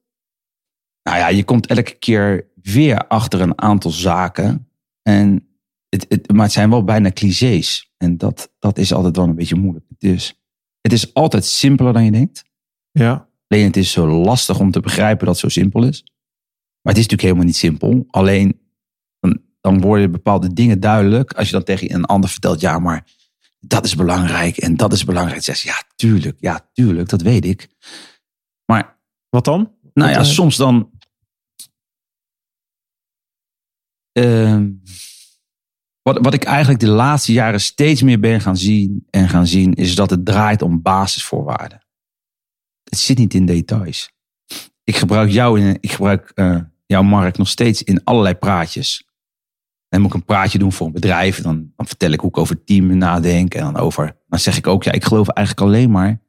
Nou 1.02 1.18
ja, 1.18 1.28
je 1.28 1.44
komt 1.44 1.66
elke 1.66 1.94
keer 1.94 2.50
weer 2.62 3.06
achter 3.06 3.40
een 3.40 3.60
aantal 3.60 3.90
zaken. 3.90 4.68
En 5.02 5.49
het, 5.90 6.06
het, 6.08 6.32
maar 6.32 6.44
het 6.44 6.52
zijn 6.52 6.70
wel 6.70 6.84
bijna 6.84 7.12
clichés. 7.12 7.92
En 7.96 8.16
dat, 8.16 8.52
dat 8.58 8.78
is 8.78 8.92
altijd 8.92 9.16
wel 9.16 9.24
een 9.26 9.34
beetje 9.34 9.56
moeilijk. 9.56 9.84
Dus 9.98 10.40
het 10.80 10.92
is 10.92 11.14
altijd 11.14 11.44
simpeler 11.44 11.92
dan 11.92 12.04
je 12.04 12.10
denkt. 12.10 12.44
Ja, 12.90 13.30
Alleen 13.50 13.64
het 13.66 13.76
is 13.76 13.90
zo 13.90 14.06
lastig 14.06 14.60
om 14.60 14.70
te 14.70 14.80
begrijpen 14.80 15.26
dat 15.26 15.40
het 15.40 15.52
zo 15.52 15.60
simpel 15.60 15.84
is. 15.84 16.02
Maar 16.82 16.92
het 16.94 17.02
is 17.02 17.08
natuurlijk 17.08 17.22
helemaal 17.22 17.44
niet 17.44 17.56
simpel. 17.56 18.04
Alleen 18.10 18.60
dan, 19.20 19.40
dan 19.60 19.80
worden 19.80 20.10
bepaalde 20.10 20.52
dingen 20.52 20.80
duidelijk. 20.80 21.32
Als 21.32 21.46
je 21.46 21.52
dan 21.52 21.62
tegen 21.62 21.94
een 21.94 22.04
ander 22.04 22.30
vertelt, 22.30 22.60
ja, 22.60 22.78
maar 22.78 23.06
dat 23.60 23.84
is 23.84 23.94
belangrijk 23.94 24.56
en 24.56 24.76
dat 24.76 24.92
is 24.92 25.04
belangrijk. 25.04 25.42
Zegt 25.42 25.58
ze, 25.58 25.66
ja, 25.66 25.82
tuurlijk, 25.94 26.36
ja, 26.40 26.68
tuurlijk, 26.72 27.08
dat 27.08 27.22
weet 27.22 27.44
ik. 27.44 27.68
Maar 28.64 28.98
wat 29.28 29.44
dan? 29.44 29.74
nou 29.92 30.10
ja, 30.10 30.18
eh, 30.18 30.24
soms 30.24 30.56
dan. 30.56 30.90
Ehm, 34.12 34.72
wat, 36.18 36.34
ik 36.34 36.44
eigenlijk 36.44 36.80
de 36.80 36.88
laatste 36.88 37.32
jaren 37.32 37.60
steeds 37.60 38.02
meer 38.02 38.20
ben 38.20 38.40
gaan 38.40 38.56
zien 38.56 39.06
en 39.10 39.28
gaan 39.28 39.46
zien, 39.46 39.74
is 39.74 39.94
dat 39.94 40.10
het 40.10 40.24
draait 40.24 40.62
om 40.62 40.82
basisvoorwaarden. 40.82 41.84
Het 42.84 42.98
zit 42.98 43.18
niet 43.18 43.34
in 43.34 43.46
details. 43.46 44.12
Ik 44.84 44.96
gebruik 44.96 45.30
jou, 45.30 45.60
in, 45.60 45.78
ik 45.80 45.90
gebruik 45.90 46.32
eh, 46.34 46.56
jouw 46.86 47.02
markt 47.02 47.38
nog 47.38 47.48
steeds 47.48 47.82
in 47.82 48.04
allerlei 48.04 48.34
praatjes. 48.34 49.08
Dan 49.88 50.00
moet 50.00 50.10
ik 50.10 50.16
een 50.16 50.24
praatje 50.24 50.58
doen 50.58 50.72
voor 50.72 50.86
een 50.86 50.92
bedrijf. 50.92 51.42
Dan, 51.42 51.72
dan 51.76 51.86
vertel 51.86 52.10
ik 52.10 52.20
hoe 52.20 52.28
ik 52.28 52.38
over 52.38 52.64
team 52.64 52.96
nadenk. 52.96 53.54
En 53.54 53.62
dan 53.62 53.76
over. 53.76 54.16
Dan 54.28 54.38
zeg 54.38 54.56
ik 54.56 54.66
ook, 54.66 54.82
ja, 54.82 54.92
ik 54.92 55.04
geloof 55.04 55.28
eigenlijk 55.28 55.66
alleen 55.66 55.90
maar 55.90 56.20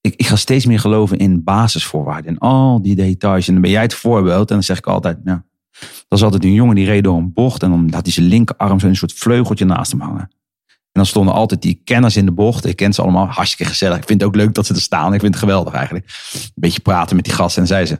ik, 0.00 0.14
ik 0.16 0.26
ga 0.26 0.36
steeds 0.36 0.66
meer 0.66 0.80
geloven 0.80 1.18
in 1.18 1.44
basisvoorwaarden. 1.44 2.30
En 2.30 2.38
al 2.38 2.82
die 2.82 2.94
details. 2.94 3.46
En 3.46 3.52
dan 3.52 3.62
ben 3.62 3.70
jij 3.70 3.82
het 3.82 3.94
voorbeeld. 3.94 4.48
En 4.48 4.54
dan 4.54 4.62
zeg 4.62 4.78
ik 4.78 4.86
altijd, 4.86 5.18
ja. 5.24 5.46
Dat 5.80 6.06
was 6.08 6.22
altijd 6.22 6.44
een 6.44 6.52
jongen 6.52 6.74
die 6.74 6.86
reed 6.86 7.04
door 7.04 7.16
een 7.16 7.32
bocht. 7.32 7.62
En 7.62 7.70
dan 7.70 7.92
had 7.92 8.04
hij 8.04 8.12
zijn 8.12 8.26
linkerarm 8.26 8.80
zo'n 8.80 8.94
soort 8.94 9.12
vleugeltje 9.12 9.64
naast 9.64 9.90
hem 9.90 10.00
hangen. 10.00 10.30
En 10.68 11.04
dan 11.04 11.06
stonden 11.06 11.34
altijd 11.34 11.62
die 11.62 11.80
kenners 11.84 12.16
in 12.16 12.24
de 12.24 12.32
bocht. 12.32 12.64
Ik 12.64 12.76
ken 12.76 12.92
ze 12.92 13.02
allemaal. 13.02 13.26
Hartstikke 13.26 13.72
gezellig. 13.72 13.96
Ik 13.96 14.06
vind 14.06 14.20
het 14.20 14.28
ook 14.28 14.36
leuk 14.36 14.54
dat 14.54 14.66
ze 14.66 14.74
er 14.74 14.80
staan. 14.80 15.14
Ik 15.14 15.20
vind 15.20 15.34
het 15.34 15.42
geweldig 15.42 15.72
eigenlijk. 15.72 16.06
Een 16.34 16.50
beetje 16.54 16.80
praten 16.80 17.16
met 17.16 17.24
die 17.24 17.34
gasten. 17.34 17.62
En 17.62 17.68
zei 17.68 17.86
ze, 17.86 17.94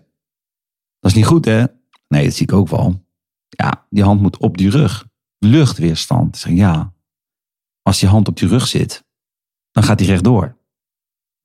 dat 1.00 1.10
is 1.10 1.14
niet 1.14 1.26
goed 1.26 1.44
hè? 1.44 1.64
Nee, 2.08 2.24
dat 2.24 2.34
zie 2.34 2.46
ik 2.46 2.52
ook 2.52 2.68
wel. 2.68 3.06
Ja, 3.48 3.86
die 3.90 4.02
hand 4.02 4.20
moet 4.20 4.36
op 4.36 4.56
die 4.58 4.70
rug. 4.70 5.06
Luchtweerstand. 5.38 6.34
Ik 6.34 6.40
zeg, 6.40 6.52
ja. 6.52 6.92
Als 7.82 7.98
die 7.98 8.08
hand 8.08 8.28
op 8.28 8.36
die 8.36 8.48
rug 8.48 8.66
zit, 8.66 9.04
dan 9.70 9.82
gaat 9.82 9.98
die 9.98 10.06
rechtdoor. 10.06 10.57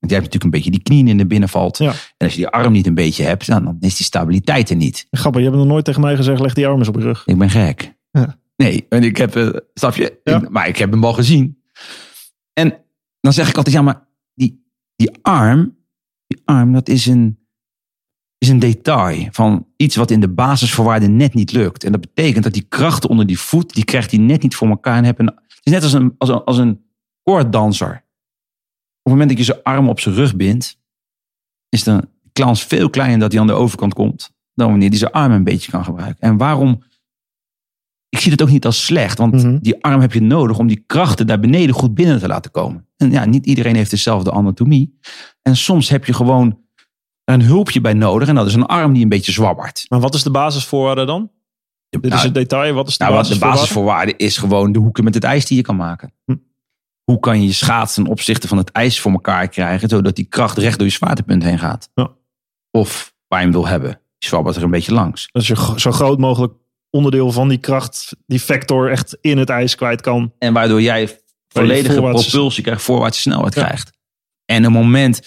Want 0.04 0.16
jij 0.16 0.22
hebt 0.22 0.32
natuurlijk 0.34 0.44
een 0.44 0.50
beetje 0.50 0.70
die 0.70 0.82
knieën 0.82 1.08
in 1.08 1.16
de 1.18 1.26
binnenvalt. 1.26 1.78
Ja. 1.78 1.90
En 1.90 1.96
als 2.26 2.30
je 2.32 2.36
die 2.36 2.48
arm 2.48 2.72
niet 2.72 2.86
een 2.86 2.94
beetje 2.94 3.24
hebt, 3.24 3.46
dan, 3.46 3.64
dan 3.64 3.76
is 3.80 3.96
die 3.96 4.06
stabiliteit 4.06 4.70
er 4.70 4.76
niet. 4.76 5.06
Grappig, 5.10 5.40
je 5.40 5.46
hebt 5.46 5.58
nog 5.60 5.68
nooit 5.68 5.84
tegen 5.84 6.00
mij 6.00 6.16
gezegd, 6.16 6.40
leg 6.40 6.54
die 6.54 6.66
arm 6.66 6.78
eens 6.78 6.88
op 6.88 6.94
je 6.94 7.00
rug. 7.02 7.22
Ik 7.26 7.38
ben 7.38 7.50
gek. 7.50 7.94
Ja. 8.10 8.38
Nee, 8.56 8.86
en 8.88 9.02
ik 9.02 9.16
heb, 9.16 9.36
eh, 9.36 9.48
snap 9.74 9.94
je? 9.94 10.20
Ja. 10.24 10.42
Ik- 10.42 10.48
maar 10.48 10.68
ik 10.68 10.76
heb 10.76 10.90
hem 10.90 11.04
al 11.04 11.12
gezien. 11.12 11.62
En 12.52 12.74
dan 13.20 13.32
zeg 13.32 13.48
ik 13.48 13.56
altijd, 13.56 13.74
ja, 13.76 13.82
maar 13.82 14.06
die, 14.34 14.66
die 14.96 15.10
arm, 15.22 15.76
die 16.26 16.42
arm, 16.44 16.72
dat 16.72 16.88
is 16.88 17.06
een, 17.06 17.38
is 18.38 18.48
een 18.48 18.58
detail 18.58 19.28
van 19.30 19.66
iets 19.76 19.96
wat 19.96 20.10
in 20.10 20.20
de 20.20 20.28
basisvoorwaarden 20.28 21.16
net 21.16 21.34
niet 21.34 21.52
lukt. 21.52 21.84
En 21.84 21.92
dat 21.92 22.00
betekent 22.00 22.44
dat 22.44 22.52
die 22.52 22.66
krachten 22.68 23.10
onder 23.10 23.26
die 23.26 23.38
voet, 23.38 23.74
die 23.74 23.84
krijgt 23.84 24.10
hij 24.10 24.20
net 24.20 24.42
niet 24.42 24.54
voor 24.56 24.68
elkaar. 24.68 24.96
En 24.96 25.04
heb 25.04 25.18
een, 25.18 25.26
het 25.26 25.60
is 25.62 25.72
net 25.72 25.82
als 25.82 25.92
een, 25.92 26.14
als 26.18 26.28
een, 26.28 26.44
als 26.44 26.58
een 26.58 26.80
koorddanser. 27.22 28.03
Op 29.06 29.10
het 29.10 29.20
moment 29.20 29.28
dat 29.28 29.38
je 29.38 29.44
zijn 29.52 29.62
arm 29.62 29.88
op 29.88 30.00
zijn 30.00 30.14
rug 30.14 30.36
bindt, 30.36 30.78
is 31.68 31.82
de 31.82 32.08
kans 32.32 32.64
veel 32.64 32.90
kleiner 32.90 33.18
dat 33.18 33.32
hij 33.32 33.40
aan 33.40 33.46
de 33.46 33.52
overkant 33.52 33.94
komt. 33.94 34.32
Dan 34.54 34.68
wanneer 34.70 34.88
hij 34.88 34.98
zijn 34.98 35.10
arm 35.12 35.32
een 35.32 35.44
beetje 35.44 35.70
kan 35.70 35.84
gebruiken. 35.84 36.20
En 36.20 36.36
waarom? 36.36 36.82
Ik 38.08 38.18
zie 38.20 38.32
het 38.32 38.42
ook 38.42 38.48
niet 38.48 38.64
als 38.66 38.84
slecht, 38.84 39.18
want 39.18 39.32
Mhm. 39.32 39.58
die 39.58 39.82
arm 39.84 40.00
heb 40.00 40.12
je 40.12 40.20
nodig 40.22 40.58
om 40.58 40.66
die 40.66 40.82
krachten 40.86 41.26
daar 41.26 41.40
beneden 41.40 41.74
goed 41.74 41.94
binnen 41.94 42.18
te 42.18 42.26
laten 42.26 42.50
komen. 42.50 42.86
En 42.96 43.10
ja, 43.10 43.24
niet 43.24 43.46
iedereen 43.46 43.74
heeft 43.74 43.90
dezelfde 43.90 44.30
anatomie. 44.32 44.98
En 45.42 45.56
soms 45.56 45.88
heb 45.88 46.04
je 46.04 46.12
gewoon 46.12 46.58
een 47.24 47.42
hulpje 47.42 47.80
bij 47.80 47.92
nodig. 47.94 48.28
En 48.28 48.34
dat 48.34 48.46
is 48.46 48.54
een 48.54 48.66
arm 48.66 48.92
die 48.92 49.02
een 49.02 49.08
beetje 49.08 49.32
zwabbert. 49.32 49.84
Maar 49.88 50.00
wat 50.00 50.14
is 50.14 50.22
de 50.22 50.30
basisvoorwaarde 50.30 51.04
dan? 51.04 51.30
Dit 51.88 52.04
is 52.04 52.10
Nou, 52.10 52.22
het 52.24 52.34
detail. 52.34 52.74
Wat 52.74 52.88
is 52.88 52.96
de 52.98 53.04
nou, 53.04 53.16
wat 53.16 53.24
de 53.26 53.28
basisvoorwaarde? 53.38 53.60
basisvoorwaarde 53.60 54.16
is 54.16 54.36
gewoon 54.38 54.72
de 54.72 54.78
hoeken 54.78 55.04
met 55.04 55.14
het 55.14 55.24
ijs 55.24 55.46
die 55.46 55.56
je 55.56 55.62
kan 55.62 55.76
maken. 55.76 56.12
Hm. 56.24 56.36
Hoe 57.04 57.20
kan 57.20 57.40
je 57.40 57.46
je 57.46 57.52
schaats 57.52 57.94
ten 57.94 58.06
opzichte 58.06 58.48
van 58.48 58.58
het 58.58 58.70
ijs 58.70 59.00
voor 59.00 59.12
elkaar 59.12 59.48
krijgen, 59.48 59.88
zodat 59.88 60.16
die 60.16 60.24
kracht 60.24 60.58
recht 60.58 60.78
door 60.78 60.86
je 60.86 60.92
zwaartepunt 60.92 61.42
heen 61.42 61.58
gaat? 61.58 61.90
Ja. 61.94 62.10
Of 62.70 63.14
waar 63.28 63.38
je 63.38 63.44
hem 63.44 63.54
wil 63.54 63.66
hebben. 63.66 63.90
Je 64.18 64.26
zwabbert 64.26 64.56
er 64.56 64.62
een 64.62 64.70
beetje 64.70 64.92
langs. 64.92 65.28
Dat 65.32 65.46
je 65.46 65.72
zo 65.76 65.90
groot 65.90 66.18
mogelijk 66.18 66.52
onderdeel 66.90 67.32
van 67.32 67.48
die 67.48 67.58
kracht, 67.58 68.16
die 68.26 68.42
vector 68.42 68.90
echt 68.90 69.18
in 69.20 69.38
het 69.38 69.48
ijs 69.48 69.74
kwijt 69.74 70.00
kan. 70.00 70.32
En 70.38 70.52
waardoor 70.52 70.82
jij 70.82 71.18
volledige 71.48 71.94
voorwaarts- 71.94 72.28
propulsie 72.28 72.62
krijgt, 72.62 72.82
voorwaartse 72.82 73.20
snelheid 73.20 73.54
Ja. 73.54 73.64
krijgt. 73.64 73.92
En 74.44 74.64
een 74.64 74.72
moment, 74.72 75.20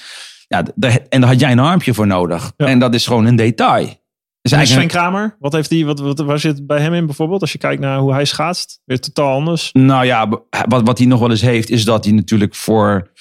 ja, 0.48 0.64
en 1.10 1.22
daar 1.22 1.30
had 1.30 1.40
jij 1.40 1.52
een 1.52 1.60
armpje 1.60 1.94
voor 1.94 2.08
nodig. 2.08 2.52
Ja. 2.58 2.66
En 2.66 2.80
dat 2.80 2.94
is 2.94 3.08
gewoon 3.08 3.26
een 3.26 3.36
detail. 3.36 4.06
Dus 4.50 4.60
En 4.60 4.68
Sven 4.68 4.88
Kramer, 4.88 5.36
wat 5.40 5.54
heeft 5.54 5.70
die, 5.70 5.86
wat, 5.86 6.00
wat, 6.00 6.20
waar 6.20 6.40
zit 6.40 6.68
bij 6.68 6.80
hem 6.80 6.94
in 6.94 7.06
bijvoorbeeld? 7.06 7.42
Als 7.42 7.52
je 7.52 7.58
kijkt 7.58 7.82
naar 7.82 8.00
hoe 8.00 8.14
hij 8.14 8.26
schaatst, 8.26 8.82
weer 8.86 9.00
totaal 9.00 9.34
anders. 9.34 9.70
nou 9.74 10.06
ja, 10.06 10.30
wat, 10.68 10.82
wat 10.84 10.98
hij 10.98 11.08
nog 11.08 11.20
wel 11.20 11.30
eens 11.30 11.42
heeft, 11.42 11.70
is 11.70 11.86
dat 11.86 12.04
hij 12.06 12.14
natuurlijk 12.14 12.56
voor. 12.56 13.12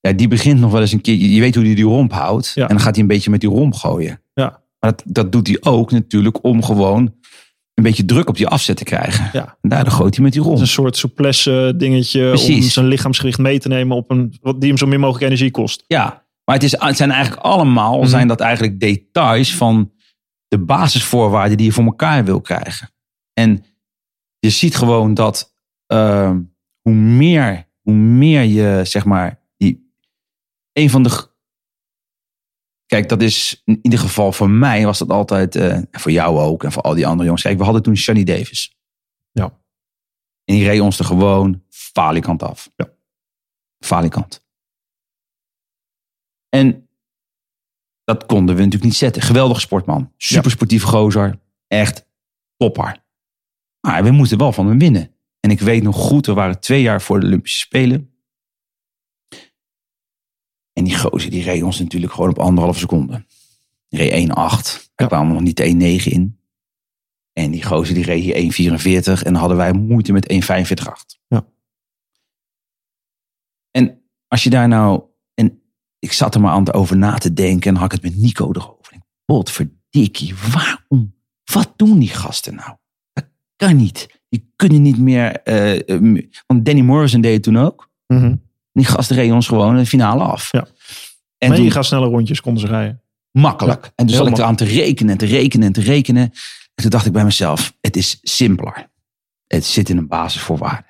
Ja, 0.00 0.12
die 0.12 0.28
begint 0.28 0.60
nog 0.60 0.70
wel 0.72 0.80
eens 0.80 0.92
een 0.92 1.00
keer. 1.00 1.14
Je 1.14 1.40
weet 1.40 1.54
hoe 1.54 1.64
hij 1.64 1.74
die 1.74 1.84
romp 1.84 2.12
houdt. 2.12 2.52
Ja. 2.54 2.62
En 2.62 2.68
dan 2.68 2.80
gaat 2.80 2.94
hij 2.94 3.02
een 3.02 3.08
beetje 3.08 3.30
met 3.30 3.40
die 3.40 3.50
romp 3.50 3.74
gooien. 3.74 4.22
Ja. 4.34 4.62
Maar 4.78 4.90
dat, 4.90 5.02
dat 5.04 5.32
doet 5.32 5.46
hij 5.46 5.56
ook 5.60 5.90
natuurlijk 5.90 6.44
om 6.44 6.62
gewoon 6.64 7.14
een 7.74 7.82
beetje 7.82 8.04
druk 8.04 8.28
op 8.28 8.36
die 8.36 8.46
afzet 8.46 8.76
te 8.76 8.84
krijgen. 8.84 9.30
Ja. 9.32 9.56
En 9.60 9.68
daardoor 9.68 9.92
gooit 9.92 10.14
hij 10.14 10.24
met 10.24 10.32
die 10.32 10.42
romp. 10.42 10.54
is 10.54 10.60
een 10.60 10.66
soort 10.66 10.96
souplesse 10.96 11.74
dingetje 11.76 12.30
om 12.30 12.62
zijn 12.62 12.86
lichaamsgewicht 12.86 13.38
mee 13.38 13.58
te 13.58 13.68
nemen 13.68 13.96
op 13.96 14.10
een, 14.10 14.34
wat 14.40 14.60
die 14.60 14.68
hem 14.68 14.78
zo 14.78 14.86
min 14.86 15.00
mogelijk 15.00 15.24
energie 15.24 15.50
kost. 15.50 15.84
Ja, 15.86 16.24
maar 16.44 16.54
het, 16.54 16.64
is, 16.64 16.74
het 16.78 16.96
zijn 16.96 17.10
eigenlijk 17.10 17.42
allemaal 17.42 17.98
Mhm. 17.98 18.08
zijn 18.08 18.28
dat 18.28 18.40
eigenlijk 18.40 18.80
details 18.80 19.54
van 19.54 19.90
de 20.50 20.58
basisvoorwaarden 20.58 21.56
die 21.56 21.66
je 21.66 21.72
voor 21.72 21.84
elkaar 21.84 22.24
wil 22.24 22.40
krijgen. 22.40 22.90
En 23.32 23.64
je 24.38 24.50
ziet 24.50 24.76
gewoon 24.76 25.14
dat 25.14 25.54
eh, 25.86 26.36
hoe, 26.80 26.94
meer, 26.94 27.68
hoe 27.80 27.94
meer 27.94 28.42
je, 28.42 28.80
zeg 28.84 29.04
maar, 29.04 29.40
die, 29.56 29.92
een 30.72 30.90
van 30.90 31.02
de. 31.02 31.28
Kijk, 32.86 33.08
dat 33.08 33.22
is 33.22 33.62
in 33.64 33.78
ieder 33.82 33.98
geval 33.98 34.32
voor 34.32 34.50
mij 34.50 34.84
was 34.84 34.98
dat 34.98 35.10
altijd, 35.10 35.56
eh, 35.56 35.74
en 35.74 35.88
voor 35.90 36.10
jou 36.10 36.38
ook 36.38 36.64
en 36.64 36.72
voor 36.72 36.82
al 36.82 36.94
die 36.94 37.06
andere 37.06 37.24
jongens. 37.24 37.42
Kijk, 37.42 37.58
we 37.58 37.64
hadden 37.64 37.82
toen 37.82 37.94
Johnny 37.94 38.24
Davis. 38.24 38.78
Ja. 39.32 39.44
En 40.44 40.54
die 40.54 40.64
reed 40.64 40.80
ons 40.80 40.98
er 40.98 41.04
gewoon 41.04 41.62
falikant 41.68 42.42
af. 42.42 42.70
Ja. 42.76 42.88
Falikant. 43.78 44.44
En 46.48 46.88
dat 48.18 48.26
konden 48.26 48.54
we 48.54 48.60
natuurlijk 48.60 48.90
niet 48.90 49.00
zetten. 49.00 49.22
Geweldige 49.22 49.60
sportman. 49.60 50.12
Supersportieve 50.16 50.86
gozer. 50.86 51.40
Echt 51.66 52.06
topper. 52.56 53.04
Maar 53.80 54.04
we 54.04 54.10
moesten 54.10 54.38
wel 54.38 54.52
van 54.52 54.66
hem 54.66 54.78
winnen. 54.78 55.14
En 55.40 55.50
ik 55.50 55.60
weet 55.60 55.82
nog 55.82 55.96
goed, 55.96 56.26
we 56.26 56.32
waren 56.32 56.60
twee 56.60 56.82
jaar 56.82 57.02
voor 57.02 57.20
de 57.20 57.26
Olympische 57.26 57.58
Spelen. 57.58 58.14
En 60.72 60.84
die 60.84 60.98
gozer 60.98 61.30
die 61.30 61.42
reed 61.42 61.62
ons 61.62 61.78
natuurlijk 61.78 62.12
gewoon 62.12 62.30
op 62.30 62.38
anderhalve 62.38 62.78
seconde. 62.78 63.24
Die 63.88 63.98
reed 63.98 64.12
1,8. 64.12 64.34
Daar 64.34 64.90
Ja. 64.94 65.06
kwamen 65.06 65.32
nog 65.32 65.42
niet 65.42 65.56
de 65.56 65.64
1,9 65.64 66.12
in. 66.12 66.38
En 67.32 67.50
die 67.50 67.64
gozer 67.64 67.94
die 67.94 68.04
reed 68.04 68.22
hier 68.22 68.34
1,44. 68.36 69.22
En 69.22 69.32
dan 69.32 69.40
hadden 69.40 69.56
wij 69.56 69.72
moeite 69.72 70.12
met 70.12 70.28
1,45,8. 70.32 71.18
Ja. 71.28 71.46
En 73.70 74.02
als 74.28 74.42
je 74.42 74.50
daar 74.50 74.68
nou... 74.68 75.08
Ik 76.00 76.12
zat 76.12 76.34
er 76.34 76.40
maar 76.40 76.52
aan 76.52 76.64
te 76.64 76.72
over 76.72 76.96
na 76.96 77.18
te 77.18 77.32
denken. 77.32 77.70
En 77.70 77.76
had 77.76 77.92
ik 77.92 78.02
het 78.02 78.02
met 78.02 78.22
Nico 78.22 78.50
erover. 78.52 78.92
Ik, 78.92 79.00
Potverdikkie, 79.24 80.34
waarom? 80.52 81.14
Wat 81.52 81.72
doen 81.76 81.98
die 81.98 82.08
gasten 82.08 82.54
nou? 82.54 82.76
Dat 83.12 83.24
kan 83.56 83.76
niet. 83.76 84.20
Die 84.28 84.52
kunnen 84.56 84.82
niet 84.82 84.98
meer... 84.98 85.32
eh, 85.42 85.88
eh, 85.88 86.24
want 86.46 86.64
Danny 86.64 86.80
Morrison 86.80 87.20
deed 87.20 87.34
het 87.34 87.42
toen 87.42 87.58
ook. 87.58 87.90
Mhm. 88.06 88.34
Die 88.72 88.84
gasten 88.84 89.16
reden 89.16 89.34
ons 89.34 89.48
gewoon 89.48 89.76
de 89.76 89.86
finale 89.86 90.22
af. 90.22 90.48
Ja. 90.52 90.66
En 91.38 91.54
toen, 91.54 91.64
Mega 91.64 91.82
snelle 91.82 92.06
rondjes 92.06 92.40
konden 92.40 92.60
ze 92.60 92.68
rijden. 92.68 93.02
makkelijk. 93.30 93.84
Ja, 93.84 93.92
en 93.94 94.06
toen 94.06 94.14
heel 94.14 94.24
zat 94.24 94.32
ik 94.32 94.38
eraan 94.38 94.56
te 94.56 94.64
rekenen 94.64 95.12
en 95.12 95.18
te 95.18 95.26
rekenen 95.26 95.66
en 95.66 95.72
te 95.72 95.80
rekenen. 95.80 96.22
En 96.74 96.82
toen 96.82 96.90
dacht 96.90 97.06
ik 97.06 97.12
bij 97.12 97.24
mezelf, 97.24 97.76
het 97.80 97.96
is 97.96 98.18
simpeler. 98.22 98.90
Het 99.46 99.64
zit 99.64 99.88
in 99.88 99.96
een 99.96 100.08
basisvoorwaarde. 100.08 100.89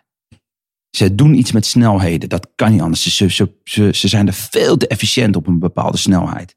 Ze 0.91 1.15
doen 1.15 1.35
iets 1.35 1.53
met 1.53 1.67
snelheden. 1.67 2.29
Dat 2.29 2.49
kan 2.55 2.71
niet 2.73 2.81
anders. 2.81 3.17
Ze, 3.17 3.29
ze, 3.65 4.09
zijn 4.09 4.27
er 4.27 4.33
veel 4.33 4.77
te 4.77 4.87
efficiënt 4.87 5.37
op 5.37 5.47
een 5.47 5.59
bepaalde 5.59 5.97
snelheid. 5.97 6.57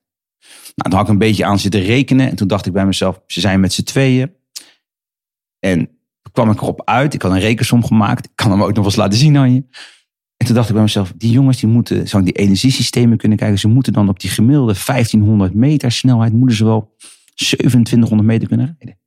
Nou, 0.76 0.90
toen 0.90 0.94
had 0.94 1.02
ik 1.02 1.08
een 1.08 1.18
beetje 1.18 1.46
aan 1.46 1.60
zitten 1.60 1.82
rekenen. 1.82 2.30
En 2.30 2.36
toen 2.36 2.48
dacht 2.48 2.66
ik 2.66 2.74
bij 2.74 2.86
mezelf, 2.86 3.22
ze 3.28 3.40
zijn 3.40 3.60
met 3.60 3.74
z'n 3.74 3.84
tweeën. 3.84 4.34
En 5.60 5.90
kwam 6.32 6.52
ik 6.52 6.62
erop 6.62 6.82
uit. 6.86 7.14
Ik 7.14 7.22
had 7.22 7.32
een 7.32 7.40
rekensom 7.40 7.86
gemaakt. 7.86 8.26
Ik 8.26 8.32
kan 8.36 8.52
hem 8.52 8.64
ook 8.64 8.74
nog 8.74 8.86
eens 8.86 8.96
laten 8.96 9.20
zien 9.20 9.38
aan 9.38 9.54
je. 9.54 9.64
En 10.38 10.46
toen 10.46 10.56
dacht 10.56 10.68
ik 10.68 10.74
bij 10.74 10.84
mezelf, 10.84 11.14
die 11.16 11.32
jongens 11.32 11.60
die 11.60 11.70
moeten, 11.70 12.08
zou 12.08 12.24
die 12.24 12.34
energiesystemen 12.34 13.18
kunnen 13.18 13.38
kijken. 13.38 13.60
Ze 13.60 13.68
moeten 13.68 13.94
dan 13.94 14.10
op 14.10 14.20
die 14.20 14.30
gemiddelde 14.30 14.76
1500 14.86 15.54
meter 15.54 15.92
snelheid, 15.92 16.34
moeten 16.34 16.58
ze 16.58 16.66
wel 16.66 16.96
2700 17.36 18.30
meter 18.30 18.48
kunnen 18.48 18.66
rijden. 18.66 18.98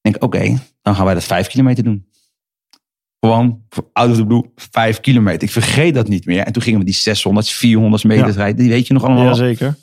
Ik 0.00 0.12
denk, 0.12 0.22
oké, 0.22 0.58
dan 0.82 0.94
gaan 0.94 1.04
wij 1.04 1.14
dat 1.14 1.24
5 1.24 1.48
kilometer 1.48 1.84
doen. 1.84 2.08
Gewoon, 3.24 3.60
out 3.92 4.10
of 4.10 4.16
the 4.16 4.26
blue, 4.26 4.42
5 4.56 5.00
kilometer. 5.00 5.42
Ik 5.42 5.50
vergeet 5.50 5.94
dat 5.94 6.08
niet 6.08 6.26
meer. 6.26 6.42
En 6.42 6.52
toen 6.52 6.62
gingen 6.62 6.78
we 6.78 6.84
die 6.84 6.94
600, 6.94 7.48
400 7.48 8.04
meter 8.04 8.26
Ja. 8.26 8.32
rijden. 8.32 8.56
Die 8.56 8.68
weet 8.68 8.86
je 8.86 8.92
nog 8.92 9.04
allemaal. 9.04 9.24
Jazeker. 9.24 9.76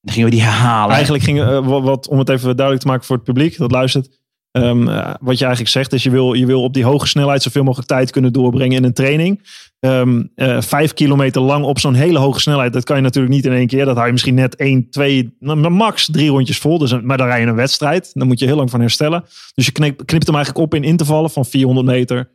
Dan 0.00 0.14
gingen 0.14 0.28
we 0.30 0.34
die 0.34 0.44
herhalen. 0.44 0.94
Eigenlijk 0.94 1.24
ging, 1.24 1.40
eh, 1.40 1.66
wat, 1.66 2.08
om 2.08 2.18
het 2.18 2.28
even 2.28 2.46
duidelijk 2.56 2.80
te 2.80 2.86
maken 2.90 3.06
voor 3.06 3.16
het 3.16 3.24
publiek 3.24 3.56
dat 3.58 3.70
luistert. 3.70 4.16
ehm, 4.50 4.88
eh, 4.88 5.14
wat 5.20 5.38
je 5.38 5.44
eigenlijk 5.44 5.72
zegt 5.74 5.92
is, 5.92 6.02
je 6.02 6.10
wil, 6.10 6.32
je 6.32 6.46
wil 6.46 6.62
op 6.62 6.74
die 6.74 6.84
hoge 6.84 7.06
snelheid 7.06 7.42
zoveel 7.42 7.62
mogelijk 7.62 7.88
tijd 7.88 8.10
kunnen 8.10 8.32
doorbrengen 8.32 8.76
in 8.76 8.84
een 8.84 8.92
training. 8.92 9.42
Ehm, 9.80 10.22
eh, 10.34 10.60
vijf 10.60 10.94
kilometer 10.94 11.40
lang 11.42 11.64
op 11.64 11.78
zo'n 11.78 11.94
hele 11.94 12.18
hoge 12.18 12.40
snelheid, 12.40 12.72
dat 12.72 12.84
kan 12.84 12.96
je 12.96 13.02
natuurlijk 13.02 13.34
niet 13.34 13.44
in 13.44 13.52
één 13.52 13.66
keer. 13.66 13.84
Dat 13.84 13.94
hou 13.94 14.06
je 14.06 14.12
misschien 14.12 14.34
net 14.34 14.56
één, 14.56 14.90
twee, 14.90 15.36
nou, 15.40 15.68
max 15.70 16.08
drie 16.10 16.30
rondjes 16.30 16.58
vol. 16.58 16.78
Dus, 16.78 17.00
maar 17.00 17.16
dan 17.16 17.26
rij 17.26 17.40
je 17.40 17.46
een 17.46 17.54
wedstrijd. 17.54 18.10
Dan 18.14 18.26
moet 18.26 18.38
je 18.38 18.46
heel 18.46 18.56
lang 18.56 18.70
van 18.70 18.80
herstellen. 18.80 19.24
Dus 19.54 19.66
je 19.66 19.72
knip- 19.72 20.06
knipt 20.06 20.26
hem 20.26 20.34
eigenlijk 20.36 20.64
op 20.64 20.74
in 20.74 20.84
intervallen 20.84 21.30
van 21.30 21.44
400 21.44 21.86
meter. 21.86 22.30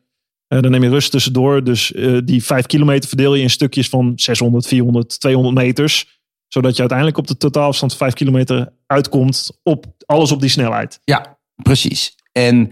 Eh, 0.48 0.60
dan 0.60 0.72
neem 0.72 0.84
je 0.84 0.90
rust 0.90 1.12
tussendoor. 1.12 1.64
Dus 1.64 1.94
eh, 1.94 2.18
die 2.24 2.44
vijf 2.44 2.66
kilometer 2.66 3.10
verdeel 3.10 3.36
je 3.36 3.42
in 3.42 3.50
stukjes 3.50 3.90
van 3.90 4.12
600, 4.16 4.68
400, 4.68 5.20
200 5.20 5.56
meters 5.56 6.22
zodat 6.54 6.74
je 6.74 6.80
uiteindelijk 6.80 7.18
op 7.18 7.28
de 7.28 7.38
totaalafstand 7.38 7.92
van 7.92 8.08
5 8.08 8.14
kilometer 8.14 8.74
uitkomt 8.88 9.60
op 9.64 9.86
alles 10.06 10.32
op 10.32 10.40
die 10.40 10.50
snelheid. 10.50 11.00
Ja, 11.04 11.38
precies. 11.56 12.16
En 12.32 12.72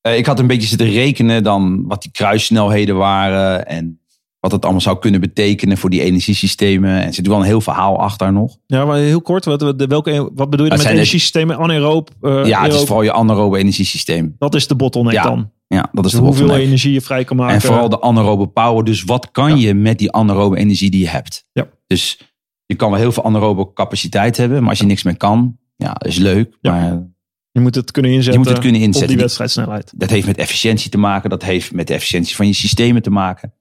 eh, 0.00 0.16
ik 0.16 0.26
had 0.26 0.38
een 0.38 0.46
beetje 0.46 0.68
zitten 0.68 0.90
rekenen 0.90 1.42
dan 1.42 1.86
wat 1.86 2.02
die 2.02 2.10
kruissnelheden 2.10 2.96
waren 2.96 3.66
en 3.66 4.00
wat 4.46 4.54
het 4.54 4.64
allemaal 4.64 4.80
zou 4.82 4.98
kunnen 4.98 5.20
betekenen 5.20 5.76
voor 5.78 5.90
die 5.90 6.00
energiesystemen. 6.02 6.90
En 6.90 7.06
er 7.06 7.14
zit 7.14 7.26
wel 7.26 7.38
een 7.38 7.42
heel 7.44 7.60
verhaal 7.60 7.98
achter 8.00 8.32
nog. 8.32 8.56
Ja, 8.66 8.84
maar 8.84 8.98
heel 8.98 9.20
kort, 9.20 9.44
wat, 9.44 9.74
welke, 9.88 10.30
wat 10.34 10.50
bedoel 10.50 10.66
je 10.66 10.72
Dat 10.72 10.82
met 10.82 10.92
energiesystemen? 10.92 11.56
Anaeroop, 11.56 12.10
eh, 12.20 12.44
ja, 12.46 12.62
het 12.62 12.72
is 12.72 12.78
vooral 12.80 13.02
je 13.02 13.12
anaerobe 13.12 13.58
energiesysteem. 13.58 14.34
dat 14.38 14.54
is 14.54 14.66
de 14.66 14.74
bottleneck 14.76 15.12
Ja, 15.12 15.22
dan. 15.22 15.50
Ja, 15.68 15.88
dat 15.92 16.04
is 16.04 16.10
Dus 16.10 16.20
de 16.20 16.26
hoeveel 16.26 16.40
bottleneck. 16.42 16.66
energie 16.66 16.92
je 16.92 17.00
vrij 17.00 17.24
kan 17.24 17.36
maken. 17.36 17.54
En 17.54 17.60
vooral 17.60 17.88
de 17.88 18.00
anaerobe 18.00 18.46
power. 18.46 18.84
Dus 18.84 19.02
wat 19.04 19.30
kan 19.30 19.58
je 19.58 19.74
met 19.74 19.98
die 19.98 20.12
anaerobe 20.12 20.56
energie 20.56 20.90
die 20.90 21.00
je 21.00 21.08
hebt? 21.08 21.46
Ja. 21.52 21.68
Dus 21.86 22.18
je 22.66 22.74
kan 22.74 22.90
wel 22.90 22.98
heel 23.00 23.12
veel 23.12 23.24
anaerobe 23.24 23.72
capaciteit 23.72 24.36
hebben, 24.36 24.60
maar 24.60 24.70
als 24.70 24.78
je 24.78 24.84
niks 24.86 25.02
meer 25.02 25.16
kan, 25.16 25.56
ja, 25.76 25.96
is 26.06 26.16
leuk. 26.16 26.56
Ja. 26.60 26.70
Maar 26.70 27.06
je 27.52 27.60
moet 27.60 27.74
het 27.74 27.90
kunnen 27.90 28.10
inzetten, 28.10 28.32
je 28.32 28.38
moet 28.46 28.48
het 28.56 28.58
kunnen 28.64 28.80
op 28.80 28.86
inzetten. 28.86 29.08
die 29.08 29.16
Die- 29.16 29.26
wedstrijdsnelheid. 29.26 29.92
Dat 29.96 30.10
heeft 30.10 30.26
met 30.26 30.36
efficiëntie 30.36 30.90
te 30.90 30.98
maken. 30.98 31.30
Dat 31.30 31.42
heeft 31.42 31.72
met 31.72 31.86
de 31.86 31.94
efficiëntie 31.94 32.36
van 32.36 32.46
je 32.46 32.52
systemen 32.52 33.02
te 33.02 33.10
maken. 33.10 33.52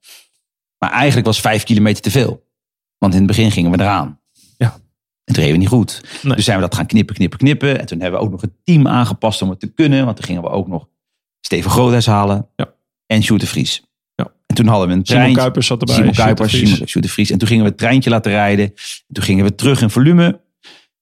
Maar 0.79 0.91
eigenlijk 0.91 1.25
was 1.25 1.41
vijf 1.41 1.63
kilometer 1.63 2.01
te 2.01 2.11
veel. 2.11 2.47
Want 2.97 3.13
in 3.13 3.19
het 3.19 3.27
begin 3.27 3.51
gingen 3.51 3.71
we 3.71 3.79
eraan. 3.79 4.19
Ja. 4.57 4.73
En 5.23 5.33
toen 5.33 5.43
reden 5.43 5.51
we 5.51 5.57
niet 5.57 5.67
goed. 5.67 6.01
Nee. 6.23 6.35
Dus 6.35 6.45
zijn 6.45 6.57
we 6.57 6.63
dat 6.63 6.75
gaan 6.75 6.85
knippen, 6.85 7.15
knippen, 7.15 7.39
knippen. 7.39 7.79
En 7.79 7.85
toen 7.85 7.99
hebben 8.01 8.19
we 8.19 8.25
ook 8.25 8.31
nog 8.31 8.41
het 8.41 8.51
team 8.63 8.87
aangepast 8.87 9.41
om 9.41 9.49
het 9.49 9.59
te 9.59 9.67
kunnen. 9.67 10.05
Want 10.05 10.15
toen 10.15 10.25
gingen 10.25 10.41
we 10.41 10.49
ook 10.49 10.67
nog 10.67 10.87
Steven 11.41 11.71
Groothuis 11.71 12.05
halen. 12.05 12.47
Ja. 12.55 12.73
En 13.05 13.23
Sjoerd 13.23 13.41
de 13.41 13.47
Vries. 13.47 13.83
Ja. 14.15 14.31
En 14.45 14.55
toen 14.55 14.67
hadden 14.67 14.87
we 14.87 14.93
een 14.93 15.05
Simon 15.05 15.19
treintje. 15.21 15.41
Kuipers 15.41 15.67
zat 15.67 15.79
erbij. 15.79 15.95
Simon 15.95 16.13
Kuipers. 16.13 16.51
Simon- 16.57 16.87
Sjoerd 16.87 17.05
de 17.05 17.11
Vries. 17.11 17.29
En 17.29 17.37
toen 17.37 17.47
gingen 17.47 17.63
we 17.63 17.69
het 17.69 17.79
treintje 17.79 18.09
laten 18.09 18.31
rijden. 18.31 18.65
En 18.65 19.13
toen 19.13 19.23
gingen 19.23 19.45
we 19.45 19.55
terug 19.55 19.81
in 19.81 19.89
volume. 19.89 20.43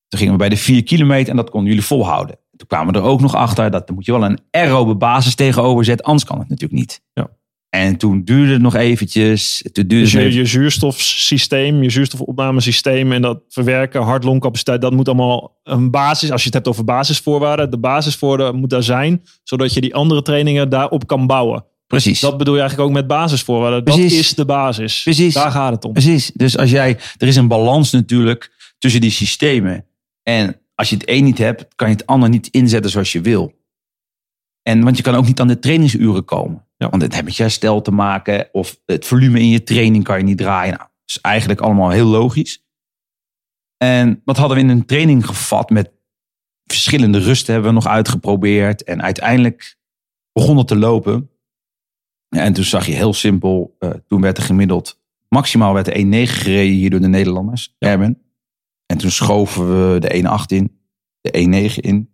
Toen 0.08 0.20
gingen 0.20 0.32
we 0.34 0.40
bij 0.40 0.50
de 0.50 0.58
vier 0.58 0.84
kilometer 0.84 1.30
en 1.30 1.36
dat 1.36 1.50
konden 1.50 1.70
jullie 1.70 1.86
volhouden. 1.86 2.38
Toen 2.58 2.68
kwamen 2.68 2.94
we 2.94 3.00
er 3.00 3.06
ook 3.06 3.22
nog 3.22 3.36
achter 3.36 3.72
dat 3.72 3.90
er 3.90 3.96
moet 3.96 4.06
je 4.06 4.12
wel 4.12 4.24
een 4.26 4.40
aerobe 4.52 4.96
basis 4.96 5.36
tegenover 5.36 5.86
zetten. 5.86 6.06
Anders 6.06 6.26
kan 6.26 6.40
het 6.40 6.50
natuurlijk 6.50 6.80
niet. 6.80 7.02
Ja. 7.14 7.30
En 7.74 7.98
toen 7.98 8.24
duurde 8.24 8.52
het 8.54 8.62
nog 8.62 8.76
eventjes. 8.76 9.62
Toen 9.72 9.88
duurde 9.88 10.04
Dus 10.04 10.12
je, 10.12 10.20
even- 10.20 10.34
je 10.34 10.46
zuurstofsysteem, 10.46 11.84
je 11.84 11.90
zuurstofopnamesysteem 11.90 13.12
en 13.12 13.22
dat 13.22 13.42
verwerken, 13.50 14.02
hart-longcapaciteit, 14.02 14.82
dat 14.82 14.94
moet 14.94 15.08
allemaal 15.08 15.60
een 15.64 15.92
basis, 15.92 16.32
als 16.32 16.40
je 16.42 16.46
het 16.46 16.54
hebt 16.54 16.68
over 16.68 16.84
basisvoorwaarden, 16.84 17.72
de 17.72 17.78
basisvoorwaarden 17.78 18.60
moet 18.60 18.70
daar 18.70 18.84
zijn, 18.84 19.22
zodat 19.44 19.74
je 19.74 19.82
die 19.82 19.96
andere 19.96 20.22
trainingen 20.22 20.70
daarop 20.70 21.08
kan 21.08 21.28
bouwen. 21.28 21.66
Precies. 21.88 22.20
Dat 22.20 22.38
bedoel 22.38 22.54
je 22.54 22.60
eigenlijk 22.60 22.90
ook 22.90 22.96
met 22.96 23.08
basisvoorwaarden. 23.08 23.86
Dat 23.86 23.96
Precies. 23.96 24.20
is 24.20 24.34
de 24.34 24.46
basis. 24.46 25.04
Precies. 25.04 25.34
Daar 25.34 25.52
gaat 25.52 25.72
het 25.74 25.86
om. 25.86 25.92
Precies. 25.94 26.32
Dus 26.34 26.58
als 26.58 26.70
jij, 26.70 26.98
er 27.18 27.28
is 27.28 27.36
een 27.36 27.48
balans 27.48 27.92
natuurlijk 27.92 28.52
tussen 28.78 29.02
die 29.02 29.12
systemen. 29.12 29.86
En 30.24 30.56
als 30.76 30.90
je 30.90 30.96
het 30.96 31.10
een 31.10 31.24
niet 31.24 31.38
hebt, 31.38 31.66
kan 31.76 31.88
je 31.90 31.94
het 31.96 32.06
ander 32.06 32.30
niet 32.30 32.48
inzetten 32.48 32.92
zoals 32.92 33.12
je 33.12 33.22
wil. 33.22 33.54
En 34.62 34.84
want 34.84 34.98
je 34.98 35.04
kan 35.04 35.16
ook 35.16 35.26
niet 35.28 35.40
aan 35.40 35.48
de 35.48 35.60
trainingsuren 35.60 36.26
komen. 36.26 36.66
Ja. 36.84 36.90
Want 36.90 37.02
het 37.02 37.14
heeft 37.14 37.26
met 37.26 37.36
je 37.36 37.44
herstel 37.44 37.82
te 37.82 37.92
maken. 37.92 38.50
Of 38.52 38.80
het 38.86 39.06
volume 39.06 39.40
in 39.40 39.50
je 39.50 39.64
training 39.64 40.04
kan 40.04 40.18
je 40.18 40.24
niet 40.24 40.38
draaien. 40.38 40.74
Nou, 40.74 40.90
dat 40.90 41.10
is 41.10 41.22
eigenlijk 41.22 41.62
allemaal 41.62 41.90
heel 41.90 42.06
logisch. 42.06 42.66
En 43.78 44.22
wat 44.26 44.38
hadden 44.38 44.58
we 44.58 44.64
in 44.64 44.70
een 44.70 44.86
training 44.86 45.26
gevat 45.26 45.70
met 45.70 45.92
verschillende 46.64 47.20
rusten 47.20 47.54
hebben 47.54 47.72
we 47.72 47.78
nog 47.78 47.88
uitgeprobeerd. 47.88 48.84
En 48.84 49.02
uiteindelijk 49.02 49.78
begon 50.32 50.58
het 50.58 50.68
te 50.68 50.78
lopen. 50.78 51.30
En 52.30 52.54
toen 52.54 52.64
zag 52.64 52.86
je 52.86 52.94
heel 52.94 53.14
simpel, 53.14 53.76
eh, 53.80 53.90
toen 54.08 54.22
werd 54.22 54.38
er 54.38 54.44
gemiddeld, 54.44 55.02
maximaal 55.30 55.74
werd 55.74 55.86
de 55.86 55.98
1.9 55.98 56.34
gereden 56.34 56.74
hier 56.74 56.90
door 56.90 57.00
de 57.00 57.08
Nederlanders, 57.08 57.76
Erben. 57.80 58.22
En 58.86 58.98
toen 58.98 59.12
schoven 59.12 59.94
we 59.94 60.00
de 60.00 60.16
1.8 60.16 60.52
in, 60.52 60.80
de 61.22 61.32
1.9 61.32 61.76
in. 61.76 62.12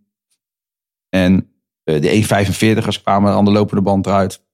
En 1.10 1.52
eh, 1.84 2.02
de 2.02 2.10
1.45ers 2.10 3.02
kwamen 3.02 3.34
aan 3.34 3.46
de 3.46 3.52
lopende 3.52 3.82
band 3.82 4.06
eruit. 4.06 4.48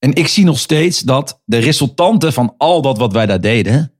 En 0.00 0.12
ik 0.14 0.28
zie 0.28 0.44
nog 0.44 0.58
steeds 0.58 1.00
dat 1.00 1.42
de 1.44 1.58
resultanten 1.58 2.32
van 2.32 2.54
al 2.58 2.82
dat 2.82 2.98
wat 2.98 3.12
wij 3.12 3.26
daar 3.26 3.40
deden, 3.40 3.92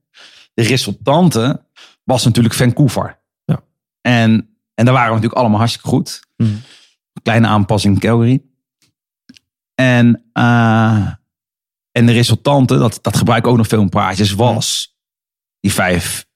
de 0.55 0.63
resultanten 0.63 1.67
was 2.05 2.25
natuurlijk 2.25 2.55
Vancouver. 2.55 3.21
Ja. 3.45 3.63
En, 4.01 4.33
en 4.75 4.85
daar 4.85 4.95
waren 4.95 5.09
we 5.09 5.15
natuurlijk 5.15 5.41
allemaal 5.41 5.59
hartstikke 5.59 5.89
goed. 5.89 6.27
Mhm. 6.37 6.55
Kleine 7.23 7.47
aanpassing 7.47 7.95
in 7.95 8.01
Calgary. 8.01 8.43
En, 9.75 10.25
eh, 10.33 11.13
en 11.91 12.07
de 12.07 12.13
resultanten, 12.13 12.79
dat, 12.79 12.99
dat 13.03 13.17
gebruik 13.17 13.45
ik 13.45 13.51
ook 13.51 13.57
nog 13.57 13.67
veel 13.67 13.81
in 13.81 13.89
praatjes, 13.89 14.33
was 14.33 14.97
die 15.61 15.73
500 15.73 16.27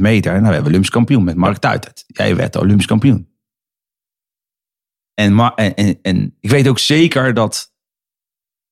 meter. 0.00 0.32
Nou, 0.32 0.46
we 0.46 0.52
hebben 0.52 0.68
Olympisch 0.68 0.90
kampioen 0.90 1.24
met 1.24 1.36
Mark 1.36 1.58
Tuitert. 1.58 2.04
Jij 2.06 2.36
werd 2.36 2.56
Olympisch 2.56 2.86
kampioen. 2.86 3.28
En, 5.14 5.38
en, 5.38 5.74
en, 5.74 5.98
en 6.02 6.36
ik 6.40 6.50
weet 6.50 6.68
ook 6.68 6.78
zeker 6.78 7.34
dat. 7.34 7.69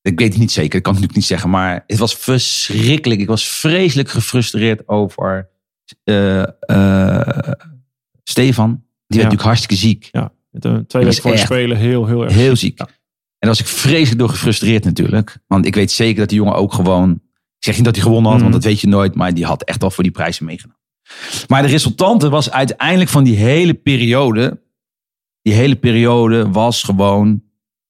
Ik 0.02 0.18
weet 0.18 0.28
het 0.28 0.38
niet 0.38 0.52
zeker, 0.52 0.76
ik 0.78 0.82
kan 0.82 0.92
het 0.92 1.02
natuurlijk 1.02 1.14
niet 1.14 1.24
zeggen, 1.24 1.50
maar 1.50 1.84
het 1.86 1.98
was 1.98 2.14
verschrikkelijk. 2.14 3.20
Ik 3.20 3.26
was 3.26 3.48
vreselijk 3.48 4.08
gefrustreerd 4.08 4.88
over 4.88 5.48
eh, 6.04 6.42
eh, 6.60 7.52
Stefan. 8.24 8.70
Die 8.70 9.18
werd 9.18 9.30
natuurlijk 9.30 9.42
hartstikke 9.42 9.74
ziek. 9.76 10.08
Ja, 10.12 10.32
twee 10.58 11.04
weken 11.04 11.22
voor 11.22 11.30
de 11.30 11.36
echt 11.36 11.46
Spelen 11.46 11.76
heel, 11.76 12.06
heel 12.06 12.24
erg. 12.24 12.32
Heel 12.32 12.56
ziek. 12.56 12.78
Ja. 12.78 12.86
En 12.86 13.48
daar 13.48 13.50
was 13.50 13.60
ik 13.60 13.66
vreselijk 13.66 14.18
door 14.18 14.28
gefrustreerd 14.28 14.84
natuurlijk. 14.84 15.38
Want 15.46 15.66
ik 15.66 15.74
weet 15.74 15.90
zeker 15.90 16.18
dat 16.18 16.28
die 16.28 16.38
jongen 16.38 16.54
ook 16.54 16.72
gewoon... 16.72 17.10
Ik 17.58 17.64
zeg 17.64 17.74
niet 17.76 17.84
dat 17.84 17.94
hij 17.94 18.04
gewonnen 18.04 18.30
had, 18.30 18.40
Mhm. 18.40 18.50
want 18.50 18.62
dat 18.62 18.72
weet 18.72 18.80
je 18.80 18.88
nooit. 18.88 19.14
Maar 19.14 19.34
die 19.34 19.44
had 19.44 19.62
echt 19.62 19.80
wel 19.80 19.90
voor 19.90 20.02
die 20.02 20.12
prijzen 20.12 20.44
meegenomen. 20.44 20.80
Maar 21.46 21.62
de 21.62 21.68
resultante 21.68 22.28
was 22.28 22.50
uiteindelijk 22.50 23.10
van 23.10 23.24
die 23.24 23.36
hele 23.36 23.74
periode... 23.74 24.62
Die 25.42 25.52
hele 25.54 25.76
periode 25.76 26.50
was 26.50 26.82
gewoon... 26.82 27.42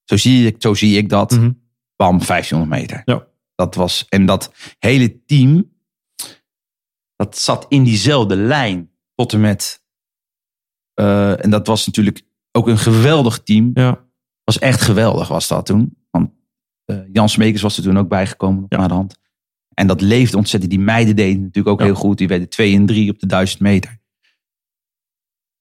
Zo 0.05 0.17
zie 0.17 0.47
ik, 0.47 0.57
zo 0.59 0.75
zie 0.75 0.97
ik 0.97 1.09
dat. 1.09 1.31
Mhm. 1.31 1.51
Bam, 1.99 2.19
1500 2.19 2.81
meter. 2.81 3.03
Ja. 3.05 3.27
Dat 3.55 3.75
was, 3.75 4.07
en 4.09 4.27
dat 4.27 4.53
hele 4.79 5.25
team... 5.25 5.77
Dat 7.17 7.39
zat 7.39 7.67
in 7.69 7.85
diezelfde 7.85 8.37
lijn. 8.37 8.91
Tot 9.15 9.33
en 9.33 9.41
met... 9.41 9.85
eh, 10.95 11.45
en 11.45 11.51
dat 11.51 11.67
was 11.67 11.87
natuurlijk 11.87 12.23
ook 12.53 12.67
een 12.69 12.79
geweldig 12.79 13.43
team 13.43 13.71
Ja, 13.75 14.05
was 14.45 14.59
echt 14.59 14.81
geweldig, 14.81 15.29
was 15.29 15.49
dat 15.49 15.67
toen. 15.67 15.97
Want 16.11 16.31
eh, 16.85 17.01
Jan 17.13 17.29
Smekers 17.29 17.63
was 17.63 17.77
er 17.77 17.83
toen 17.83 17.99
ook 17.99 18.09
bijgekomen 18.09 18.65
op 18.65 18.73
Ja. 18.73 18.79
naar 18.79 18.89
de 18.89 18.95
hand. 18.95 19.19
En 19.75 19.87
dat 19.87 20.01
leefde 20.01 20.37
ontzettend. 20.37 20.73
Die 20.73 20.81
meiden 20.81 21.17
deden 21.17 21.41
natuurlijk 21.43 21.69
ook 21.69 21.79
Ja. 21.81 21.85
heel 21.85 21.95
goed. 21.95 22.19
Die 22.19 22.29
werden 22.29 22.49
2 22.49 22.75
en 22.75 22.87
3 22.87 23.11
op 23.11 23.19
de 23.19 23.27
1000 23.27 23.61
meter. 23.61 24.01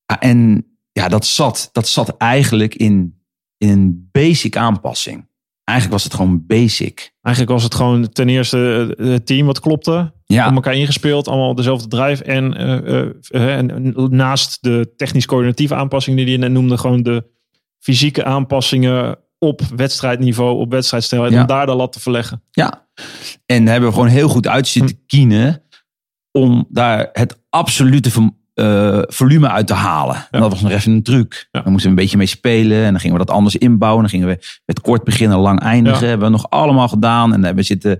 Ja, 0.05 0.19
en 0.19 0.65
ja, 0.91 1.07
dat 1.07 1.25
zat, 1.25 1.69
dat 1.71 1.87
zat 1.87 2.17
eigenlijk 2.17 2.75
in, 2.75 3.23
in 3.57 3.69
een 3.69 4.09
basic 4.11 4.55
aanpassing. 4.57 5.26
Eigenlijk 5.67 5.91
was 5.91 6.03
het 6.03 6.13
gewoon 6.13 6.45
basic. 6.45 7.13
Eigenlijk 7.21 7.55
was 7.55 7.63
het 7.63 7.75
gewoon 7.75 8.09
ten 8.09 8.29
eerste 8.29 8.95
eh, 8.97 9.07
het 9.07 9.25
team 9.25 9.45
wat 9.45 9.59
klopte. 9.59 10.13
Ja, 10.25 10.47
Om 10.47 10.55
elkaar 10.55 10.75
ingespeeld, 10.75 11.27
allemaal 11.27 11.55
dezelfde 11.55 11.87
drive. 11.87 12.23
En, 12.23 12.53
eh, 12.57 12.99
eh, 13.29 13.57
en 13.57 13.93
naast 14.09 14.57
de 14.61 14.93
technisch-coördinatieve 14.95 15.75
aanpassingen 15.75 16.25
die 16.25 16.31
je 16.31 16.37
net 16.37 16.51
noemde, 16.51 16.77
gewoon 16.77 17.03
de 17.03 17.25
fysieke 17.79 18.23
aanpassingen 18.23 19.17
op 19.39 19.61
wedstrijdniveau, 19.75 20.59
op 20.59 20.71
wedstrijdsnelheid, 20.71 21.33
Ja. 21.33 21.41
om 21.41 21.47
daar 21.47 21.65
de 21.65 21.75
lat 21.75 21.93
te 21.93 21.99
verleggen. 21.99 22.43
ja. 22.51 22.85
En 23.45 23.67
hebben 23.67 23.89
we 23.89 23.95
gewoon 23.95 24.09
heel 24.09 24.29
goed 24.29 24.47
uit 24.47 24.67
zitten 24.67 25.05
kienen 25.07 25.63
om 26.31 26.65
daar 26.69 27.09
het 27.13 27.39
absolute 27.49 28.11
eh, 28.57 28.99
volume 29.07 29.49
uit 29.49 29.67
te 29.67 29.73
halen. 29.73 30.27
En 30.31 30.39
dat 30.41 30.51
was 30.51 30.61
nog 30.61 30.71
even 30.71 30.91
een 30.91 31.03
truc. 31.03 31.47
Ja. 31.51 31.61
Daar 31.61 31.71
moesten 31.71 31.89
we 31.91 31.95
een 31.97 32.01
beetje 32.03 32.17
mee 32.17 32.25
spelen 32.27 32.83
en 32.83 32.91
dan 32.91 32.99
gingen 32.99 33.17
we 33.17 33.25
dat 33.25 33.35
anders 33.35 33.55
inbouwen. 33.55 34.01
Dan 34.01 34.09
gingen 34.09 34.27
we 34.27 34.59
met 34.65 34.81
kort 34.81 35.03
beginnen, 35.03 35.37
lang 35.37 35.59
eindigen. 35.59 36.01
Ja. 36.01 36.07
Hebben 36.07 36.27
we 36.27 36.33
nog 36.37 36.49
allemaal 36.49 36.87
gedaan 36.87 37.23
en 37.23 37.29
dan 37.31 37.43
hebben 37.43 37.55
we 37.63 37.63
zitten 37.63 37.97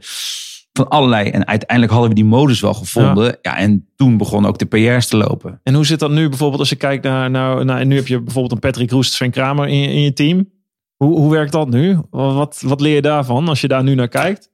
van 0.73 0.87
allerlei. 0.89 1.29
En 1.29 1.47
uiteindelijk 1.47 1.91
hadden 1.91 2.09
we 2.09 2.15
die 2.15 2.25
modus 2.25 2.59
wel 2.61 2.73
gevonden. 2.73 3.37
Ja, 3.41 3.57
en 3.57 3.87
toen 3.95 4.17
begon 4.17 4.45
ook 4.45 4.57
de 4.57 4.65
PR's 4.65 5.07
te 5.07 5.17
lopen. 5.17 5.59
En 5.63 5.73
hoe 5.73 5.85
zit 5.85 5.99
dat 5.99 6.11
nu 6.11 6.29
bijvoorbeeld 6.29 6.59
als 6.59 6.69
je 6.69 6.75
kijkt 6.75 7.03
naar, 7.03 7.29
naar 7.29 7.79
en 7.79 7.87
nu 7.87 7.95
heb 7.95 8.07
je 8.07 8.21
bijvoorbeeld 8.21 8.53
een 8.53 8.59
Patrick 8.69 8.91
Roest, 8.91 9.13
Sven 9.13 9.31
Kramer 9.31 9.67
in, 9.67 9.77
je- 9.79 9.87
in 9.93 10.01
je 10.01 10.13
team. 10.13 10.49
Hoe, 10.95 11.17
hoe 11.19 11.31
werkt 11.31 11.51
dat 11.51 11.69
nu? 11.69 11.97
Wat, 12.09 12.61
wat 12.65 12.81
leer 12.81 12.95
je 12.95 13.01
daarvan 13.01 13.47
als 13.47 13.61
je 13.61 13.67
daar 13.67 13.83
nu 13.83 13.95
naar 13.95 14.07
kijkt? 14.07 14.49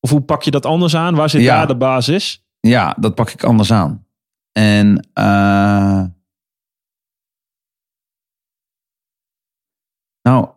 Of 0.00 0.10
hoe 0.10 0.20
pak 0.20 0.42
je 0.42 0.50
dat 0.50 0.66
anders 0.66 0.96
aan? 0.96 1.14
Waar 1.14 1.30
zit 1.30 1.42
Ja. 1.42 1.56
daar 1.56 1.66
de 1.66 1.76
basis? 1.76 2.44
Ja, 2.60 2.96
dat 3.00 3.14
pak 3.14 3.30
ik 3.30 3.44
anders 3.44 3.72
aan. 3.72 4.01
En 4.52 5.08
eh, 5.12 6.04
nou, 10.22 10.48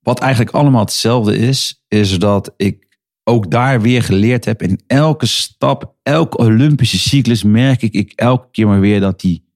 wat 0.00 0.20
eigenlijk 0.20 0.54
allemaal 0.54 0.80
hetzelfde 0.80 1.36
is, 1.36 1.84
is 1.88 2.18
dat 2.18 2.54
ik 2.56 2.98
ook 3.24 3.50
daar 3.50 3.80
weer 3.80 4.02
geleerd 4.02 4.44
heb. 4.44 4.62
In 4.62 4.80
elke 4.86 5.26
stap, 5.26 5.94
elke 6.02 6.36
Olympische 6.36 6.98
cyclus 6.98 7.42
merk 7.42 7.82
ik, 7.82 7.92
ik 7.92 8.12
elke 8.12 8.48
keer 8.50 8.66
maar 8.66 8.80
weer 8.80 9.00
dat 9.00 9.20
die. 9.20 9.48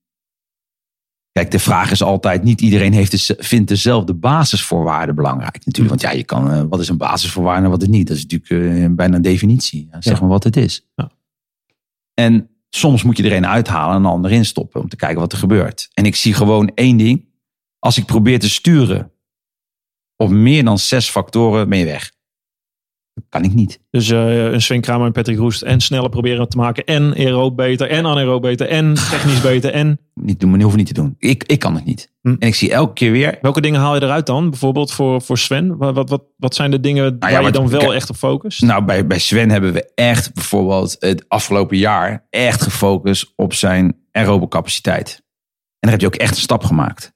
Kijk, 1.33 1.51
de 1.51 1.59
vraag 1.59 1.91
is 1.91 2.03
altijd: 2.03 2.43
niet 2.43 2.61
iedereen 2.61 2.93
heeft 2.93 3.11
de, 3.29 3.37
vindt 3.39 3.69
dezelfde 3.69 4.15
basisvoorwaarden 4.15 5.15
belangrijk. 5.15 5.55
Natuurlijk, 5.65 5.89
want 5.89 6.01
ja, 6.01 6.11
je 6.11 6.25
kan, 6.25 6.51
eh, 6.51 6.63
wat 6.69 6.81
is 6.81 6.89
een 6.89 6.97
basisvoorwaarde 6.97 7.65
en 7.65 7.71
wat 7.71 7.83
is 7.83 7.89
niet? 7.89 8.07
Dat 8.07 8.17
is 8.17 8.27
natuurlijk 8.27 8.79
eh, 8.79 8.91
bijna 8.91 9.17
een 9.17 9.23
definitie. 9.23 9.89
Ja, 9.91 10.01
zeg 10.01 10.15
Ja. 10.15 10.21
maar 10.21 10.29
wat 10.29 10.45
het 10.45 10.57
is. 10.57 10.89
Ja. 10.95 11.11
En 12.15 12.49
soms 12.75 13.03
moet 13.03 13.17
je 13.17 13.25
er 13.25 13.37
een 13.37 13.47
uithalen 13.47 13.97
en 13.97 14.05
een 14.05 14.11
ander 14.11 14.33
instoppen 14.33 14.81
om 14.81 14.89
te 14.89 14.97
kijken 14.97 15.21
wat 15.21 15.33
er 15.33 15.39
gebeurt. 15.39 15.89
En 15.93 16.07
ik 16.07 16.17
zie 16.17 16.35
gewoon 16.35 16.71
één 16.75 16.97
ding. 16.97 17.33
Als 17.79 17.99
ik 17.99 18.05
probeer 18.05 18.39
te 18.39 18.49
sturen 18.49 19.13
op 20.17 20.31
meer 20.31 20.65
dan 20.65 20.79
zes 20.79 21.11
factoren, 21.11 21.69
je 21.79 21.85
weg. 21.85 22.13
Dat 23.15 23.25
kan 23.29 23.45
ik 23.45 23.55
niet. 23.55 23.81
Dus 23.91 24.11
eh, 24.11 24.45
een 24.45 24.63
Sven 24.63 24.81
Kramer 24.81 25.07
en 25.07 25.13
Patrick 25.13 25.39
Roest 25.39 25.63
en 25.63 25.81
sneller 25.81 26.09
proberen 26.09 26.49
te 26.49 26.57
maken. 26.57 26.85
En 26.85 27.15
aeroob 27.15 27.57
beter 27.57 27.89
en 27.89 28.07
anaerob 28.07 28.43
beter 28.43 28.69
en 28.69 28.95
technisch 29.11 29.41
beter. 29.41 29.73
En 29.73 29.99
Niet 30.15 30.41
doen, 30.41 30.61
hoef 30.61 30.77
niet 30.77 30.87
te 30.87 30.93
doen. 30.93 31.15
Ik, 31.19 31.45
ik 31.45 31.59
kan 31.59 31.75
het 31.75 31.85
niet. 31.85 32.13
Hm. 32.21 32.29
En 32.39 32.49
ik 32.49 32.55
zie 32.55 32.73
elke 32.73 32.93
keer 32.93 33.13
weer. 33.13 33.39
welke 33.41 33.61
dingen 33.61 33.81
haal 33.81 33.95
je 33.95 34.03
eruit 34.03 34.27
dan? 34.27 34.51
Bijvoorbeeld 34.51 34.93
voor, 34.93 35.23
voor 35.23 35.39
Sven. 35.39 35.77
Wat, 35.77 35.95
wat, 35.95 36.11
wat, 36.11 36.23
wat 36.37 36.55
zijn 36.55 36.71
de 36.71 36.81
dingen 36.81 37.17
waar 37.19 37.43
je 37.43 37.51
dan 37.51 37.69
wel 37.69 37.95
echt 37.95 38.11
op 38.11 38.17
focust? 38.17 38.63
Nou, 38.63 38.85
bij, 38.85 39.07
bij 39.07 39.19
Sven 39.19 39.51
hebben 39.51 39.73
we 39.73 39.93
echt 39.95 40.35
bijvoorbeeld 40.35 40.97
het 40.99 41.25
afgelopen 41.29 41.77
jaar 41.77 42.27
echt 42.31 42.63
gefocust 42.63 43.33
op 43.37 43.53
zijn 43.53 43.97
aerobe 44.13 44.49
capaciteit. 44.49 45.15
En 45.17 45.91
daar 45.91 45.91
heb 45.91 46.01
je 46.01 46.07
ook 46.07 46.15
echt 46.15 46.35
een 46.35 46.43
stap 46.43 46.65
gemaakt. 46.65 47.13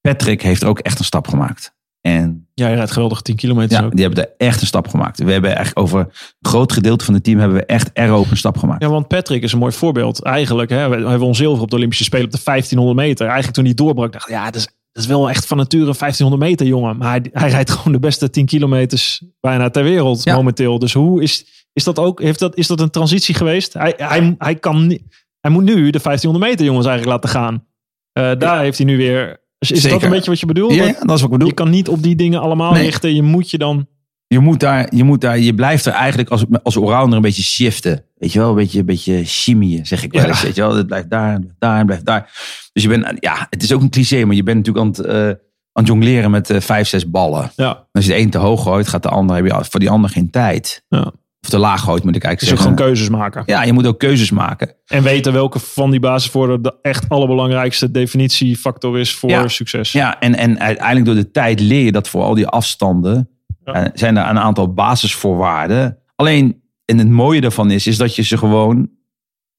Patrick 0.00 0.42
heeft 0.42 0.64
ook 0.64 0.78
echt 0.78 0.98
een 0.98 1.04
stap 1.04 1.28
gemaakt. 1.28 1.74
En 2.00 2.48
Ja, 2.54 2.68
je 2.68 2.74
rijdt 2.74 2.90
geweldig 2.90 3.22
10 3.22 3.36
kilometer 3.36 3.78
ja, 3.78 3.84
ook. 3.84 3.92
die 3.96 4.04
hebben 4.04 4.24
er 4.24 4.30
echt 4.36 4.60
een 4.60 4.66
stap 4.66 4.88
gemaakt. 4.88 5.18
We 5.22 5.32
hebben 5.32 5.56
echt 5.56 5.76
over 5.76 6.00
een 6.00 6.10
groot 6.50 6.72
gedeelte 6.72 7.04
van 7.04 7.14
het 7.14 7.24
team 7.24 7.38
hebben 7.38 7.56
we 7.58 7.64
echt 7.66 7.90
aerobe 7.94 8.30
een 8.30 8.36
stap 8.36 8.56
gemaakt. 8.58 8.82
Ja, 8.82 8.88
want 8.88 9.08
Patrick 9.08 9.42
is 9.42 9.52
een 9.52 9.58
mooi 9.58 9.72
voorbeeld. 9.72 10.22
Eigenlijk, 10.22 10.70
hè, 10.70 10.88
we, 10.88 10.96
we 10.96 11.18
won 11.18 11.34
zilver 11.34 11.62
op 11.62 11.70
de 11.70 11.76
Olympische 11.76 12.04
Spelen 12.04 12.24
op 12.24 12.30
de 12.32 12.40
1500 12.44 13.06
meter. 13.08 13.24
Eigenlijk 13.24 13.54
toen 13.56 13.64
hij 13.64 13.74
doorbrak, 13.74 14.12
dacht 14.12 14.28
ik, 14.28 14.34
ja, 14.34 14.44
dat 14.44 14.54
is, 14.54 14.66
dat 14.92 15.02
is 15.02 15.08
wel 15.08 15.28
echt 15.30 15.46
van 15.46 15.56
nature 15.56 15.86
een 15.86 15.94
1500 15.98 16.50
meter, 16.50 16.66
jongen. 16.66 16.96
Maar 16.96 17.10
hij, 17.10 17.26
hij 17.32 17.48
rijdt 17.50 17.70
gewoon 17.70 17.92
de 17.92 17.98
beste 17.98 18.30
10 18.30 18.46
kilometers 18.46 19.22
bijna 19.40 19.70
ter 19.70 19.82
wereld 19.82 20.24
Ja. 20.24 20.34
momenteel. 20.34 20.78
Dus 20.78 20.92
hoe 20.92 21.22
is, 21.22 21.46
is 21.72 21.84
dat 21.84 21.98
ook, 21.98 22.22
heeft 22.22 22.38
dat, 22.38 22.56
is 22.56 22.66
dat 22.66 22.80
een 22.80 22.90
transitie 22.90 23.34
geweest? 23.34 23.72
Hij, 23.72 23.94
hij, 23.96 24.34
hij, 24.38 24.54
kan, 24.54 24.98
hij 25.40 25.50
moet 25.50 25.64
nu 25.64 25.90
de 25.90 26.00
1500 26.02 26.44
meter 26.50 26.66
jongens 26.66 26.86
eigenlijk 26.86 27.22
laten 27.22 27.40
gaan. 27.40 27.64
Eh, 28.12 28.30
daar 28.38 28.60
heeft 28.60 28.76
hij 28.78 28.86
nu 28.86 28.96
weer... 28.96 29.38
Is, 29.68 29.82
dat 29.82 30.02
een 30.02 30.10
beetje 30.10 30.30
wat 30.30 30.40
je 30.40 30.46
bedoelt? 30.46 30.74
Ja, 30.74 30.84
Dat- 30.86 30.94
ja, 30.98 31.04
dat 31.04 31.16
is 31.16 31.22
wat 31.22 31.22
ik 31.22 31.30
bedoel. 31.30 31.48
Je 31.48 31.54
kan 31.54 31.70
niet 31.70 31.88
op 31.88 32.02
die 32.02 32.16
dingen 32.16 32.40
allemaal 32.40 32.72
Nee. 32.72 32.82
richten. 32.82 33.14
Je 33.14 33.22
moet 33.22 33.50
je 33.50 33.58
dan... 33.58 33.86
Je 34.26 34.38
moet 34.38 34.60
daar, 34.60 34.94
je 34.94 35.04
moet 35.04 35.20
daar, 35.20 35.38
je 35.38 35.54
blijft 35.54 35.86
er 35.86 35.92
eigenlijk 35.92 36.30
als, 36.30 36.44
als 36.62 36.76
allrounder 36.76 37.16
een 37.16 37.22
beetje 37.22 37.42
shiften. 37.42 38.04
Weet 38.16 38.32
je 38.32 38.38
wel, 38.38 38.48
een 38.48 38.54
beetje, 38.54 38.78
een 38.78 38.84
beetje 38.86 39.24
chimieën, 39.24 39.86
zeg 39.86 40.02
ik 40.02 40.12
wel 40.12 40.22
Ja. 40.22 40.28
eens. 40.28 40.42
Weet 40.42 40.54
je 40.54 40.60
wel, 40.60 40.74
het 40.76 40.86
blijft 40.86 41.10
daar, 41.10 41.38
blijft 41.40 41.56
daar, 41.58 41.76
het 41.76 41.86
blijft 41.86 42.04
daar. 42.04 42.30
Dus 42.72 42.82
je 42.82 42.88
bent, 42.88 43.06
ja, 43.20 43.46
het 43.50 43.62
is 43.62 43.72
ook 43.72 43.80
een 43.82 43.90
cliché, 43.90 44.24
maar 44.24 44.34
je 44.36 44.42
bent 44.42 44.56
natuurlijk 44.66 44.84
aan 44.84 44.90
het, 45.04 45.14
eh, 45.14 45.26
aan 45.72 45.82
het 45.82 45.86
jongleren 45.86 46.30
met 46.30 46.50
eh, 46.50 46.60
vijf, 46.60 46.88
zes 46.88 47.10
ballen. 47.10 47.50
Ja, 47.56 47.86
Als 47.92 48.04
je 48.06 48.10
de 48.12 48.18
een 48.18 48.30
te 48.30 48.38
hoog 48.38 48.62
gooit, 48.62 48.88
gaat 48.88 49.02
de 49.02 49.08
ander, 49.08 49.36
heb 49.36 49.46
je 49.46 49.64
voor 49.70 49.80
die 49.80 49.90
ander 49.90 50.10
geen 50.10 50.30
tijd. 50.30 50.84
ja. 50.88 51.12
Of 51.42 51.48
te 51.48 51.58
laag 51.58 51.80
gooit, 51.80 52.04
moet 52.04 52.16
ik 52.16 52.24
eigenlijk 52.24 52.52
ook 52.52 52.58
zeggen. 52.60 52.78
gewoon 52.78 52.92
keuzes 52.94 53.08
maken. 53.18 53.42
Ja, 53.46 53.62
je 53.62 53.72
moet 53.72 53.86
ook 53.86 53.98
keuzes 53.98 54.30
maken. 54.30 54.74
En 54.86 55.02
weten 55.02 55.32
welke 55.32 55.58
van 55.58 55.90
die 55.90 56.00
basisvoorwaarden 56.00 56.62
de 56.62 56.78
echt 56.82 57.08
allerbelangrijkste 57.08 57.90
definitiefactor 57.90 58.98
is 58.98 59.14
voor 59.14 59.30
Ja. 59.30 59.48
succes. 59.48 59.92
Ja, 59.92 60.20
en, 60.20 60.34
en 60.34 60.60
uiteindelijk 60.60 61.06
door 61.06 61.14
de 61.14 61.30
tijd 61.30 61.60
leer 61.60 61.84
je 61.84 61.92
dat 61.92 62.08
voor 62.08 62.22
al 62.22 62.34
die 62.34 62.46
afstanden 62.46 63.30
Ja. 63.64 63.72
eh, 63.72 63.90
zijn 63.94 64.16
er 64.16 64.28
een 64.28 64.38
aantal 64.38 64.72
basisvoorwaarden. 64.72 65.98
Alleen, 66.16 66.62
en 66.84 66.98
het 66.98 67.08
mooie 67.08 67.40
daarvan 67.40 67.70
is, 67.70 67.86
is 67.86 67.96
dat 67.96 68.14
je 68.16 68.22
ze 68.22 68.38
gewoon 68.38 68.90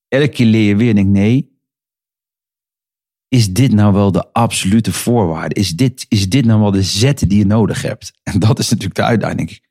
elke 0.08 0.28
keer 0.28 0.46
leer 0.46 0.68
je 0.68 0.76
weer 0.76 0.90
en 0.90 0.96
denk 0.96 1.08
nee, 1.08 1.50
is 3.28 3.50
dit 3.54 3.72
nou 3.72 3.94
wel 3.94 4.12
de 4.12 4.34
absolute 4.34 4.92
voorwaarde? 4.92 5.56
Is 5.56 5.70
dit, 5.76 6.06
is 6.10 6.30
dit 6.30 6.46
nou 6.46 6.60
wel 6.62 6.72
de 6.72 6.84
zet 6.84 7.30
die 7.30 7.38
je 7.38 7.46
nodig 7.46 7.82
hebt? 7.82 8.12
En 8.24 8.40
dat 8.40 8.60
is 8.60 8.70
natuurlijk 8.70 8.96
de 8.96 9.04
uitdaging. 9.04 9.70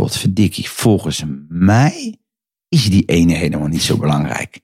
Denk 0.00 0.12
ik. 0.12 0.14
Wat 0.14 0.18
verdikkie, 0.18 0.68
volgens 0.68 1.24
mij 1.48 2.20
is 2.68 2.90
die 2.90 3.04
ene 3.04 3.34
helemaal 3.34 3.68
niet 3.68 3.82
zo 3.82 3.96
belangrijk. 3.96 4.60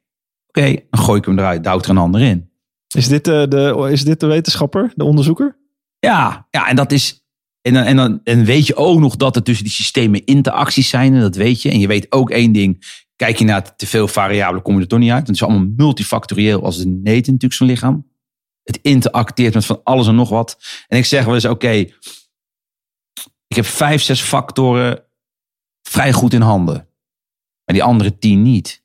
Oké, 0.47 0.74
dan 0.91 1.01
gooi 1.01 1.18
ik 1.18 1.24
hem 1.24 1.39
eruit, 1.39 1.64
duw 1.64 1.78
er 1.78 1.91
een 1.91 1.99
ander 1.99 2.20
in. 2.20 2.51
Is, 2.95 3.09
dit, 3.09 3.28
eh, 3.28 3.45
de, 3.49 3.89
is 3.91 4.05
dit 4.05 4.20
de 4.20 4.26
wetenschapper, 4.26 4.93
de 4.95 5.05
onderzoeker? 5.05 5.59
Ja, 5.99 6.47
ja 6.51 6.68
en 6.68 6.76
dat 6.76 6.93
is. 6.93 7.24
En 7.61 7.74
dan, 7.74 7.82
en 7.82 7.97
dan 7.97 8.20
en 8.24 8.45
weet 8.45 8.66
je 8.66 8.76
ook 8.76 8.99
nog 8.99 9.16
dat 9.16 9.37
er 9.37 9.43
tussen 9.43 9.64
die 9.64 9.72
systemen 9.72 10.24
interacties 10.24 10.89
zijn. 10.89 11.14
En 11.14 11.20
dat 11.20 11.37
weet 11.37 11.62
je. 11.62 11.70
En 11.70 11.78
je 11.78 11.87
weet 11.87 12.12
ook 12.12 12.30
één 12.30 12.53
ding. 12.53 13.05
Kijk 13.16 13.39
je 13.39 13.45
naar 13.45 13.76
te 13.76 13.87
veel 13.87 14.09
variabelen, 14.09 14.62
kom 14.62 14.74
je 14.74 14.80
er 14.80 14.89
toch 14.89 14.99
niet 14.99 15.11
uit. 15.11 15.26
Het 15.26 15.37
is 15.37 15.43
allemaal 15.43 15.68
multifactorieel 15.76 16.64
als 16.64 16.78
de 16.78 16.87
neet 16.87 17.26
natuurlijk 17.26 17.53
zo'n 17.53 17.66
lichaam. 17.66 18.07
Het 18.62 18.78
interacteert 18.82 19.55
met 19.55 19.66
van 19.66 19.80
alles 19.84 20.07
en 20.07 20.14
nog 20.14 20.28
wat. 20.28 20.59
En 20.89 20.99
ik 20.99 21.05
zeg 21.05 21.24
wel 21.24 21.34
eens, 21.34 21.45
oké. 21.45 21.70
ik 23.47 23.57
heb 23.57 23.64
vijf, 23.64 24.03
zes 24.03 24.20
factoren 24.20 25.06
vrij 25.89 26.12
goed 26.12 26.32
in 26.32 26.41
handen. 26.41 26.74
Maar 27.64 27.74
die 27.74 27.82
andere 27.82 28.18
tien 28.18 28.43
niet. 28.43 28.84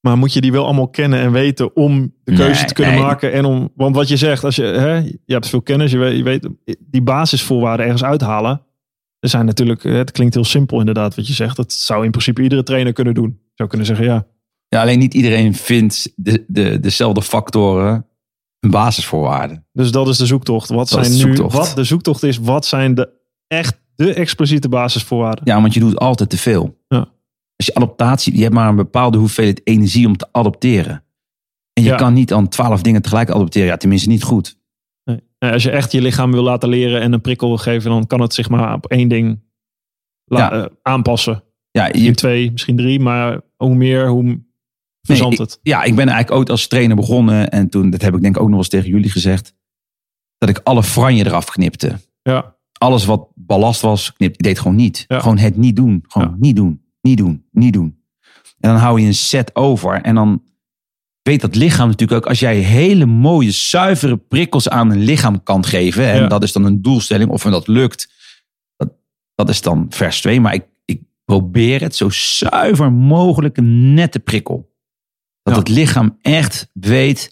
Maar 0.00 0.18
moet 0.18 0.32
je 0.32 0.40
die 0.40 0.52
wel 0.52 0.64
allemaal 0.64 0.88
kennen 0.88 1.18
en 1.20 1.32
weten 1.32 1.76
om 1.76 2.14
de 2.24 2.34
keuze 2.34 2.58
Nee, 2.58 2.64
te 2.64 2.74
kunnen 2.74 2.94
nee. 2.94 3.02
maken? 3.02 3.32
En 3.32 3.44
om, 3.44 3.72
want 3.74 3.96
wat 3.96 4.08
je 4.08 4.16
zegt, 4.16 4.44
als 4.44 4.56
je, 4.56 4.62
hè, 4.62 4.96
je 4.96 5.32
hebt 5.32 5.48
veel 5.48 5.62
kennis, 5.62 5.90
je 5.90 5.98
weet, 5.98 6.16
je 6.16 6.22
weet 6.22 6.48
die 6.78 7.02
basisvoorwaarden 7.02 7.86
ergens 7.86 8.04
uithalen. 8.04 8.62
Er 9.18 9.28
zijn 9.28 9.46
natuurlijk, 9.46 9.82
het 9.82 10.10
klinkt 10.10 10.34
heel 10.34 10.44
simpel 10.44 10.78
inderdaad 10.78 11.14
wat 11.14 11.26
je 11.26 11.32
zegt. 11.32 11.56
Dat 11.56 11.72
zou 11.72 12.04
in 12.04 12.10
principe 12.10 12.42
iedere 12.42 12.62
trainer 12.62 12.92
kunnen 12.92 13.14
doen. 13.14 13.40
Zou 13.54 13.68
kunnen 13.68 13.86
zeggen, 13.86 14.06
ja. 14.06 14.26
Ja, 14.68 14.80
alleen 14.80 14.98
niet 14.98 15.14
iedereen 15.14 15.54
vindt 15.54 16.12
de, 16.16 16.44
de, 16.48 16.80
dezelfde 16.80 17.22
factoren 17.22 18.06
een 18.60 18.70
basisvoorwaarde. 18.70 19.64
Dus 19.72 19.90
dat 19.90 20.08
is 20.08 20.16
de 20.16 20.26
zoektocht. 20.26 20.68
Wat 20.68 20.88
Dat 20.88 21.06
zijn 21.06 21.18
de 21.18 21.26
nu, 21.26 21.46
wat 21.46 21.72
de 21.74 21.84
zoektocht 21.84 22.22
is, 22.22 22.38
wat 22.38 22.66
zijn 22.66 22.94
de 22.94 23.08
echt 23.46 23.81
de 23.96 24.14
expliciete 24.14 24.68
basisvoorwaarden? 24.68 25.44
Ja, 25.46 25.60
want 25.60 25.74
je 25.74 25.80
doet 25.80 25.98
altijd 25.98 26.30
te 26.30 26.38
veel. 26.38 26.78
Ja. 26.88 26.98
Als 27.56 27.66
je 27.66 27.74
adaptatie, 27.74 28.36
je 28.36 28.42
hebt 28.42 28.54
maar 28.54 28.68
een 28.68 28.76
bepaalde 28.76 29.18
hoeveelheid 29.18 29.60
energie 29.64 30.06
om 30.06 30.16
te 30.16 30.28
adopteren. 30.32 31.04
En 31.72 31.82
je 31.82 31.88
Ja. 31.88 31.96
kan 31.96 32.12
niet 32.14 32.32
aan 32.32 32.48
twaalf 32.48 32.82
dingen 32.82 33.02
tegelijk 33.02 33.30
adopteren. 33.30 33.66
Ja, 33.68 33.76
tenminste 33.76 34.08
niet 34.08 34.22
goed. 34.22 34.58
Nee. 35.04 35.20
Als 35.52 35.62
je 35.62 35.70
echt 35.70 35.92
je 35.92 36.00
lichaam 36.02 36.32
wil 36.32 36.42
laten 36.42 36.68
leren 36.68 37.00
en 37.00 37.12
een 37.12 37.20
prikkel 37.20 37.48
wil 37.48 37.56
geven, 37.56 37.90
dan 37.90 38.06
kan 38.06 38.20
het 38.20 38.34
zich 38.34 38.48
maar 38.48 38.74
op 38.74 38.86
één 38.86 39.08
ding 39.08 39.40
Ja. 40.24 40.52
eh, 40.52 40.64
aanpassen. 40.82 41.44
Ja, 41.70 41.90
twee, 42.12 42.50
misschien 42.52 42.76
drie, 42.76 43.00
maar 43.00 43.40
hoe 43.56 43.74
meer, 43.74 44.08
hoe 44.08 44.42
verzandt 45.06 45.38
Nee, 45.38 45.46
het. 45.46 45.58
ja, 45.62 45.82
ik 45.82 45.94
ben 45.94 46.08
eigenlijk 46.08 46.38
ooit 46.38 46.50
als 46.50 46.66
trainer 46.66 46.96
begonnen. 46.96 47.50
En 47.50 47.68
toen, 47.68 47.90
dat 47.90 48.02
heb 48.02 48.14
ik 48.14 48.22
denk 48.22 48.36
ik 48.36 48.42
ook 48.42 48.48
nog 48.48 48.58
eens 48.58 48.68
tegen 48.68 48.88
jullie 48.90 49.10
gezegd. 49.10 49.54
Dat 50.38 50.48
ik 50.48 50.60
alle 50.64 50.82
franje 50.82 51.26
eraf 51.26 51.50
knipte. 51.50 51.98
Ja, 52.22 52.56
Alles 52.82 53.04
wat 53.04 53.28
ballast 53.34 53.80
was, 53.80 54.12
knipte. 54.12 54.38
Ik 54.38 54.44
deed 54.44 54.58
gewoon 54.58 54.76
niet. 54.76 55.04
Ja. 55.08 55.20
Gewoon 55.20 55.38
het 55.38 55.56
niet 55.56 55.76
doen. 55.76 56.04
Gewoon 56.08 56.28
Ja. 56.28 56.36
niet 56.38 56.56
doen. 56.56 56.82
Niet 57.00 57.18
doen. 57.18 57.44
Niet 57.50 57.72
doen. 57.72 57.96
En 58.60 58.70
dan 58.70 58.76
hou 58.76 59.00
je 59.00 59.06
een 59.06 59.14
set 59.14 59.56
over. 59.56 60.00
En 60.00 60.14
dan 60.14 60.42
weet 61.22 61.40
dat 61.40 61.54
lichaam 61.54 61.88
natuurlijk 61.88 62.20
ook. 62.24 62.28
Als 62.28 62.40
jij 62.40 62.56
hele 62.56 63.06
mooie, 63.06 63.50
zuivere 63.50 64.16
prikkels 64.16 64.68
aan 64.68 64.90
een 64.90 65.02
lichaam 65.02 65.42
kan 65.42 65.64
geven. 65.64 66.06
En 66.08 66.20
Ja. 66.20 66.26
dat 66.26 66.42
is 66.42 66.52
dan 66.52 66.64
een 66.64 66.82
doelstelling. 66.82 67.30
Of 67.30 67.42
dat 67.42 67.66
lukt. 67.68 68.10
Dat 69.34 69.48
is 69.48 69.60
dan 69.60 69.86
vers 69.88 70.20
2. 70.20 70.40
Maar 70.40 70.54
ik, 70.54 70.64
ik 70.84 71.02
probeer 71.24 71.80
het 71.80 71.94
zo 71.96 72.08
zuiver 72.10 72.92
mogelijk 72.92 73.56
een 73.56 73.94
nette 73.94 74.18
prikkel. 74.18 74.70
Dat 75.42 75.56
het 75.56 75.68
lichaam 75.68 76.18
echt 76.20 76.68
weet. 76.72 77.31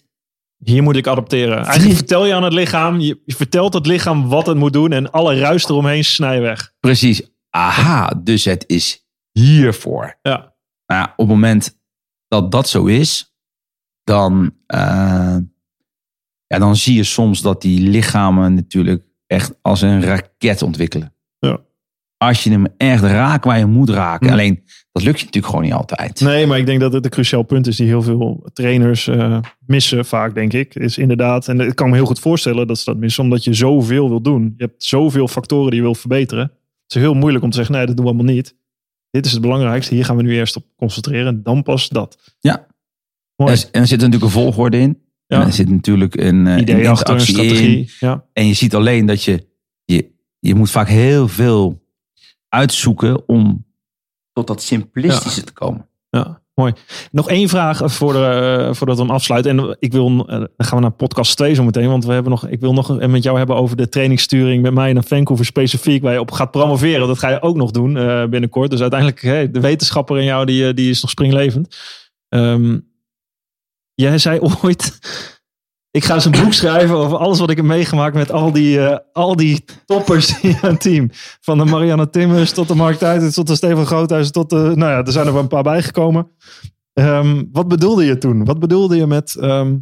Hier 0.63 0.83
moet 0.83 0.95
ik 0.95 1.07
adapteren. 1.07 1.65
Eigenlijk 1.65 1.95
vertel 1.95 2.25
je 2.25 2.33
aan 2.33 2.43
het 2.43 2.53
lichaam, 2.53 2.99
je, 2.99 3.21
vertelt 3.25 3.73
het 3.73 3.85
lichaam 3.85 4.27
wat 4.27 4.45
het 4.45 4.57
moet 4.57 4.73
doen 4.73 4.91
en 4.91 5.11
alle 5.11 5.39
ruis 5.39 5.63
eromheen 5.63 6.05
snij 6.05 6.41
weg. 6.41 6.73
Precies. 6.79 7.21
Aha, 7.49 8.13
dus 8.23 8.45
het 8.45 8.63
is 8.67 9.05
hiervoor. 9.31 10.19
Ja, 10.21 10.55
Nou 10.85 11.01
ja, 11.01 11.03
op 11.03 11.17
het 11.17 11.27
moment 11.27 11.79
dat 12.27 12.51
dat 12.51 12.69
zo 12.69 12.85
is, 12.85 13.35
dan, 14.03 14.55
eh, 14.65 15.37
ja, 16.47 16.59
dan 16.59 16.75
zie 16.75 16.95
je 16.95 17.03
soms 17.03 17.41
dat 17.41 17.61
die 17.61 17.89
lichamen 17.89 18.53
natuurlijk 18.53 19.03
echt 19.27 19.53
als 19.61 19.81
een 19.81 20.03
raket 20.03 20.61
ontwikkelen. 20.61 21.15
Ja. 21.39 21.59
Als 22.21 22.43
je 22.43 22.49
hem 22.49 22.65
echt 22.77 23.03
raakt 23.03 23.45
waar 23.45 23.57
je 23.57 23.65
moet 23.65 23.89
raken. 23.89 24.27
Hm. 24.27 24.33
Alleen, 24.33 24.63
dat 24.91 25.03
lukt 25.03 25.19
je 25.19 25.25
natuurlijk 25.25 25.53
gewoon 25.53 25.69
niet 25.69 25.77
altijd. 25.79 26.21
nee, 26.21 26.47
maar 26.47 26.57
ik 26.57 26.65
denk 26.65 26.79
dat 26.79 26.93
het 26.93 27.05
een 27.05 27.11
cruciaal 27.11 27.43
punt 27.43 27.67
is 27.67 27.75
die 27.75 27.87
heel 27.87 28.01
veel 28.01 28.49
trainers 28.53 29.07
eh, 29.07 29.37
missen 29.65 30.05
vaak, 30.05 30.33
denk 30.33 30.53
ik. 30.53 30.75
Is 30.75 30.97
inderdaad, 30.97 31.47
en 31.47 31.59
ik 31.59 31.75
kan 31.75 31.89
me 31.89 31.95
heel 31.95 32.05
goed 32.05 32.19
voorstellen 32.19 32.67
dat 32.67 32.77
ze 32.77 32.85
dat 32.85 32.97
missen, 32.97 33.23
omdat 33.23 33.43
je 33.43 33.53
zoveel 33.53 34.09
wil 34.09 34.21
doen. 34.21 34.53
Je 34.57 34.63
hebt 34.63 34.83
zoveel 34.83 35.27
factoren 35.27 35.69
die 35.69 35.75
je 35.75 35.85
wil 35.85 35.95
verbeteren. 35.95 36.43
Het 36.43 36.95
is 36.95 37.01
heel 37.01 37.13
moeilijk 37.13 37.43
om 37.43 37.49
te 37.49 37.55
zeggen, 37.55 37.75
nee, 37.75 37.85
dat 37.85 37.95
doen 37.95 38.05
we 38.05 38.11
allemaal 38.11 38.33
niet. 38.33 38.55
Dit 39.09 39.25
is 39.25 39.31
het 39.31 39.41
belangrijkste, 39.41 39.95
hier 39.95 40.05
gaan 40.05 40.15
we 40.15 40.23
nu 40.23 40.33
eerst 40.33 40.55
op 40.55 40.63
concentreren, 40.77 41.43
dan 41.43 41.63
pas 41.63 41.89
dat. 41.89 42.35
Ja. 42.39 42.67
Mooi. 43.35 43.51
En 43.71 43.81
er 43.81 43.87
zit 43.87 43.97
natuurlijk 43.97 44.23
een 44.23 44.41
volgorde 44.41 44.77
in. 44.77 44.97
Ja. 45.27 45.39
En 45.39 45.47
er 45.47 45.53
zit 45.53 45.69
natuurlijk 45.69 46.15
een, 46.15 46.47
eh, 46.47 46.57
Idee 46.57 46.75
een 46.75 46.87
achter, 46.87 47.13
een 47.13 47.19
interactie 47.19 47.49
in. 47.49 47.55
strategie. 47.55 47.91
Ja. 47.99 48.25
En 48.33 48.47
je 48.47 48.53
ziet 48.53 48.75
alleen 48.75 49.05
dat 49.05 49.23
je, 49.23 49.47
je, 49.85 50.11
je 50.39 50.55
moet 50.55 50.71
vaak 50.71 50.87
heel 50.87 51.27
veel 51.27 51.80
uitzoeken 52.53 53.27
om 53.27 53.65
tot 54.33 54.47
dat 54.47 54.61
simplistische 54.61 55.43
te 55.43 55.53
komen. 55.53 55.89
Ja, 56.09 56.41
mooi. 56.53 56.73
Nog 57.11 57.29
één 57.29 57.49
vraag 57.49 57.81
voor 57.83 58.13
de, 58.13 58.19
eh, 58.19 58.73
voordat 58.73 58.97
we 58.97 59.03
hem 59.03 59.11
afsluiten. 59.11 59.59
En 59.59 59.75
ik 59.79 59.91
wil, 59.91 60.07
eh, 60.07 60.37
dan 60.37 60.49
gaan 60.57 60.77
we 60.77 60.83
naar 60.83 60.91
podcast 60.91 61.37
2 61.37 61.53
zo 61.53 61.63
meteen. 61.63 61.89
Want 61.89 62.05
we 62.05 62.13
hebben 62.13 62.31
nog, 62.31 62.47
ik 62.47 62.59
wil 62.59 62.73
nog 62.73 62.97
met 63.07 63.23
jou 63.23 63.37
hebben 63.37 63.55
over 63.55 63.77
de 63.77 63.89
trainingssturing 63.89 64.61
met 64.61 64.73
mij 64.73 64.93
naar 64.93 65.03
Vancouver 65.03 65.45
specifiek. 65.45 66.01
Waar 66.01 66.13
je 66.13 66.19
op 66.19 66.31
gaat 66.31 66.51
promoveren. 66.51 67.07
Dat 67.07 67.19
ga 67.19 67.29
je 67.29 67.41
ook 67.41 67.55
nog 67.55 67.71
doen 67.71 67.97
eh, 67.97 68.25
binnenkort. 68.25 68.69
Dus 68.69 68.81
uiteindelijk, 68.81 69.21
hè, 69.21 69.51
de 69.51 69.59
wetenschapper 69.59 70.17
in 70.17 70.25
jou, 70.25 70.45
die, 70.45 70.73
die 70.73 70.89
is 70.89 71.01
nog 71.01 71.11
springlevend. 71.11 71.77
Ehm, 72.29 72.79
jij 73.93 74.17
zei 74.17 74.39
ooit... 74.61 74.99
Ik 75.91 76.03
ga 76.03 76.13
eens 76.13 76.25
een 76.25 76.31
boek 76.43 76.53
schrijven 76.53 76.95
over 76.95 77.17
alles 77.17 77.39
wat 77.39 77.49
ik 77.49 77.57
heb 77.57 77.65
meegemaakt 77.65 78.15
met 78.15 78.31
al 78.31 78.51
die, 78.51 78.87
eh, 78.87 78.97
al 79.13 79.35
die 79.35 79.65
toppers 79.85 80.39
in 80.41 80.57
jouw 80.61 80.77
team. 80.77 81.09
Van 81.41 81.57
de 81.57 81.65
Marianne 81.65 82.09
Timmers 82.09 82.51
tot 82.51 82.67
de 82.67 82.75
Mark 82.75 82.97
Tuitens 82.97 83.35
tot 83.35 83.47
de 83.47 83.55
Stefan 83.55 83.85
Groothuis 83.85 84.31
tot 84.31 84.49
de... 84.49 84.55
Nou 84.55 84.91
ja, 84.91 85.03
er 85.05 85.11
zijn 85.11 85.27
er 85.27 85.33
wel 85.33 85.41
een 85.41 85.47
paar 85.47 85.63
bijgekomen. 85.63 86.31
Ehm, 86.93 87.43
wat 87.51 87.67
bedoelde 87.67 88.05
je 88.05 88.17
toen? 88.17 88.45
Wat 88.45 88.59
bedoelde 88.59 88.95
je 88.95 89.07
met... 89.07 89.35
ehm, 89.35 89.77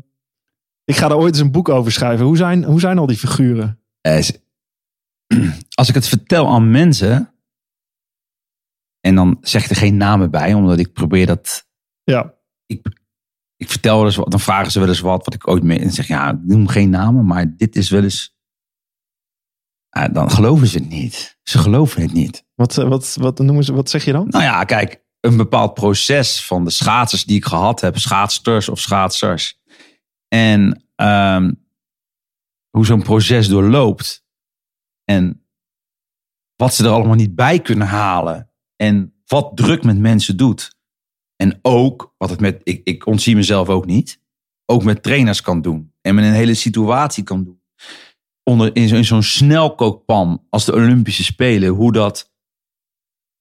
ik 0.84 0.96
ga 0.96 1.10
er 1.10 1.18
ooit 1.18 1.34
eens 1.34 1.44
een 1.44 1.52
boek 1.52 1.70
over 1.70 1.92
schrijven. 1.92 2.26
Hoe 2.26 2.38
zijn, 2.38 2.64
hoe 2.64 2.80
zijn 2.80 2.98
al 2.98 3.06
die 3.06 3.18
figuren? 3.18 3.80
Eh, 4.02 4.28
Als 5.80 5.90
ik 5.90 5.96
het 5.96 6.08
vertel 6.08 6.48
aan 6.48 6.72
mensen, 6.72 7.34
en 9.00 9.16
dan 9.16 9.38
zeg 9.42 9.64
ik 9.64 9.70
er 9.70 9.76
geen 9.76 9.98
namen 9.98 10.32
bij, 10.32 10.54
omdat 10.54 10.80
ik 10.80 10.94
probeer 10.94 11.26
dat. 11.26 11.68
Ja, 12.04 12.34
Ik, 12.66 12.99
ik 13.60 13.70
vertel 13.70 13.98
wel 13.98 14.06
eens 14.06 14.16
wat, 14.16 14.32
dan 14.32 14.40
vragen 14.40 14.72
ze 14.72 14.80
wel 14.80 14.88
eens 14.88 15.00
wat, 15.00 15.26
wat 15.26 15.34
ik 15.34 15.48
ooit 15.48 15.64
mee. 15.64 15.80
En 15.80 15.92
zeg 15.92 16.08
ja, 16.08 16.30
ik 16.30 16.38
noem 16.42 16.68
geen 16.68 16.90
namen, 16.90 17.26
maar 17.26 17.56
dit 17.56 17.76
is 17.76 17.90
wel 17.90 18.04
eens. 18.04 18.38
Dan 20.12 20.32
geloven 20.32 20.68
ze 20.68 20.78
het 20.78 20.90
niet. 20.90 21.40
Ze 21.44 21.58
geloven 21.58 22.02
het 22.02 22.14
niet. 22.14 22.46
wat, 22.56 22.78
eh, 22.78 22.88
wat, 22.88 23.16
wat, 23.20 23.40
noemen 23.40 23.64
ze, 23.64 23.74
wat 23.74 23.90
zeg 23.90 24.06
je 24.06 24.12
dan? 24.12 24.28
Nou 24.28 24.44
ja, 24.44 24.64
kijk, 24.64 25.04
een 25.20 25.38
bepaald 25.38 25.74
proces 25.74 26.46
van 26.46 26.64
de 26.64 26.70
schaatsers 26.70 27.26
die 27.26 27.36
ik 27.36 27.46
gehad 27.46 27.82
heb, 27.82 27.98
schaatsters 27.98 28.70
of 28.70 28.80
schaatsers. 28.80 29.62
En 30.28 30.86
ehm, 30.96 31.52
hoe 32.70 32.86
zo'n 32.86 33.04
proces 33.04 33.48
doorloopt. 33.48 34.26
En 35.04 35.46
wat 36.56 36.74
ze 36.74 36.84
er 36.84 36.92
allemaal 36.92 37.16
niet 37.16 37.36
bij 37.36 37.60
kunnen 37.60 37.88
halen. 37.88 38.52
En 38.76 39.22
wat 39.26 39.58
druk 39.58 39.84
met 39.84 39.98
mensen 39.98 40.38
doet. 40.38 40.78
En 41.42 41.60
ook, 41.62 42.14
wat 42.18 42.30
het 42.30 42.40
met, 42.40 42.62
ik, 42.64 42.82
ik 42.84 43.06
ontzie 43.06 43.36
mezelf 43.36 43.70
ook 43.70 43.86
niet, 43.86 44.22
ook 44.66 44.84
met 44.84 45.04
trainers 45.04 45.42
kan 45.42 45.62
doen. 45.62 45.94
En 46.02 46.16
met 46.16 46.24
een 46.26 46.32
hele 46.34 46.54
situatie 46.54 47.24
kan 47.24 47.44
doen. 47.44 47.62
Onder, 48.44 48.76
in, 48.76 48.88
zo- 48.88 48.96
in 48.96 49.06
zo'n 49.06 49.24
snelkookpan 49.24 50.44
als 50.50 50.66
de 50.66 50.74
Olympische 50.74 51.24
Spelen, 51.24 51.70
hoe 51.70 51.92
dat 51.92 52.32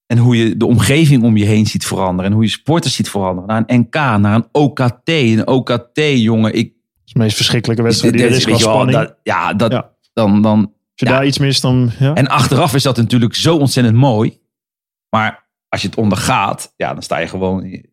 en 0.06 0.18
hoe 0.18 0.36
je 0.36 0.56
de 0.56 0.66
omgeving 0.66 1.22
om 1.22 1.36
je 1.36 1.44
heen 1.44 1.66
ziet 1.66 1.86
veranderen. 1.86 2.24
En 2.30 2.32
hoe 2.36 2.44
je 2.44 2.50
sporters 2.50 2.94
ziet 2.94 3.10
veranderen. 3.10 3.48
Naar 3.48 3.62
een 3.66 3.80
NK, 3.80 3.94
naar 3.94 4.34
een 4.34 4.48
OKT. 4.52 5.08
Een 5.08 5.46
OKT, 5.46 5.90
jongen. 6.02 6.54
Ik, 6.54 6.72
Dat 6.72 7.02
is 7.06 7.12
de 7.12 7.18
meest 7.18 7.36
verschrikkelijke 7.36 7.82
wedstrijd 7.82 8.14
die 8.14 8.22
er 8.22 8.30
is 8.30 8.44
weet 8.44 8.60
wel, 8.62 8.72
spanning. 8.72 8.98
dat, 8.98 9.16
ja, 9.22 9.54
dat, 9.54 9.72
Ja. 9.72 9.96
Dan, 10.12 10.42
dan, 10.42 10.58
Als 10.60 10.72
je 10.94 11.06
ja. 11.06 11.12
daar 11.12 11.26
iets 11.26 11.38
mist, 11.38 11.62
dan... 11.62 11.90
Ja. 11.98 12.14
en 12.14 12.28
achteraf 12.28 12.74
is 12.74 12.82
dat 12.82 12.96
natuurlijk 12.96 13.34
zo 13.34 13.56
ontzettend 13.56 13.96
mooi. 13.96 14.38
Maar 15.10 15.47
als 15.68 15.82
je 15.82 15.88
het 15.88 15.96
ondergaat, 15.96 16.72
ja, 16.76 16.92
dan 16.94 17.02
sta 17.02 17.18
je 17.18 17.28
gewoon... 17.28 17.86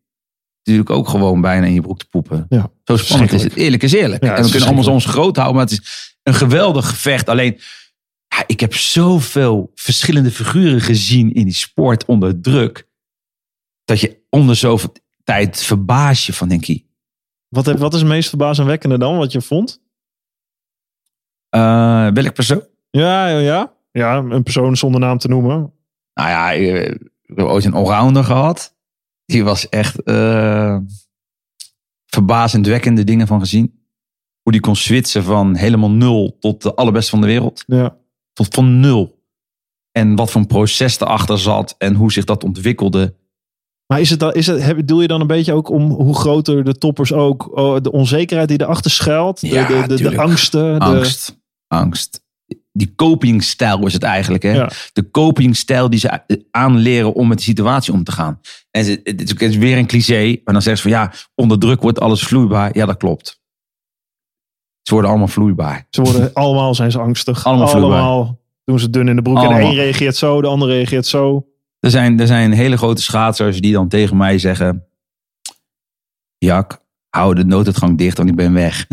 Natuurlijk 0.62 0.90
ook 0.90 1.08
gewoon 1.08 1.40
bijna 1.40 1.66
in 1.66 1.72
je 1.74 1.80
broek 1.80 1.98
te 1.98 2.08
poepen. 2.08 2.46
Ja, 2.48 2.70
Zo 2.84 2.96
spannend 2.96 3.32
is 3.32 3.42
het. 3.42 3.54
Eerlijk 3.54 3.82
is 3.82 3.92
eerlijk. 3.92 4.24
Ja, 4.24 4.36
en 4.36 4.42
we 4.44 4.50
kunnen 4.50 4.68
allemaal 4.68 4.92
ons 4.92 5.04
groot 5.04 5.36
houden, 5.36 5.56
maar 5.56 5.64
het 5.64 5.72
is 5.80 6.16
een 6.22 6.34
geweldig 6.34 6.88
gevecht. 6.88 7.28
Alleen, 7.28 7.60
ja, 8.28 8.44
ik 8.46 8.60
heb 8.60 8.74
zoveel 8.74 9.70
verschillende 9.74 10.30
figuren 10.30 10.80
gezien 10.80 11.32
in 11.34 11.44
die 11.44 11.54
sport 11.54 12.04
onder 12.04 12.40
druk. 12.40 12.88
Dat 13.84 14.00
je 14.00 14.22
onder 14.30 14.56
zoveel 14.56 14.92
tijd 15.24 15.62
verbaas 15.62 16.26
je 16.26 16.32
van, 16.32 16.48
denk 16.48 16.64
je, 16.64 16.84
Wat, 17.48 17.66
heb- 17.66 17.78
wat 17.78 17.94
is 17.94 18.00
het 18.00 18.08
meest 18.08 18.28
verbazingwekkende 18.28 18.98
dan, 18.98 19.16
wat 19.16 19.32
je 19.32 19.40
vond? 19.42 19.80
eh, 21.48 22.08
welk 22.12 22.34
persoon? 22.34 22.66
Ja, 22.90 23.28
ja, 23.28 23.38
ja. 23.38 23.74
Ja, 23.90 24.16
een 24.16 24.42
persoon 24.42 24.76
zonder 24.76 25.00
naam 25.00 25.18
te 25.18 25.28
noemen. 25.28 25.72
Nou 26.14 26.28
ja, 26.28 26.50
ik, 27.26 27.32
ik 27.32 27.36
heb 27.36 27.46
ooit 27.46 27.64
een 27.64 27.74
allrounder 27.74 28.24
gehad. 28.24 28.74
Die 29.24 29.44
was 29.44 29.68
echt 29.68 30.02
eh 30.02 30.78
verbazendwekkende 32.06 33.04
dingen 33.04 33.26
van 33.26 33.40
gezien. 33.40 33.84
Hoe 34.42 34.52
die 34.52 34.60
kon 34.60 34.76
switchen 34.76 35.24
van 35.24 35.54
helemaal 35.54 35.90
nul 35.90 36.36
tot 36.40 36.62
de 36.62 36.74
allerbeste 36.74 37.10
van 37.10 37.20
de 37.20 37.26
wereld. 37.26 37.64
Ja. 37.66 37.96
Tot 38.32 38.54
van 38.54 38.80
nul. 38.80 39.24
En 39.92 40.14
wat 40.14 40.30
voor 40.30 40.40
een 40.40 40.46
proces 40.46 41.00
erachter 41.00 41.38
zat 41.38 41.74
en 41.78 41.94
hoe 41.94 42.12
zich 42.12 42.24
dat 42.24 42.44
ontwikkelde. 42.44 43.16
Maar 43.86 44.00
is 44.00 44.10
het 44.10 44.20
dan, 44.20 44.32
is 44.32 44.46
het, 44.46 44.76
bedoel 44.76 45.00
je 45.00 45.08
dan 45.08 45.20
een 45.20 45.26
beetje 45.26 45.52
ook 45.52 45.68
om 45.68 45.90
hoe 45.90 46.14
groter 46.14 46.64
de 46.64 46.78
toppers 46.78 47.12
ook, 47.12 47.56
oh, 47.56 47.80
de 47.80 47.92
onzekerheid 47.92 48.48
die 48.48 48.60
erachter 48.60 48.90
schuilt, 48.90 49.40
de, 49.40 49.48
Ja, 49.48 49.86
de, 49.86 49.96
de, 49.96 50.18
angsten, 50.18 50.78
de, 50.78 50.84
Angst. 51.68 52.24
Die 52.72 52.94
copingstijl 52.94 53.86
is 53.86 53.92
het 53.92 54.02
eigenlijk. 54.02 54.42
Hè? 54.42 54.52
Ja. 54.52 54.70
De 54.92 55.10
copingstijl 55.10 55.90
die 55.90 55.98
ze 56.00 56.20
aanleren 56.50 57.12
om 57.14 57.28
met 57.28 57.38
de 57.38 57.44
situatie 57.44 57.92
om 57.92 58.04
te 58.04 58.12
gaan. 58.12 58.40
En 58.70 58.84
ze- 58.84 59.00
het 59.02 59.40
is, 59.42 59.56
weer 59.56 59.78
een 59.78 59.86
cliché. 59.86 60.40
Maar 60.44 60.54
dan 60.54 60.62
zeggen 60.62 60.76
ze 60.76 60.94
van 60.94 61.00
ja, 61.00 61.12
onder 61.34 61.58
druk 61.58 61.82
wordt 61.82 62.00
alles 62.00 62.22
vloeibaar. 62.22 62.76
Ja, 62.76 62.86
dat 62.86 62.96
klopt. 62.96 63.40
Ze 64.82 64.92
worden 64.92 65.10
allemaal 65.10 65.28
vloeibaar. 65.28 65.86
Ze 65.90 66.02
worden 66.02 66.32
allemaal 66.32 66.74
zijn 66.74 66.90
ze 66.90 66.98
angstig. 66.98 67.46
Allemaal 67.46 67.68
vloeibaar. 67.68 68.00
allemaal 68.00 68.40
doen 68.64 68.78
ze 68.78 68.90
dun 68.90 69.08
in 69.08 69.16
de 69.16 69.22
broek. 69.22 69.42
En 69.42 69.48
de 69.48 69.54
een 69.60 69.74
reageert 69.74 70.16
zo, 70.16 70.40
de 70.40 70.46
ander 70.46 70.68
reageert 70.68 71.06
zo. 71.06 71.46
Er 71.80 71.90
zijn, 71.90 72.20
er 72.20 72.26
zijn 72.26 72.52
hele 72.52 72.76
grote 72.76 73.02
schaatsers 73.02 73.60
die 73.60 73.72
dan 73.72 73.88
tegen 73.88 74.16
mij 74.16 74.38
zeggen... 74.38 74.86
Jak, 76.38 76.84
hou 77.10 77.34
de 77.34 77.44
nooduitgang 77.44 77.98
dicht, 77.98 78.16
want 78.16 78.28
ik 78.28 78.36
ben 78.36 78.52
weg. 78.52 78.86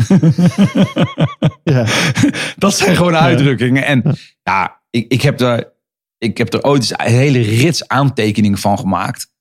Ja. 1.64 1.86
dat 2.56 2.76
zijn 2.76 2.96
gewoon 2.96 3.16
uitdrukkingen. 3.16 3.84
En 3.84 4.16
ja, 4.42 4.80
ik, 4.90 5.12
ik, 5.12 5.22
heb 5.22 5.40
er, 5.40 5.72
ik 6.18 6.38
heb 6.38 6.52
er 6.52 6.62
ooit 6.62 6.80
eens 6.80 6.90
een 6.90 7.12
hele 7.14 7.40
rits 7.40 7.88
aantekeningen 7.88 8.58
van 8.58 8.78
gemaakt. 8.78 9.32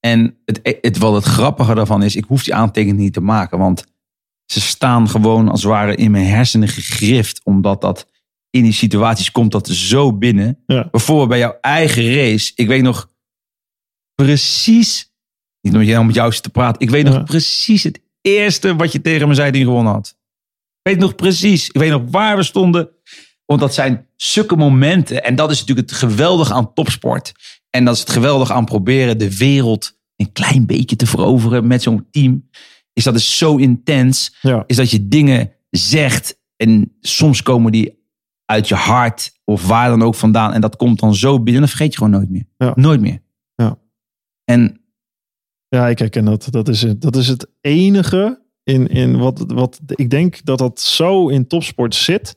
En 0.00 0.38
het, 0.44 0.78
het, 0.80 0.98
wat 0.98 1.14
het 1.14 1.24
grappige 1.24 1.74
daarvan 1.74 2.02
is, 2.02 2.16
ik 2.16 2.24
hoef 2.24 2.44
die 2.44 2.54
aantekeningen 2.54 3.02
niet 3.02 3.12
te 3.12 3.20
maken. 3.20 3.58
Want 3.58 3.84
ze 4.46 4.60
staan 4.60 5.08
gewoon 5.08 5.48
als 5.48 5.62
het 5.62 5.70
ware 5.70 5.94
in 5.94 6.10
mijn 6.10 6.26
hersenen 6.26 6.68
gegrift. 6.68 7.40
Omdat 7.44 7.80
dat 7.80 8.08
in 8.50 8.62
die 8.62 8.72
situaties 8.72 9.32
komt 9.32 9.52
dat 9.52 9.68
zo 9.68 10.12
binnen. 10.12 10.62
Ja. 10.66 10.88
Bijvoorbeeld 10.90 11.28
bij 11.28 11.38
jouw 11.38 11.58
eigen 11.60 12.14
race. 12.14 12.52
Ik 12.54 12.66
weet 12.66 12.82
nog 12.82 13.10
precies, 14.14 15.12
niet 15.60 15.74
om 15.74 15.82
jou- 15.82 16.00
om 16.00 16.06
met 16.06 16.14
jou 16.14 16.32
te 16.32 16.50
praten. 16.50 16.80
Ik 16.80 16.90
weet 16.90 17.04
nog 17.04 17.24
precies 17.24 17.82
het 17.82 18.00
eerste 18.20 18.76
wat 18.76 18.92
je 18.92 19.00
tegen 19.00 19.28
me 19.28 19.34
zei 19.34 19.50
die 19.50 19.60
je 19.60 19.66
gewonnen 19.66 19.92
had. 19.92 20.16
Ik 20.82 20.92
weet 20.92 20.98
nog 20.98 21.14
precies. 21.14 21.66
Ik 21.66 21.80
weet 21.80 21.90
nog 21.90 22.02
waar 22.10 22.36
we 22.36 22.42
stonden. 22.42 22.88
Want 23.44 23.60
dat 23.60 23.74
zijn 23.74 24.06
zulke 24.16 24.56
momenten. 24.56 25.24
En 25.24 25.34
dat 25.34 25.50
is 25.50 25.60
natuurlijk 25.60 25.90
het 25.90 25.98
geweldige 25.98 26.54
aan 26.54 26.72
topsport. 26.72 27.32
En 27.70 27.84
dat 27.84 27.94
is 27.94 28.00
het 28.00 28.10
geweldige 28.10 28.52
aan 28.52 28.64
proberen 28.64 29.18
de 29.18 29.36
wereld 29.36 29.98
een 30.16 30.32
klein 30.32 30.66
beetje 30.66 30.96
te 30.96 31.06
veroveren 31.06 31.66
met 31.66 31.82
zo'n 31.82 32.06
team. 32.10 32.48
Is 32.92 33.04
dat 33.04 33.14
is 33.14 33.38
zo 33.38 33.56
intens. 33.56 34.36
Ja. 34.40 34.64
Is 34.66 34.76
dat 34.76 34.90
je 34.90 35.08
dingen 35.08 35.52
zegt. 35.70 36.40
En 36.56 36.96
soms 37.00 37.42
komen 37.42 37.72
die 37.72 37.98
uit 38.44 38.68
je 38.68 38.74
hart 38.74 39.32
of 39.44 39.66
waar 39.66 39.88
dan 39.88 40.02
ook 40.02 40.14
vandaan. 40.14 40.52
En 40.52 40.60
dat 40.60 40.76
komt 40.76 41.00
dan 41.00 41.14
zo 41.14 41.42
binnen, 41.42 41.60
dan 41.60 41.70
vergeet 41.70 41.92
je 41.92 41.98
gewoon 41.98 42.12
nooit 42.12 42.30
meer. 42.30 42.46
Ja. 42.56 42.72
Nooit 42.74 43.00
meer. 43.00 43.22
Ja. 43.54 43.78
En 44.44 44.80
Ja, 45.68 45.88
ik 45.88 45.98
herken 45.98 46.24
dat. 46.24 46.48
Dat 46.50 46.68
is 46.68 46.82
het, 46.82 47.00
dat 47.00 47.16
is 47.16 47.28
het 47.28 47.46
enige 47.60 48.42
in, 48.62 48.88
in 48.88 49.18
wat, 49.18 49.44
wat 49.46 49.80
ik 49.86 50.10
denk 50.10 50.44
dat 50.44 50.58
dat 50.58 50.80
zo 50.80 51.28
in 51.28 51.46
topsport 51.46 51.94
zit. 51.94 52.36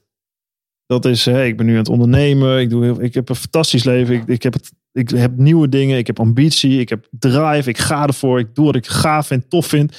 Dat 0.86 1.06
is, 1.06 1.26
hè, 1.26 1.46
ik 1.46 1.58
ben 1.58 1.66
nu 1.66 1.72
aan 1.72 1.78
het 1.78 1.90
ondernemen. 1.90 2.60
Ik, 2.60 2.70
doe 2.70 3.04
ik 3.04 3.14
heb 3.14 3.30
een 3.30 3.36
fantastisch 3.36 3.84
leven. 3.84 4.16
Ik, 4.16 4.28
ik, 4.28 4.44
heb 4.44 4.56
ik 4.92 5.10
heb 5.10 5.38
nieuwe 5.38 5.70
dingen. 5.70 5.98
Ik 5.98 6.08
heb 6.08 6.20
ambitie. 6.20 6.80
Ik 6.80 6.90
heb 6.90 7.08
drive. 7.20 7.70
Ik 7.70 7.78
ga 7.78 8.08
ervoor. 8.08 8.40
Ik 8.40 8.56
doe 8.56 8.66
wat 8.66 8.76
ik 8.76 8.88
gaaf 8.88 9.32
en 9.32 9.48
tof 9.48 9.66
vind. 9.66 9.98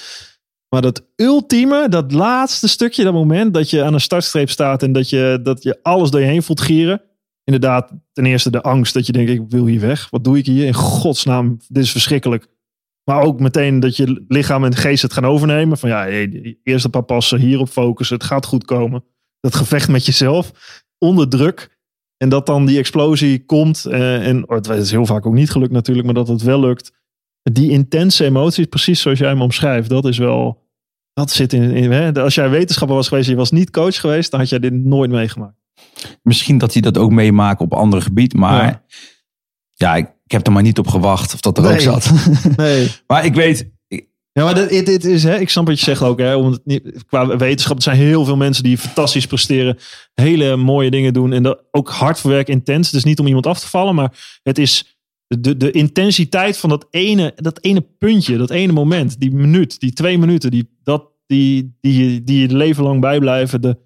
Maar 0.69 0.83
dat 0.83 1.05
ultieme, 1.17 1.89
dat 1.89 2.13
laatste 2.13 2.69
stukje, 2.69 3.05
dat 3.05 3.13
moment 3.13 3.55
dat 3.55 3.71
je 3.71 3.83
aan 3.83 3.95
een 3.95 4.01
startstreep 4.01 4.51
staat 4.51 4.83
en 4.83 4.93
dat 4.93 5.11
je, 5.11 5.41
dat 5.43 5.63
je 5.63 5.79
alles 5.83 6.11
door 6.11 6.21
je 6.21 6.27
heen 6.27 6.43
voelt 6.43 6.61
gieren. 6.61 7.03
Inderdaad, 7.45 7.93
ten 8.13 8.27
eerste 8.27 8.51
de 8.51 8.63
angst 8.63 8.95
dat 8.95 9.07
je 9.07 9.13
denkt, 9.13 9.31
ik 9.31 9.43
wil 9.49 9.67
hier 9.67 9.81
weg. 9.81 10.11
Wat 10.11 10.25
doe 10.25 10.39
ik 10.39 10.47
hier? 10.47 10.67
In 10.67 10.75
godsnaam, 10.75 11.57
dit 11.69 11.83
is 11.83 11.91
verschrikkelijk. 11.91 12.47
Maar 13.05 13.23
ook 13.23 13.41
meteen 13.41 13.81
dat 13.81 13.97
je 13.97 14.25
lichaam 14.29 14.65
en 14.65 14.75
geest 14.75 15.03
het 15.03 15.13
gaan 15.13 15.27
overnemen. 15.27 15.79
Van 15.79 15.89
ja, 15.89 16.03
hey, 16.03 16.59
eerst 16.63 16.85
een 16.85 16.91
paar 16.91 17.03
passen, 17.03 17.39
hierop 17.39 17.69
focussen. 17.69 18.17
Het 18.17 18.25
gaat 18.27 18.47
goed 18.47 18.65
komen. 18.65 19.05
Dat 19.41 19.55
gevecht 19.55 19.89
met 19.89 20.07
jezelf, 20.07 20.53
onder 20.99 21.29
druk. 21.29 21.81
En 22.17 22.29
dat 22.29 22.47
dan 22.47 22.67
die 22.67 22.79
explosie 22.79 23.45
komt. 23.45 23.85
eh, 23.85 24.27
en 24.27 24.49
oh, 24.49 24.57
het 24.57 24.69
is 24.69 24.91
heel 24.91 25.07
vaak 25.07 25.27
ook 25.27 25.35
niet 25.35 25.51
gelukt 25.51 25.73
natuurlijk, 25.73 26.07
maar 26.07 26.15
dat 26.15 26.29
het 26.29 26.43
wel 26.43 26.61
lukt. 26.61 26.93
Die 27.43 27.71
intense 27.71 28.25
emoties, 28.25 28.67
precies 28.67 29.01
zoals 29.01 29.19
jij 29.19 29.29
hem 29.29 29.43
omschrijft, 29.43 29.89
dat 29.89 30.05
is 30.05 30.19
wel... 30.19 30.61
Dat 31.13 31.31
zit 31.31 31.53
in... 31.53 31.71
in 31.71 31.93
hè? 31.93 32.13
Als 32.13 32.35
jij 32.35 32.51
wetenschapper 32.51 32.97
was 32.97 33.09
geweest 33.09 33.29
je 33.29 33.35
was 33.37 33.51
niet 33.51 33.71
coach 33.71 34.01
geweest, 34.01 34.31
dan 34.31 34.41
had 34.41 34.49
jij 34.49 34.59
dit 34.59 34.73
nooit 34.73 35.11
meegemaakt. 35.11 35.57
misschien 36.23 36.59
dat 36.59 36.73
hij 36.73 36.83
dat 36.83 36.99
ook 36.99 37.11
meemaakt 37.11 37.61
op 37.61 37.75
andere 37.75 38.03
gebied. 38.03 38.35
Maar 38.35 38.65
Ja. 38.65 38.83
Ja, 39.83 39.97
ik, 39.97 40.07
ik 40.25 40.33
heb 40.33 40.47
er 40.47 40.53
maar 40.53 40.63
niet 40.63 40.79
op 40.79 40.87
gewacht 40.89 41.35
of 41.35 41.41
dat 41.41 41.57
er 41.59 41.63
Nee. 41.65 41.73
ook 41.73 41.81
zat. 41.81 42.13
Nee. 42.57 42.89
maar 43.07 43.25
ik 43.25 43.35
weet, 43.35 43.71
Ja, 44.33 44.45
maar 44.45 44.55
dit, 44.55 44.69
dit, 44.69 44.87
dit 44.87 45.05
is, 45.05 45.23
hè, 45.23 45.39
ik 45.39 45.49
snap 45.51 45.67
wat 45.67 45.79
je 45.79 45.85
zegt 45.85 46.03
ook. 46.03 46.19
Hè, 46.19 46.35
om 46.35 46.51
het 46.53 46.61
niet, 46.65 47.05
qua 47.07 47.37
wetenschap, 47.37 47.77
er 47.77 47.83
zijn 47.83 47.97
heel 47.97 48.25
veel 48.25 48.37
mensen 48.37 48.63
die 48.63 48.79
fantastisch 48.79 49.27
presteren. 49.27 49.79
Hele 50.15 50.57
mooie 50.57 50.91
dingen 50.91 51.13
doen. 51.13 51.33
En 51.33 51.43
dat, 51.43 51.63
ook 51.71 51.91
hard 51.91 52.21
voor 52.21 52.31
werk, 52.31 52.49
intens. 52.49 52.87
Het 52.87 52.97
is 52.97 53.05
niet 53.05 53.19
om 53.19 53.27
iemand 53.27 53.47
af 53.47 53.61
te 53.61 53.69
vallen, 53.69 53.95
maar 53.95 54.39
het 54.43 54.59
is 54.59 54.97
de, 55.27 55.57
de 55.57 55.71
intensiteit 55.71 56.57
van 56.59 56.69
dat 56.71 56.87
ene, 56.91 57.33
dat 57.37 57.59
ene 57.63 57.81
puntje, 57.99 58.37
dat 58.37 58.51
ene 58.51 58.73
moment, 58.73 59.21
die 59.21 59.31
minuut, 59.35 59.81
die 59.81 59.93
twee 59.93 60.19
minuten, 60.19 60.51
die, 60.51 60.69
dat, 60.83 61.05
die, 61.27 61.77
die, 61.81 62.25
die 62.25 62.41
je 62.49 62.55
leven 62.57 62.85
lang 62.85 63.01
bijblijven. 63.01 63.61
De, 63.61 63.79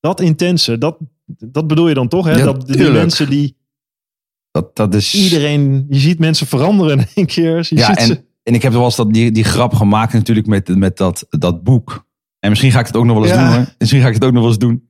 dat 0.00 0.20
intense, 0.20 0.78
dat, 0.78 0.98
dat 1.26 1.66
bedoel 1.66 1.88
je 1.88 1.94
dan 1.94 2.08
toch? 2.08 2.26
Hè? 2.26 2.36
Ja, 2.36 2.44
dat, 2.44 2.66
die 2.66 2.76
tuurlijk. 2.76 2.96
mensen 2.98 3.30
die 3.30 3.56
dat, 4.60 4.76
dat 4.76 4.94
is... 4.94 5.14
iedereen, 5.14 5.86
je 5.88 5.98
ziet 5.98 6.18
mensen 6.18 6.46
veranderen 6.46 6.98
in 6.98 7.06
één 7.14 7.26
keer. 7.26 7.56
Je 7.68 7.76
ja, 7.76 7.86
ziet 7.86 7.96
en, 7.96 8.06
ze, 8.06 8.24
en 8.42 8.54
ik 8.54 8.62
heb 8.62 8.72
wel 8.72 8.84
eens 8.84 8.96
dat, 8.96 9.12
die, 9.12 9.30
die 9.32 9.44
grap 9.44 9.74
gemaakt 9.74 10.12
natuurlijk 10.12 10.46
met, 10.46 10.76
met 10.76 10.96
dat, 10.96 11.26
dat 11.28 11.62
boek. 11.62 12.06
En 12.38 12.48
misschien 12.48 12.70
ga 12.72 12.80
ik 12.80 12.86
het 12.86 12.96
ook 12.96 13.04
nog 13.04 13.14
wel 13.16 13.24
eens 13.24 13.34
Ja. 13.34 13.46
doen 13.46 13.56
hoor. 13.56 13.74
Misschien 13.78 14.00
ga 14.00 14.08
ik 14.08 14.14
het 14.14 14.24
ook 14.24 14.32
nog 14.32 14.40
wel 14.40 14.50
eens 14.50 14.58
doen. 14.58 14.88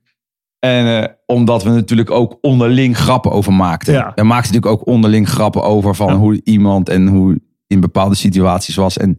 En 0.59 1.03
eh, 1.03 1.13
omdat 1.25 1.63
we 1.63 1.69
natuurlijk 1.69 2.11
ook 2.11 2.37
onderling 2.41 2.97
grappen 2.97 3.31
over 3.31 3.53
maakten. 3.53 3.93
Ja. 3.93 4.11
We 4.15 4.23
maakten 4.23 4.53
natuurlijk 4.53 4.81
ook 4.81 4.87
onderling 4.87 5.29
grappen 5.29 5.63
over 5.63 5.95
van 5.95 6.07
Ja. 6.07 6.15
hoe 6.17 6.41
iemand 6.43 6.89
en 6.89 7.07
hoe 7.07 7.41
in 7.67 7.79
bepaalde 7.79 8.15
situaties 8.15 8.75
was. 8.75 8.97
En 8.97 9.17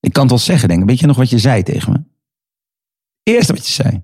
ik 0.00 0.12
kan 0.12 0.22
het 0.22 0.30
wel 0.30 0.40
zeggen, 0.40 0.68
denk 0.68 0.80
ik. 0.80 0.86
Weet 0.88 1.00
je 1.00 1.06
nog 1.06 1.16
wat 1.16 1.30
je 1.30 1.38
zei 1.38 1.62
tegen 1.62 1.92
me? 1.92 1.98
Eerste 3.22 3.52
wat 3.52 3.66
je 3.66 3.72
zei. 3.72 4.02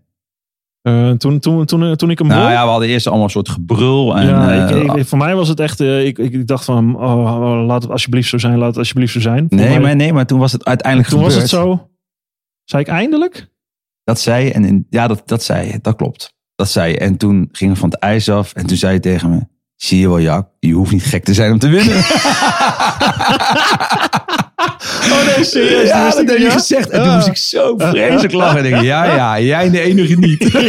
Eh, 0.84 1.10
toen, 1.10 1.38
toen, 1.38 1.64
toen, 1.64 1.96
toen 1.96 2.10
ik 2.10 2.18
hem 2.18 2.26
Nou 2.28 2.40
hoor- 2.40 2.50
ja, 2.50 2.64
we 2.64 2.70
hadden 2.70 2.88
eerst 2.88 3.06
allemaal 3.06 3.24
een 3.24 3.30
soort 3.30 3.48
gebrul. 3.48 4.16
En, 4.16 4.26
ja, 4.26 4.68
eh, 4.68 4.82
ik, 4.82 4.92
ik- 4.92 5.06
voor 5.06 5.18
mij 5.18 5.34
was 5.34 5.48
het 5.48 5.60
echt. 5.60 5.80
eh, 5.80 6.04
ik, 6.06 6.18
ik, 6.18 6.46
dacht 6.46 6.64
van. 6.64 6.96
Oh, 6.96 7.40
oh, 7.42 7.66
laat 7.66 7.82
het 7.82 7.90
alsjeblieft 7.90 8.28
zo 8.28 8.38
zijn. 8.38 8.58
Laat 8.58 8.68
het 8.68 8.78
alsjeblieft 8.78 9.12
zo 9.12 9.20
zijn. 9.20 9.46
Voor 9.48 9.58
nee, 9.58 9.68
mij- 9.68 9.80
maar, 9.80 9.96
nee, 9.96 10.12
maar 10.12 10.26
toen 10.26 10.38
was 10.38 10.52
het 10.52 10.64
uiteindelijk 10.64 11.10
toen 11.10 11.20
was 11.20 11.34
het 11.34 11.48
zo. 11.48 11.88
Zei 12.64 12.82
ik 12.82 12.88
eindelijk? 12.88 13.52
Dat 14.04 14.20
zei 14.20 14.44
je. 14.44 14.52
En 14.52 14.64
in, 14.64 14.86
ja, 14.90 15.06
dat, 15.06 15.22
dat 15.26 15.42
zei 15.42 15.66
je. 15.72 15.78
Dat 15.82 15.96
klopt. 15.96 16.34
Dat 16.54 16.70
zei 16.70 16.92
je. 16.92 16.98
En 16.98 17.16
toen 17.16 17.48
ging 17.52 17.72
we 17.72 17.78
van 17.78 17.88
het 17.90 17.98
ijs 17.98 18.28
af. 18.28 18.52
En 18.52 18.66
toen 18.66 18.76
zei 18.76 18.92
je 18.94 19.00
tegen 19.00 19.30
me. 19.30 19.40
Zie 19.76 20.00
je 20.00 20.08
wel, 20.08 20.20
Jack? 20.20 20.48
Je 20.60 20.72
hoeft 20.72 20.92
niet 20.92 21.04
gek 21.04 21.24
te 21.24 21.34
zijn 21.34 21.52
om 21.52 21.58
te 21.58 21.68
winnen. 21.68 21.96
Oh 25.12 25.36
nee, 25.36 25.44
serieus. 25.44 25.88
ja, 25.88 26.04
dat 26.10 26.16
heb 26.16 26.38
je 26.38 26.50
gezegd. 26.50 26.88
En 26.88 26.98
toen 27.00 27.08
Ja. 27.08 27.14
moest 27.14 27.26
ik 27.26 27.36
zo 27.36 27.74
vreselijk 27.78 28.32
lachen. 28.32 28.56
En 28.56 28.62
denk, 28.62 28.76
ik, 28.76 28.82
ja, 28.82 29.04
ja, 29.04 29.40
jij 29.40 29.70
de 29.70 29.80
enige 29.80 30.14
niet. 30.18 30.42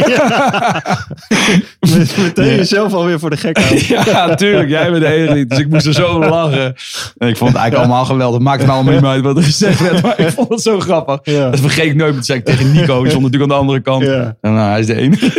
Met- 1.95 2.17
Meteen 2.17 2.45
Ja. 2.45 2.55
jezelf 2.55 2.93
alweer 2.93 3.19
voor 3.19 3.29
de 3.29 3.37
gek 3.37 3.57
houden. 3.59 3.85
ja, 4.13 4.25
natuurlijk. 4.27 4.69
Jij 4.69 4.91
bent 4.91 5.03
de 5.03 5.07
enige 5.13 5.33
niet. 5.33 5.49
Dus 5.49 5.59
ik 5.59 5.69
moest 5.69 5.85
er 5.85 5.93
zo 5.93 6.19
lachen. 6.19 6.75
En 7.17 7.27
ik 7.27 7.37
vond 7.37 7.49
het 7.51 7.59
eigenlijk 7.59 7.75
allemaal 7.75 8.05
geweldig. 8.05 8.39
Maakt 8.39 8.65
me 8.65 8.71
allemaal 8.71 8.93
niet 8.93 9.01
meer 9.01 9.11
uit 9.11 9.23
wat 9.23 9.37
er 9.37 9.43
gezegd 9.43 9.79
werd. 9.79 10.01
Maar 10.01 10.19
ik 10.19 10.29
vond 10.29 10.49
het 10.49 10.61
zo 10.61 10.79
grappig. 10.79 11.19
Dat 11.33 11.59
vergeet 11.59 11.85
ik 11.85 11.95
nooit. 11.95 12.15
Dat 12.15 12.25
zei 12.25 12.39
ik 12.39 12.45
tegen 12.45 12.71
Nico. 12.71 12.99
Die 13.01 13.09
stond 13.09 13.23
natuurlijk 13.23 13.51
aan 13.51 13.57
de 13.57 13.63
andere 13.63 13.79
kant. 13.81 14.03
En 14.03 14.35
nou, 14.41 14.69
hij 14.69 14.79
is 14.79 14.85
de 14.85 14.95
enige. 14.95 15.31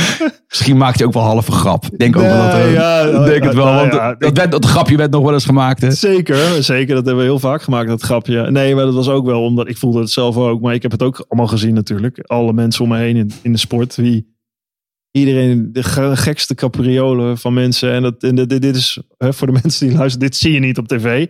Misschien 0.48 0.76
maakt 0.76 0.98
hij 0.98 1.06
ook 1.06 1.12
wel 1.12 1.22
half 1.22 1.46
een 1.46 1.52
grap. 1.54 1.84
Ik 1.84 1.98
denk 1.98 2.16
ook 2.16 2.22
wel 2.22 2.42
dat... 2.46 2.54
Er- 2.54 2.72
ja, 2.72 3.24
denk 3.24 3.44
het 3.44 3.54
wel. 3.54 3.64
nou 3.64 4.16
Want 4.18 4.36
ja, 4.38 4.46
dat, 4.46 4.64
grapje 4.64 4.96
werd 4.96 5.10
nog 5.10 5.22
wel 5.22 5.32
eens 5.32 5.44
gemaakt. 5.44 5.80
Hè? 5.82 5.90
Zeker, 5.90 6.62
zeker. 6.62 6.94
Dat 6.94 7.04
hebben 7.06 7.24
we 7.24 7.30
heel 7.30 7.38
vaak 7.38 7.62
gemaakt, 7.62 7.88
dat 7.88 8.02
grapje. 8.02 8.50
Nee, 8.50 8.74
maar 8.74 8.84
dat 8.84 8.94
was 8.94 9.08
ook 9.08 9.26
wel 9.26 9.42
omdat 9.42 9.68
ik 9.68 9.76
voelde 9.76 10.00
het 10.00 10.10
zelf 10.10 10.36
ook. 10.36 10.60
Maar 10.60 10.74
ik 10.74 10.82
heb 10.82 10.90
het 10.90 11.02
ook 11.02 11.24
allemaal 11.28 11.48
gezien 11.50 11.74
natuurlijk. 11.74 12.18
Alle 12.26 12.52
mensen 12.52 12.84
om 12.84 12.90
me 12.90 12.98
heen 12.98 13.16
in, 13.16 13.30
in 13.42 13.52
de 13.52 13.58
sport. 13.58 13.96
Wie, 13.96 14.30
iedereen, 15.10 15.68
de 15.72 15.82
ge- 15.82 16.16
gekste 16.16 16.54
capriolen 16.54 17.38
van 17.38 17.54
mensen. 17.54 17.92
En, 17.92 18.02
dat, 18.02 18.22
en 18.22 18.34
dit, 18.34 18.48
dit 18.62 18.76
is 18.76 18.98
hè, 19.18 19.32
voor 19.32 19.46
de 19.46 19.58
mensen 19.62 19.86
die 19.88 19.96
luisteren. 19.96 20.26
Dit 20.28 20.36
zie 20.36 20.52
je 20.52 20.58
niet 20.60 20.78
op 20.78 20.88
tv. 20.88 21.26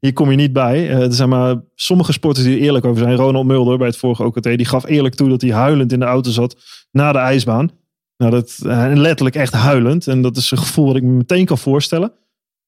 Hier 0.00 0.12
kom 0.12 0.30
je 0.30 0.36
niet 0.36 0.52
bij. 0.52 0.88
Eh, 0.90 1.02
er 1.02 1.12
zijn 1.14 1.28
maar 1.28 1.56
sommige 1.74 2.12
sporters 2.12 2.46
die 2.46 2.56
er 2.56 2.62
eerlijk 2.62 2.84
over 2.84 3.02
zijn. 3.02 3.14
Ronald 3.16 3.46
Mulder 3.46 3.78
bij 3.78 3.86
het 3.86 3.96
vorige 3.96 4.24
OKT. 4.24 4.42
Die 4.42 4.64
gaf 4.64 4.86
eerlijk 4.86 5.14
toe 5.14 5.28
dat 5.28 5.40
hij 5.42 5.50
huilend 5.52 5.92
in 5.92 5.98
de 6.00 6.04
auto 6.06 6.30
zat 6.30 6.56
na 6.90 7.12
de 7.12 7.18
ijsbaan. 7.18 7.70
Nou, 8.16 8.30
dat, 8.30 8.58
eh, 8.62 8.90
letterlijk 8.94 9.36
echt 9.36 9.52
huilend. 9.52 10.06
En 10.06 10.22
dat 10.22 10.36
is 10.36 10.50
een 10.50 10.58
gevoel 10.58 10.86
dat 10.86 10.96
ik 10.96 11.02
me 11.02 11.10
meteen 11.10 11.44
kan 11.44 11.58
voorstellen. 11.58 12.12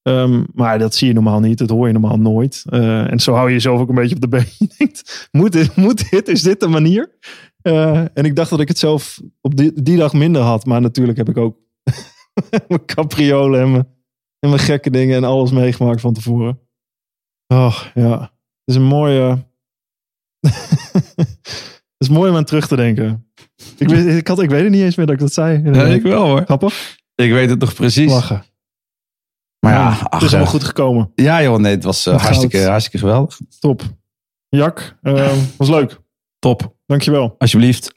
Ehm, 0.02 0.44
maar 0.54 0.78
dat 0.78 0.94
zie 0.94 1.08
je 1.08 1.14
normaal 1.14 1.40
niet. 1.40 1.58
Dat 1.58 1.70
hoor 1.70 1.86
je 1.86 1.92
normaal 1.92 2.18
nooit. 2.18 2.64
Eh, 2.66 3.10
en 3.10 3.20
zo 3.20 3.34
hou 3.34 3.46
je 3.46 3.54
jezelf 3.54 3.80
ook 3.80 3.88
een 3.88 3.94
beetje 3.94 4.14
op 4.14 4.20
de 4.20 4.28
been. 4.28 4.46
Moet 5.40 5.52
dit, 5.52 5.76
moet 5.76 6.10
dit? 6.10 6.28
Is 6.28 6.42
dit 6.42 6.60
de 6.60 6.68
manier? 6.68 7.18
Eh, 7.62 8.00
en 8.14 8.24
ik 8.24 8.36
dacht 8.36 8.50
dat 8.50 8.60
ik 8.60 8.68
het 8.68 8.78
zelf 8.78 9.20
op 9.40 9.56
die, 9.56 9.82
die 9.82 9.96
dag 9.96 10.12
minder 10.12 10.42
had. 10.42 10.64
Maar 10.64 10.80
natuurlijk 10.80 11.18
heb 11.18 11.28
ik 11.28 11.36
ook 11.36 11.58
mijn 12.68 12.84
capriolen 12.84 13.60
en 13.60 13.70
mijn, 13.70 13.88
en 14.38 14.48
mijn 14.48 14.60
gekke 14.60 14.90
dingen 14.90 15.16
en 15.16 15.24
alles 15.24 15.50
meegemaakt 15.50 16.00
van 16.00 16.14
tevoren. 16.14 16.60
Oh, 17.46 17.82
ja. 17.94 18.20
Het 18.20 18.30
is 18.64 18.74
een 18.74 18.82
mooie... 18.82 19.46
Het 21.98 22.08
is 22.08 22.16
mooi 22.16 22.30
om 22.30 22.36
aan 22.36 22.44
terug 22.44 22.68
te 22.68 22.76
denken. 22.76 23.27
Ik 23.76 23.88
weet, 23.88 24.06
ik, 24.16 24.28
had, 24.28 24.42
ik 24.42 24.50
weet 24.50 24.62
het 24.62 24.70
niet 24.70 24.82
eens 24.82 24.96
meer 24.96 25.06
dat 25.06 25.14
ik 25.14 25.20
dat 25.20 25.32
zei. 25.32 25.62
Ja, 25.72 25.84
ik 25.84 26.02
wel 26.02 26.26
hoor. 26.26 26.42
Grappig. 26.44 26.96
Ik 27.14 27.30
weet 27.30 27.50
het 27.50 27.60
toch 27.60 27.74
precies. 27.74 28.10
Lachen. 28.10 28.44
Maar 29.60 29.72
ja, 29.72 29.78
Ja, 29.78 29.88
ach, 29.88 30.10
het 30.10 30.22
is 30.22 30.28
allemaal 30.30 30.50
goed 30.52 30.64
gekomen. 30.64 31.12
Ja 31.14 31.42
joh, 31.42 31.58
nee, 31.58 31.74
het 31.74 31.84
was 31.84 32.06
eh, 32.06 32.22
hartstikke, 32.22 32.62
hartstikke 32.62 32.98
geweldig. 32.98 33.40
Top. 33.60 33.82
Jak, 34.48 34.98
eh, 35.02 35.32
was 35.56 35.68
leuk. 35.68 35.98
Top, 36.38 36.74
Dankjewel. 36.86 37.34
alsjeblieft. 37.38 37.94